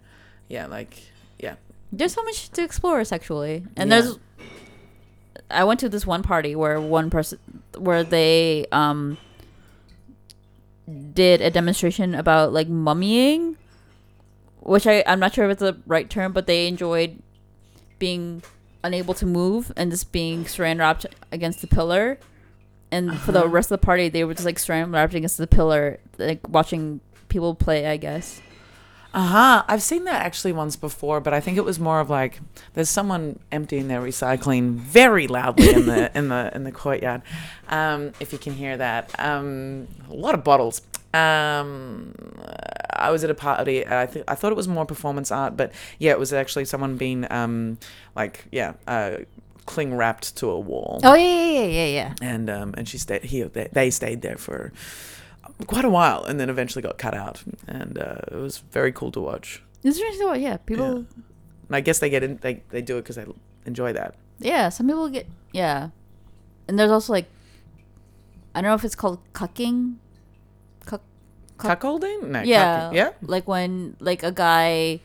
Yeah, 0.49 0.67
like 0.67 1.03
yeah. 1.39 1.57
there's 1.93 2.15
so 2.15 2.23
much 2.25 2.49
to 2.51 2.63
explore 2.65 3.05
sexually 3.05 3.67
and 3.77 3.91
Yeah. 3.91 4.01
there's 4.01 4.19
I 5.51 5.64
went 5.64 5.81
to 5.81 5.89
this 5.89 6.07
one 6.07 6.22
party 6.22 6.55
where 6.57 6.81
one 6.81 7.11
person 7.11 7.39
where 7.78 8.03
they 8.05 8.66
um 8.72 9.16
did 11.14 11.41
a 11.41 11.51
demonstration 11.51 12.14
about 12.14 12.53
like 12.53 12.68
mummying 12.68 13.57
which 14.61 14.87
I 14.87 15.03
I'm 15.07 15.20
not 15.20 15.35
sure 15.35 15.45
if 15.47 15.53
it's 15.53 15.61
the 15.61 15.76
right 15.87 16.09
term 16.11 16.33
but 16.33 16.47
they 16.47 16.66
enjoyed 16.66 17.22
being 17.99 18.43
unable 18.83 19.14
to 19.14 19.26
move 19.26 19.70
and 19.76 19.91
just 19.91 20.11
being 20.11 20.45
saran 20.45 20.78
wrapped 20.78 21.07
against 21.31 21.61
the 21.61 21.66
pillar 21.66 22.18
and 22.91 23.16
for 23.20 23.31
the 23.33 23.41
Uh-huh. 23.41 23.49
rest 23.49 23.70
of 23.70 23.81
the 23.81 23.85
party 23.87 24.09
they 24.09 24.24
were 24.24 24.35
just 24.35 24.47
like 24.47 24.57
saran 24.57 24.93
wrapped 24.93 25.14
against 25.14 25.39
the 25.39 25.47
pillar 25.47 26.01
like 26.18 26.41
watching 26.49 27.01
people 27.28 27.55
play 27.55 27.87
I 27.87 27.97
guess 27.97 28.41
Uh 29.13 29.27
huh. 29.27 29.65
I've 29.67 29.83
seen 29.83 30.05
that 30.05 30.25
actually 30.25 30.53
once 30.53 30.77
before, 30.77 31.21
but 31.21 31.35
I 31.35 31.41
think 31.41 31.59
it 31.59 31.65
was 31.65 31.81
more 31.81 31.99
of 32.01 32.09
like 32.11 32.41
there's 32.75 32.89
someone 32.89 33.39
emptying 33.51 33.89
their 33.89 34.01
recycling 34.01 34.75
very 34.75 35.27
loudly 35.27 35.73
in 35.73 35.87
the 35.87 36.11
in 36.17 36.29
the 36.29 36.51
in 36.55 36.65
the 36.65 36.73
courtyard. 36.73 37.23
Um, 37.69 38.13
if 38.21 38.33
you 38.33 38.39
can 38.39 38.53
hear 38.55 38.77
that, 38.77 39.13
um, 39.19 39.89
a 40.09 40.15
lot 40.15 40.35
of 40.35 40.45
bottles. 40.45 40.83
Um, 41.13 42.15
I 42.95 43.11
was 43.11 43.25
at 43.25 43.31
a 43.31 43.35
party. 43.35 43.85
I 43.85 44.07
think 44.07 44.27
I 44.29 44.37
thought 44.37 44.53
it 44.53 44.57
was 44.57 44.69
more 44.69 44.87
performance 44.87 45.33
art, 45.33 45.57
but 45.57 45.73
yeah, 45.99 46.13
it 46.13 46.19
was 46.19 46.33
actually 46.33 46.67
someone 46.67 46.97
being 46.97 47.27
um, 47.33 47.79
like 48.15 48.45
yeah, 48.53 48.75
uh, 48.87 49.17
cling 49.67 49.95
wrapped 49.97 50.37
to 50.37 50.49
a 50.49 50.59
wall. 50.59 51.01
oh 51.03 51.15
yeah 51.15 51.25
yeah 51.25 51.51
yeah 51.51 51.67
yeah 51.67 51.87
yeah 51.87 52.15
and 52.23 52.49
um, 52.49 52.75
and 52.77 52.89
she 52.89 52.99
stayed 52.99 53.25
he 53.25 53.43
they, 53.43 53.69
they 53.73 53.91
stayed 53.91 54.23
there 54.23 54.37
for 54.37 54.73
quite 55.67 55.85
a 55.85 55.91
while 55.91 56.25
and 56.25 56.39
then 56.41 56.49
eventually 56.51 56.83
got 56.83 56.97
cut 56.99 57.15
out 57.15 57.43
and 57.69 57.99
uh, 57.99 58.17
it 58.31 58.37
was 58.37 58.59
very 58.71 58.93
cool 58.93 59.11
to 59.13 59.21
watch 59.21 59.63
it's 59.85 59.99
interesting 59.99 60.27
what 60.27 60.41
yeah 60.41 60.57
people 60.57 60.97
and 60.97 61.07
i 61.73 61.81
guess 61.81 61.99
they 61.99 62.11
get 62.11 62.23
in 62.23 62.37
they, 62.39 62.63
they 62.71 62.81
do 62.83 62.97
it 62.99 63.03
because 63.03 63.17
they 63.17 63.27
enjoy 63.67 63.93
that 63.93 64.15
Yeah, 64.39 64.69
some 64.71 64.87
people 64.87 65.09
get 65.11 65.27
yeah, 65.53 65.91
and 66.69 66.79
there's 66.79 66.91
also 66.91 67.13
like, 67.13 67.27
I 68.55 68.61
don't 68.63 68.71
know 68.71 68.75
if 68.75 68.85
it's 68.85 68.95
called 68.95 69.19
cucking. 69.35 69.97
Cuck, 70.87 71.03
Cuck- 71.59 71.81
cuckolding 71.81 72.29
no 72.29 72.41
yeah, 72.43 72.89
cucking. 72.91 72.95
yeah 72.95 73.11
Like 73.21 73.47
when 73.47 73.97
like 74.01 74.23
a 74.23 74.33
guy 74.33 75.01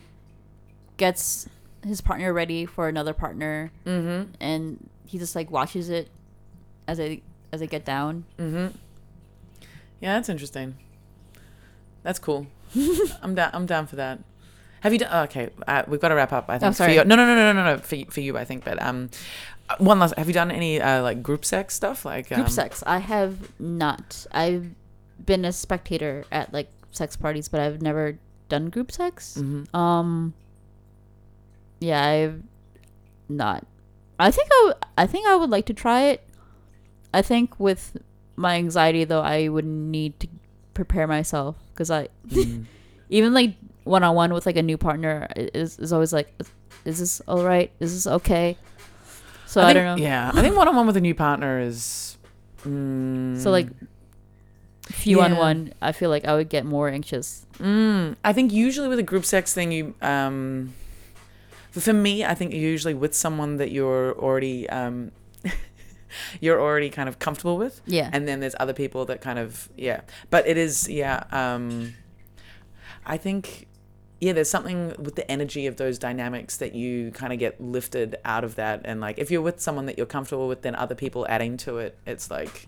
gets 0.97 1.47
his 1.85 1.99
partner 2.01 2.31
ready 2.33 2.65
for 2.65 2.87
another 2.87 3.13
partner, 3.13 3.71
Mm-hmm. 3.85 4.31
and 4.39 4.89
he 5.05 5.17
just 5.19 5.35
like 5.35 5.51
watches 5.51 5.89
it 5.89 6.09
as 6.87 6.97
they 6.97 7.21
as 7.51 7.59
they 7.59 7.67
get 7.67 7.83
down. 7.85 8.25
Mm-hmm. 8.39 8.75
Yeah, 10.05 10.13
that's 10.13 10.29
interesting. 10.29 10.75
That's 12.03 12.19
cool. 12.19 12.45
I'm 13.23 13.33
down. 13.33 13.49
I'm 13.53 13.65
down 13.65 13.87
for 13.87 13.95
that. 13.95 14.19
Have 14.81 14.93
you 14.93 14.99
done? 14.99 15.09
oh, 15.11 15.23
okay, 15.23 15.49
uh, 15.67 15.81
we've 15.87 15.99
got 15.99 16.09
to 16.09 16.15
wrap 16.15 16.31
up. 16.31 16.45
I 16.47 16.59
think. 16.59 16.73
for 16.73 16.77
sorry. 16.77 16.93
you- 16.93 17.03
No, 17.05 17.15
no, 17.15 17.25
no, 17.25 17.33
no, 17.33 17.53
no, 17.53 17.63
no. 17.75 17.77
For 17.81 17.95
you, 17.95 18.05
for 18.05 18.19
you, 18.21 18.37
I 18.37 18.45
think. 18.45 18.63
But 18.63 18.79
um, 18.83 19.09
uh, 19.67 19.75
one 19.79 19.97
last. 19.97 20.13
Have 20.15 20.27
you 20.27 20.33
done 20.33 20.51
any 20.51 20.79
uh, 20.79 21.01
like 21.01 21.23
group 21.23 21.43
sex 21.43 21.73
stuff? 21.73 22.05
Like 22.05 22.27
Group 22.27 22.41
um, 22.41 22.47
sex, 22.49 22.83
I 22.85 22.99
have 22.99 23.49
not. 23.59 24.27
I've 24.31 24.69
been 25.25 25.43
a 25.43 25.51
spectator 25.51 26.23
at 26.31 26.53
like 26.53 26.69
sex 26.91 27.15
parties, 27.15 27.47
but 27.47 27.59
I've 27.61 27.81
never 27.81 28.19
done 28.47 28.69
group 28.69 28.91
sex. 28.91 29.37
mhm. 29.41 29.73
Um. 29.73 30.35
Yeah, 31.79 32.05
I've 32.05 32.43
not. 33.27 33.65
I 34.19 34.29
think 34.29 34.49
I, 34.51 34.59
w- 34.67 34.79
I 34.99 35.07
think 35.07 35.27
I 35.27 35.35
would 35.35 35.49
like 35.49 35.65
to 35.65 35.73
try 35.73 36.03
it. 36.03 36.21
I 37.13 37.21
think 37.23 37.59
with 37.59 37.97
my 38.35 38.55
anxiety 38.55 39.03
though, 39.05 39.21
I 39.21 39.47
would 39.47 39.65
need 39.65 40.19
to 40.19 40.27
prepare 40.73 41.07
myself 41.07 41.55
because 41.73 41.89
I 41.91 42.09
Mm. 42.29 42.65
even 43.09 43.33
like 43.33 43.53
one 43.83 44.03
on 44.03 44.15
one 44.15 44.33
with 44.33 44.45
like 44.45 44.57
a 44.57 44.63
new 44.63 44.77
partner 44.77 45.27
is 45.35 45.77
is 45.79 45.93
always 45.93 46.11
like, 46.11 46.33
is 46.85 46.99
this 46.99 47.21
all 47.27 47.43
right? 47.43 47.71
Is 47.79 47.93
this 47.93 48.07
okay? 48.07 48.57
So 49.45 49.61
I, 49.61 49.65
think- 49.73 49.75
don't 49.75 49.97
know. 49.97 50.03
Yeah, 50.03 50.31
I 50.33 50.41
think 50.41 50.55
one 50.57 50.67
on 50.67 50.75
one 50.75 50.87
with 50.87 50.97
a 50.97 51.01
new 51.01 51.15
partner 51.15 51.59
is. 51.59 52.17
Mm, 52.65 53.37
So 53.39 53.51
like 53.51 53.67
few 54.89 55.21
on 55.21 55.33
Yeah. 55.33 55.39
one, 55.39 55.73
I 55.81 55.91
feel 55.91 56.09
like 56.09 56.25
I 56.25 56.33
would 56.35 56.49
get 56.49 56.65
more 56.65 56.89
anxious. 56.89 57.45
Mm, 57.59 58.15
I 58.23 58.33
think 58.33 58.51
usually 58.51 58.87
with 58.87 58.99
a 58.99 59.03
group 59.03 59.25
sex 59.25 59.53
thing, 59.53 59.71
you 59.71 59.93
um, 60.01 60.73
for, 61.71 61.79
for 61.81 61.93
me, 61.93 62.23
I 62.25 62.33
think 62.35 62.53
usually 62.53 62.93
with 62.93 63.13
someone 63.13 63.57
that 63.57 63.71
you're 63.71 64.13
already 64.19 64.67
um, 64.69 65.11
you're 66.41 66.59
already 66.61 66.89
kind 66.89 67.09
of 67.09 67.19
comfortable 67.19 67.57
with, 67.57 67.81
Yeah. 67.85 68.09
and 68.13 68.27
then 68.27 68.39
there's 68.39 68.55
other 68.59 68.73
people 68.73 69.05
that 69.05 69.21
kind 69.21 69.39
of 69.39 69.69
yeah. 69.77 70.01
But 70.29 70.47
it 70.47 70.57
is 70.57 70.87
yeah. 70.89 71.23
Um, 71.31 71.93
I 73.05 73.17
think 73.17 73.67
yeah, 74.21 74.31
there's 74.33 74.49
something 74.49 74.95
with 74.97 75.15
the 75.15 75.29
energy 75.29 75.67
of 75.67 75.75
those 75.75 75.99
dynamics 75.99 76.57
that 76.57 76.73
you 76.73 77.11
kind 77.11 77.33
of 77.33 77.37
get 77.39 77.59
lifted 77.59 78.15
out 78.23 78.43
of 78.43 78.55
that, 78.55 78.81
and 78.85 79.01
like 79.01 79.19
if 79.19 79.29
you're 79.29 79.41
with 79.41 79.59
someone 79.59 79.85
that 79.87 79.97
you're 79.97 80.05
comfortable 80.07 80.47
with, 80.47 80.61
then 80.61 80.73
other 80.75 80.95
people 80.95 81.25
adding 81.29 81.57
to 81.57 81.77
it, 81.79 81.97
it's 82.05 82.31
like 82.31 82.67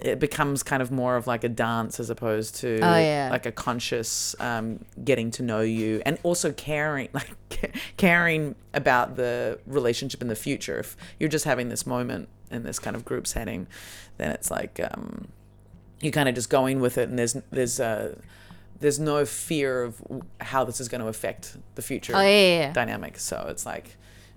it 0.00 0.18
becomes 0.20 0.62
kind 0.62 0.80
of 0.82 0.90
more 0.90 1.16
of 1.16 1.26
like 1.26 1.42
a 1.44 1.48
dance 1.48 1.98
as 1.98 2.08
opposed 2.10 2.54
to 2.56 2.76
Oh, 2.82 2.96
yeah. 2.98 3.28
like 3.30 3.46
a 3.46 3.52
conscious 3.52 4.36
um, 4.40 4.84
getting 5.04 5.30
to 5.32 5.42
know 5.42 5.60
you 5.60 6.00
and 6.06 6.18
also 6.22 6.52
caring 6.52 7.08
like 7.14 7.34
caring 7.96 8.54
about 8.74 9.16
the 9.16 9.58
relationship 9.66 10.22
in 10.22 10.28
the 10.28 10.36
future 10.36 10.78
if 10.80 10.96
you're 11.18 11.28
just 11.28 11.44
having 11.44 11.68
this 11.68 11.86
moment 11.86 12.28
in 12.50 12.62
this 12.62 12.78
kind 12.78 12.94
of 12.94 13.04
group 13.04 13.26
setting 13.26 13.66
then 14.18 14.30
it's 14.30 14.50
like 14.50 14.80
um, 14.92 15.28
you're 16.00 16.12
kind 16.12 16.28
of 16.28 16.34
just 16.34 16.48
going 16.50 16.80
with 16.80 16.96
it 16.98 17.08
and 17.08 17.18
there's 17.18 17.36
there's 17.50 17.80
uh, 17.80 18.14
there's 18.80 19.00
no 19.00 19.24
fear 19.24 19.82
of 19.82 20.00
how 20.40 20.62
this 20.62 20.80
is 20.80 20.88
going 20.88 21.00
to 21.00 21.08
affect 21.08 21.56
the 21.74 21.82
future 21.82 22.12
Oh 22.14 22.20
yeah, 22.20 22.58
yeah. 22.60 22.72
dynamic. 22.72 23.18
So 23.18 23.46
it's 23.48 23.66
like, 23.66 23.96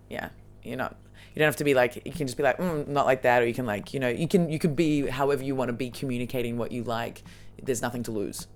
yeah, 0.09 0.30
you're 0.64 0.78
not. 0.78 0.95
You 1.34 1.39
don't 1.39 1.47
have 1.47 1.55
to 1.57 1.63
be 1.63 1.73
like. 1.73 2.01
You 2.05 2.11
can 2.11 2.27
just 2.27 2.38
be 2.38 2.43
like, 2.43 2.57
mm, 2.57 2.88
not 2.88 3.05
like 3.05 3.21
that, 3.21 3.41
or 3.41 3.45
you 3.45 3.53
can 3.53 3.65
like, 3.65 3.93
you 3.93 3.99
know, 3.99 4.09
you 4.09 4.27
can 4.27 4.49
you 4.49 4.59
can 4.59 4.75
be 4.75 5.07
however 5.07 5.43
you 5.43 5.55
want 5.55 5.69
to 5.69 5.73
be, 5.73 5.89
communicating 5.89 6.57
what 6.57 6.71
you 6.71 6.84
like. 6.84 7.23
There's 7.61 7.82
nothing 7.82 8.03
to 8.03 8.11
lose. 8.11 8.47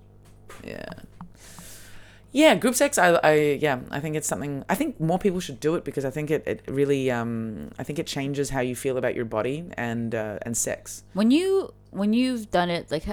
Yeah. 0.64 0.84
Yeah, 2.32 2.54
group 2.54 2.74
sex. 2.74 2.98
I, 2.98 3.14
I, 3.24 3.32
yeah, 3.60 3.80
I 3.90 3.98
think 3.98 4.14
it's 4.14 4.28
something. 4.28 4.62
I 4.68 4.74
think 4.74 5.00
more 5.00 5.18
people 5.18 5.40
should 5.40 5.58
do 5.58 5.74
it 5.74 5.84
because 5.84 6.04
I 6.04 6.10
think 6.10 6.30
it, 6.30 6.46
it 6.46 6.62
really, 6.68 7.10
um, 7.10 7.70
I 7.78 7.82
think 7.82 7.98
it 7.98 8.06
changes 8.06 8.50
how 8.50 8.60
you 8.60 8.76
feel 8.76 8.98
about 8.98 9.14
your 9.14 9.24
body 9.24 9.64
and 9.78 10.14
uh, 10.14 10.38
and 10.42 10.54
sex. 10.54 11.02
When 11.14 11.30
you 11.30 11.72
when 11.92 12.12
you've 12.12 12.50
done 12.50 12.68
it, 12.68 12.90
like 12.90 13.04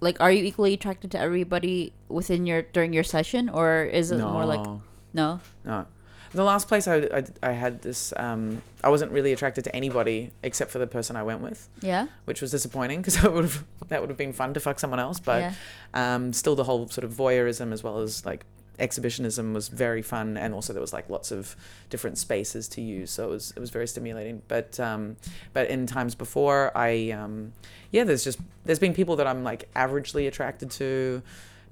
like 0.00 0.20
are 0.20 0.32
you 0.32 0.42
equally 0.44 0.72
attracted 0.72 1.10
to 1.10 1.18
everybody 1.18 1.92
within 2.08 2.46
your 2.46 2.62
during 2.62 2.94
your 2.94 3.04
session, 3.04 3.50
or 3.50 3.84
is 3.84 4.10
it 4.10 4.18
more 4.20 4.46
like 4.46 4.64
no? 5.12 5.40
No. 5.64 5.86
The 6.34 6.44
last 6.44 6.68
place 6.68 6.88
I, 6.88 6.96
I, 6.96 7.24
I 7.42 7.52
had 7.52 7.82
this, 7.82 8.12
um, 8.16 8.62
I 8.82 8.88
wasn't 8.88 9.12
really 9.12 9.32
attracted 9.32 9.64
to 9.64 9.76
anybody 9.76 10.30
except 10.42 10.70
for 10.70 10.78
the 10.78 10.86
person 10.86 11.14
I 11.16 11.22
went 11.22 11.40
with. 11.40 11.68
Yeah. 11.80 12.06
which 12.24 12.40
was 12.40 12.50
disappointing 12.50 13.00
because 13.00 13.16
that 13.22 13.32
would 13.32 13.44
have 13.44 13.64
that 13.88 14.00
would 14.00 14.10
have 14.10 14.18
been 14.18 14.32
fun 14.32 14.54
to 14.54 14.60
fuck 14.60 14.80
someone 14.80 15.00
else. 15.00 15.20
But 15.20 15.40
yeah. 15.42 15.54
um, 15.94 16.32
still, 16.32 16.56
the 16.56 16.64
whole 16.64 16.88
sort 16.88 17.04
of 17.04 17.12
voyeurism 17.12 17.72
as 17.72 17.82
well 17.82 17.98
as 17.98 18.24
like 18.24 18.44
exhibitionism 18.78 19.52
was 19.52 19.68
very 19.68 20.02
fun, 20.02 20.36
and 20.36 20.54
also 20.54 20.72
there 20.72 20.80
was 20.80 20.92
like 20.92 21.08
lots 21.08 21.30
of 21.30 21.56
different 21.90 22.18
spaces 22.18 22.68
to 22.68 22.80
use, 22.80 23.10
so 23.10 23.24
it 23.24 23.30
was 23.30 23.52
it 23.56 23.60
was 23.60 23.70
very 23.70 23.86
stimulating. 23.86 24.42
But 24.48 24.78
um, 24.80 25.16
but 25.52 25.68
in 25.68 25.86
times 25.86 26.14
before, 26.14 26.76
I 26.76 27.10
um, 27.10 27.52
yeah, 27.90 28.04
there's 28.04 28.24
just 28.24 28.38
there's 28.64 28.78
been 28.78 28.94
people 28.94 29.16
that 29.16 29.26
I'm 29.26 29.44
like 29.44 29.72
averagely 29.74 30.26
attracted 30.26 30.70
to. 30.72 31.22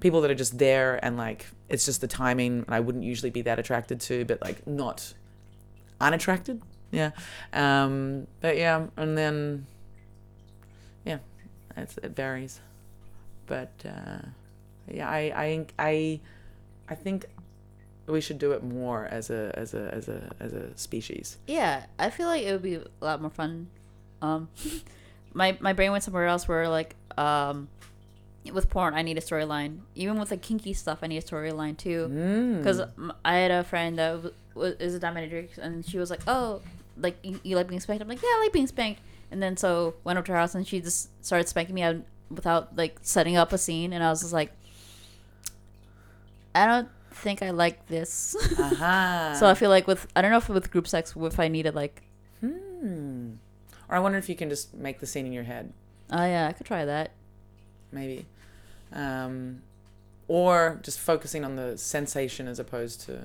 People 0.01 0.19
that 0.21 0.31
are 0.31 0.35
just 0.35 0.57
there 0.57 1.03
and 1.03 1.15
like 1.15 1.45
it's 1.69 1.85
just 1.85 2.01
the 2.01 2.07
timing, 2.07 2.65
and 2.65 2.75
I 2.75 2.81
wouldn't 2.81 3.05
usually 3.05 3.29
be 3.29 3.43
that 3.43 3.57
attracted 3.57 4.01
to, 4.01 4.25
but 4.25 4.41
like 4.41 4.67
not 4.67 5.13
unattracted, 6.01 6.61
yeah. 6.91 7.11
Um, 7.53 8.27
but 8.41 8.57
yeah, 8.57 8.87
and 8.97 9.17
then 9.17 9.65
yeah, 11.05 11.19
it 11.77 12.15
varies. 12.15 12.59
But 13.47 13.71
uh, 13.85 14.27
yeah, 14.91 15.09
I, 15.09 15.19
I 15.35 15.65
I 15.79 16.19
I 16.89 16.95
think 16.95 17.25
we 18.07 18.21
should 18.21 18.39
do 18.39 18.51
it 18.51 18.63
more 18.63 19.05
as 19.05 19.29
a 19.29 19.51
as 19.55 19.73
a 19.73 19.93
as 19.93 20.07
a 20.07 20.31
as 20.39 20.53
a 20.53 20.77
species. 20.77 21.37
Yeah, 21.47 21.85
I 21.97 22.09
feel 22.09 22.27
like 22.27 22.43
it 22.43 22.51
would 22.51 22.61
be 22.61 22.75
a 22.75 22.85
lot 22.99 23.21
more 23.21 23.31
fun. 23.31 23.67
Um, 24.21 24.49
my 25.33 25.57
my 25.61 25.73
brain 25.73 25.91
went 25.91 26.03
somewhere 26.03 26.27
else 26.27 26.47
where 26.47 26.67
like 26.67 26.95
um, 27.17 27.69
with 28.51 28.69
porn 28.69 28.93
I 28.93 29.01
need 29.01 29.17
a 29.17 29.21
storyline. 29.21 29.79
Even 29.95 30.19
with 30.19 30.31
like 30.31 30.41
kinky 30.41 30.73
stuff, 30.73 30.99
I 31.01 31.07
need 31.07 31.17
a 31.17 31.21
storyline 31.21 31.77
too. 31.77 32.09
Mm. 32.11 32.57
Because 32.57 32.81
I 33.23 33.35
had 33.35 33.51
a 33.51 33.63
friend 33.63 33.97
that 33.99 34.11
w- 34.13 34.33
w- 34.55 34.75
is 34.79 34.95
a 34.95 34.99
dominatrix, 34.99 35.57
and 35.57 35.85
she 35.85 35.97
was 35.97 36.09
like, 36.09 36.21
"Oh, 36.27 36.61
like 36.97 37.17
you, 37.23 37.39
you 37.43 37.55
like 37.55 37.67
being 37.67 37.79
spanked?" 37.81 38.01
I'm 38.01 38.07
like, 38.07 38.21
"Yeah, 38.21 38.29
I 38.29 38.39
like 38.43 38.53
being 38.53 38.67
spanked." 38.67 39.01
And 39.31 39.41
then 39.41 39.57
so 39.57 39.93
went 40.03 40.17
up 40.19 40.25
to 40.25 40.31
her 40.31 40.37
house, 40.37 40.55
and 40.55 40.67
she 40.67 40.81
just 40.81 41.09
started 41.23 41.47
spanking 41.47 41.75
me 41.75 41.83
out 41.83 41.97
without 42.29 42.75
like 42.75 42.97
setting 43.01 43.37
up 43.37 43.53
a 43.53 43.57
scene, 43.57 43.93
and 43.93 44.03
I 44.03 44.09
was 44.09 44.21
just 44.21 44.33
like, 44.33 44.51
"I 46.55 46.65
don't 46.65 46.89
think 47.11 47.41
I 47.43 47.51
like 47.51 47.87
this." 47.87 48.35
Aha. 48.59 49.35
so 49.39 49.47
I 49.47 49.53
feel 49.53 49.69
like 49.69 49.87
with 49.87 50.07
I 50.15 50.21
don't 50.21 50.31
know 50.31 50.37
if 50.37 50.49
with 50.49 50.71
group 50.71 50.87
sex 50.87 51.13
if 51.15 51.39
I 51.39 51.47
needed 51.47 51.75
like, 51.75 52.01
Hmm. 52.39 53.33
Or 53.87 53.95
I 53.95 53.99
wonder 53.99 54.17
if 54.17 54.27
you 54.29 54.35
can 54.35 54.49
just 54.49 54.73
make 54.73 54.99
the 54.99 55.05
scene 55.05 55.25
in 55.25 55.33
your 55.33 55.43
head, 55.43 55.71
oh 56.11 56.25
yeah, 56.25 56.47
I 56.47 56.53
could 56.53 56.65
try 56.65 56.85
that. 56.85 57.11
Maybe. 57.91 58.25
Um, 58.93 59.61
or 60.27 60.79
just 60.83 60.99
focusing 60.99 61.43
on 61.43 61.55
the 61.55 61.77
sensation 61.77 62.47
as 62.47 62.59
opposed 62.59 63.01
to 63.01 63.19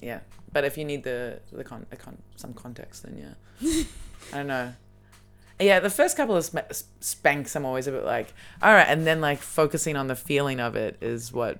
yeah. 0.00 0.20
But 0.52 0.64
if 0.64 0.76
you 0.78 0.84
need 0.84 1.04
the 1.04 1.40
the 1.52 1.64
con, 1.64 1.86
a 1.92 1.96
con 1.96 2.18
some 2.36 2.54
context, 2.54 3.02
then 3.04 3.16
yeah. 3.60 3.82
I 4.32 4.36
don't 4.38 4.46
know. 4.46 4.72
Yeah, 5.58 5.80
the 5.80 5.90
first 5.90 6.16
couple 6.16 6.36
of 6.36 6.44
sp- 6.48 6.72
spanks, 7.00 7.54
I'm 7.54 7.66
always 7.66 7.86
a 7.86 7.92
bit 7.92 8.04
like, 8.04 8.32
all 8.62 8.72
right, 8.72 8.86
and 8.88 9.06
then 9.06 9.20
like 9.20 9.38
focusing 9.40 9.94
on 9.94 10.06
the 10.06 10.16
feeling 10.16 10.58
of 10.58 10.74
it 10.74 10.96
is 11.02 11.32
what, 11.34 11.58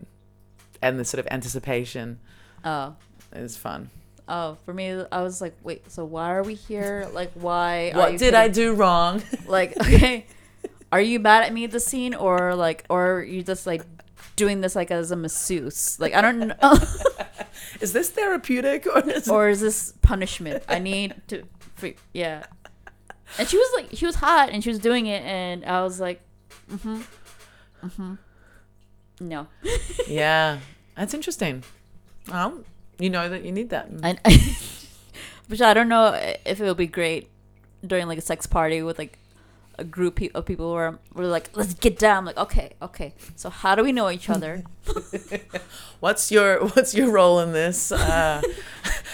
and 0.80 0.98
the 0.98 1.04
sort 1.04 1.18
of 1.18 1.28
anticipation 1.30 2.18
Oh. 2.64 2.96
is 3.34 3.58
fun. 3.58 3.90
Oh, 4.26 4.56
for 4.64 4.72
me, 4.72 5.02
I 5.12 5.22
was 5.22 5.40
like, 5.42 5.54
wait, 5.62 5.90
so 5.90 6.04
why 6.06 6.32
are 6.32 6.42
we 6.42 6.54
here? 6.54 7.11
Like, 7.12 7.32
why? 7.34 7.90
are 7.90 7.98
What 7.98 8.18
did 8.18 8.32
I 8.32 8.48
do 8.48 8.72
wrong? 8.74 9.22
Like, 9.46 9.76
okay, 9.80 10.24
are 10.93 11.01
you 11.01 11.18
mad 11.18 11.45
at 11.45 11.53
me 11.53 11.64
at 11.64 11.70
the 11.70 11.80
scene, 11.80 12.14
or 12.14 12.55
like, 12.55 12.84
or 12.91 13.14
are 13.14 13.22
you 13.22 13.43
just 13.43 13.66
like 13.66 13.82
doing 14.36 14.61
this 14.61 14.74
like 14.74 14.91
as 14.91 15.11
a 15.11 15.16
masseuse? 15.16 15.99
Like, 16.01 16.14
I 16.14 16.20
don't 16.20 16.38
know, 16.38 16.78
is 17.80 17.93
this 17.93 18.11
therapeutic 18.11 18.86
or 18.86 19.09
is 19.09 19.28
or 19.28 19.49
is 19.49 19.61
this 19.61 19.93
punishment? 20.03 20.64
I 20.68 20.78
need 20.78 21.14
to, 21.28 21.45
yeah. 22.12 22.45
And 23.38 23.49
she 23.49 23.57
was 23.57 23.70
like, 23.76 23.91
she 23.93 24.07
was 24.07 24.16
hot, 24.16 24.51
and 24.51 24.62
she 24.62 24.70
was 24.70 24.80
doing 24.80 25.07
it, 25.07 25.22
and 25.22 25.64
I 25.64 25.82
was 25.82 26.01
like, 26.01 26.20
mm-hmm, 26.70 27.03
mm-hmm, 27.86 28.14
no. 29.20 29.47
yeah, 30.09 30.59
that's 30.97 31.14
interesting. 31.14 31.62
Well, 32.28 32.64
you 32.99 33.11
know 33.11 33.28
that 33.28 33.45
you 33.45 33.53
need 33.53 33.70
that. 33.70 33.88
I, 34.03 34.18
which 35.47 35.61
I 35.61 35.74
don't 35.74 35.88
know 35.88 36.12
if 36.45 36.61
it 36.61 36.64
would 36.64 36.76
be 36.76 36.86
great 36.86 37.28
during 37.86 38.07
like 38.09 38.18
a 38.18 38.22
sex 38.22 38.47
party 38.47 38.82
with 38.82 38.99
like 38.99 39.18
a 39.81 39.85
group 39.85 40.20
of 40.35 40.45
people 40.45 40.72
where 40.72 40.99
we're 41.14 41.26
like, 41.26 41.57
let's 41.57 41.74
get 41.74 41.99
down. 41.99 42.18
I'm 42.18 42.24
like, 42.26 42.37
okay, 42.37 42.74
okay. 42.83 43.14
So 43.35 43.51
how 43.51 43.74
do 43.74 43.83
we 43.83 43.93
know 43.93 44.11
each 44.11 44.28
other? 44.28 44.62
What's 46.01 46.31
your 46.31 46.66
What's 46.68 46.95
your 46.95 47.11
role 47.11 47.41
in 47.41 47.53
this? 47.53 47.91
Uh, 47.91 48.43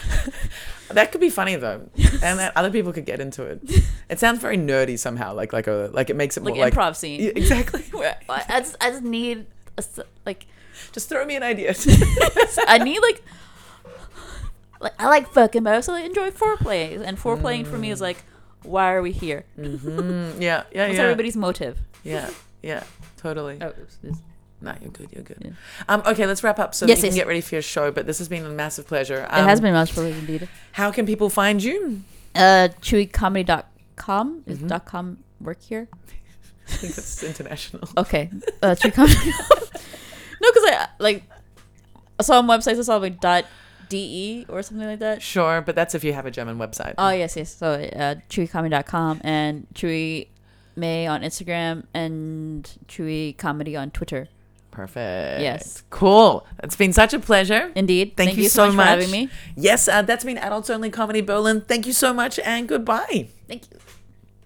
that 0.91 1.13
could 1.13 1.21
be 1.21 1.31
funny 1.31 1.57
though, 1.57 1.89
and 2.23 2.39
that 2.39 2.53
other 2.57 2.71
people 2.71 2.93
could 2.93 3.07
get 3.07 3.21
into 3.21 3.45
it. 3.45 3.61
It 4.09 4.19
sounds 4.19 4.41
very 4.41 4.59
nerdy 4.59 4.99
somehow. 4.99 5.35
Like 5.35 5.53
like 5.53 5.69
a 5.69 5.91
like 5.93 6.11
it 6.11 6.17
makes 6.17 6.37
it 6.37 6.43
like 6.43 6.55
more 6.55 6.65
like 6.65 6.75
improv 6.75 6.97
scene. 6.97 7.21
Yeah, 7.21 7.31
exactly. 7.35 7.85
I 8.29 8.61
just 8.61 8.77
I 8.81 8.91
just 8.91 9.03
need 9.03 9.47
a 9.79 9.85
like 10.27 10.47
Just 10.93 11.09
throw 11.09 11.25
me 11.25 11.37
an 11.37 11.43
idea. 11.43 11.75
I 12.67 12.79
need 12.79 13.01
like 13.01 13.23
like 14.81 14.95
I 14.99 15.09
like 15.09 15.29
fucking, 15.31 15.63
but 15.63 15.73
I 15.73 15.77
also 15.77 15.95
enjoy 15.95 16.31
foreplay. 16.31 17.01
And 17.01 17.19
foreplaying 17.19 17.67
for 17.67 17.79
me 17.79 17.91
is 17.91 18.01
like, 18.01 18.25
why 18.67 18.93
are 18.93 19.03
we 19.03 19.13
here? 19.13 19.45
Mm, 19.59 20.41
yeah, 20.41 20.65
yeah, 20.73 20.87
What's 20.87 20.97
yeah. 20.99 21.03
everybody's 21.05 21.37
motive? 21.37 21.79
Yeah, 22.05 22.31
yeah, 22.63 22.83
totally. 23.17 23.59
Oh, 23.61 23.69
oops, 23.69 23.97
this- 24.03 24.19
No, 24.61 24.75
you're 24.81 24.91
good. 24.91 25.09
You're 25.13 25.23
good. 25.23 25.39
Yeah. 25.41 25.51
Um, 25.89 26.03
okay, 26.07 26.27
let's 26.27 26.43
wrap 26.43 26.59
up 26.59 26.75
so 26.75 26.87
Yes, 26.87 27.01
that 27.01 27.07
you 27.07 27.09
yes. 27.09 27.15
can 27.15 27.19
get 27.21 27.27
ready 27.29 27.41
for 27.43 27.55
your 27.57 27.63
show. 27.63 27.91
But 27.93 28.07
this 28.07 28.19
has 28.19 28.29
been 28.29 28.45
a 28.47 28.49
massive 28.49 28.87
pleasure. 28.87 29.21
it 29.25 29.31
has 29.31 29.59
Um, 29.59 29.63
been 29.65 29.75
much 29.75 29.93
pleasure 29.93 30.17
indeed. 30.17 30.49
How 30.73 30.91
can 30.91 31.05
people 31.07 31.29
find 31.29 31.63
you? 31.63 32.03
Uh, 32.35 32.69
chewycomedy.com 32.81 34.43
is 34.47 34.59
Mhm. 34.59 34.69
dot 34.69 34.85
com 34.87 35.19
work 35.41 35.61
here? 35.63 35.89
I 36.69 36.73
think 36.73 36.97
it's 36.99 37.23
international. 37.23 37.89
Okay, 37.97 38.31
uh, 38.63 38.75
chewycomedy. 38.75 39.27
no, 40.41 40.51
because 40.53 40.65
I 40.71 40.89
like 40.99 41.23
some 42.21 42.49
websites 42.49 42.79
I 42.79 42.83
saw 42.83 42.97
like 42.97 43.21
dot 43.21 43.45
de 43.89 44.47
or 44.49 44.63
something 44.63 44.87
like 44.87 44.99
that. 45.01 45.23
Sure, 45.23 45.61
but 45.61 45.75
that's 45.75 45.95
if 45.95 46.05
you 46.05 46.13
have 46.13 46.27
a 46.27 46.31
German 46.31 46.59
website. 46.59 46.95
Oh 46.99 47.11
yes, 47.11 47.37
yes. 47.37 47.55
So 47.55 47.73
uh, 47.73 48.17
chewycomedy.com 48.29 49.21
and 49.25 49.67
Chui 49.75 50.29
Mei 50.77 51.07
on 51.07 51.23
Instagram 51.23 51.85
and 51.95 52.71
chewy 52.87 53.37
comedy 53.37 53.77
on 53.77 53.91
Twitter. 53.91 54.29
Perfect. 54.71 55.41
Yes. 55.41 55.83
Cool. 55.89 56.47
It's 56.63 56.77
been 56.77 56.93
such 56.93 57.15
a 57.15 57.19
pleasure. 57.19 57.73
Indeed. 57.75 58.15
Thank 58.15 58.37
you 58.37 58.51
so 58.51 58.67
much, 58.67 58.75
much. 58.75 58.85
for 58.85 58.91
having 58.91 59.11
me. 59.11 59.31
Yes, 59.57 59.89
uh, 59.89 60.03
that's 60.03 60.23
been 60.23 60.37
Adults 60.37 60.69
Only 60.69 60.91
Comedy 60.91 61.23
Berlin. 61.23 61.63
Thank 61.63 61.87
you 61.87 61.95
so 61.95 62.13
much 62.13 62.39
and 62.41 62.69
goodbye. 62.69 63.29
Thank 63.49 63.71
you. 63.71 63.79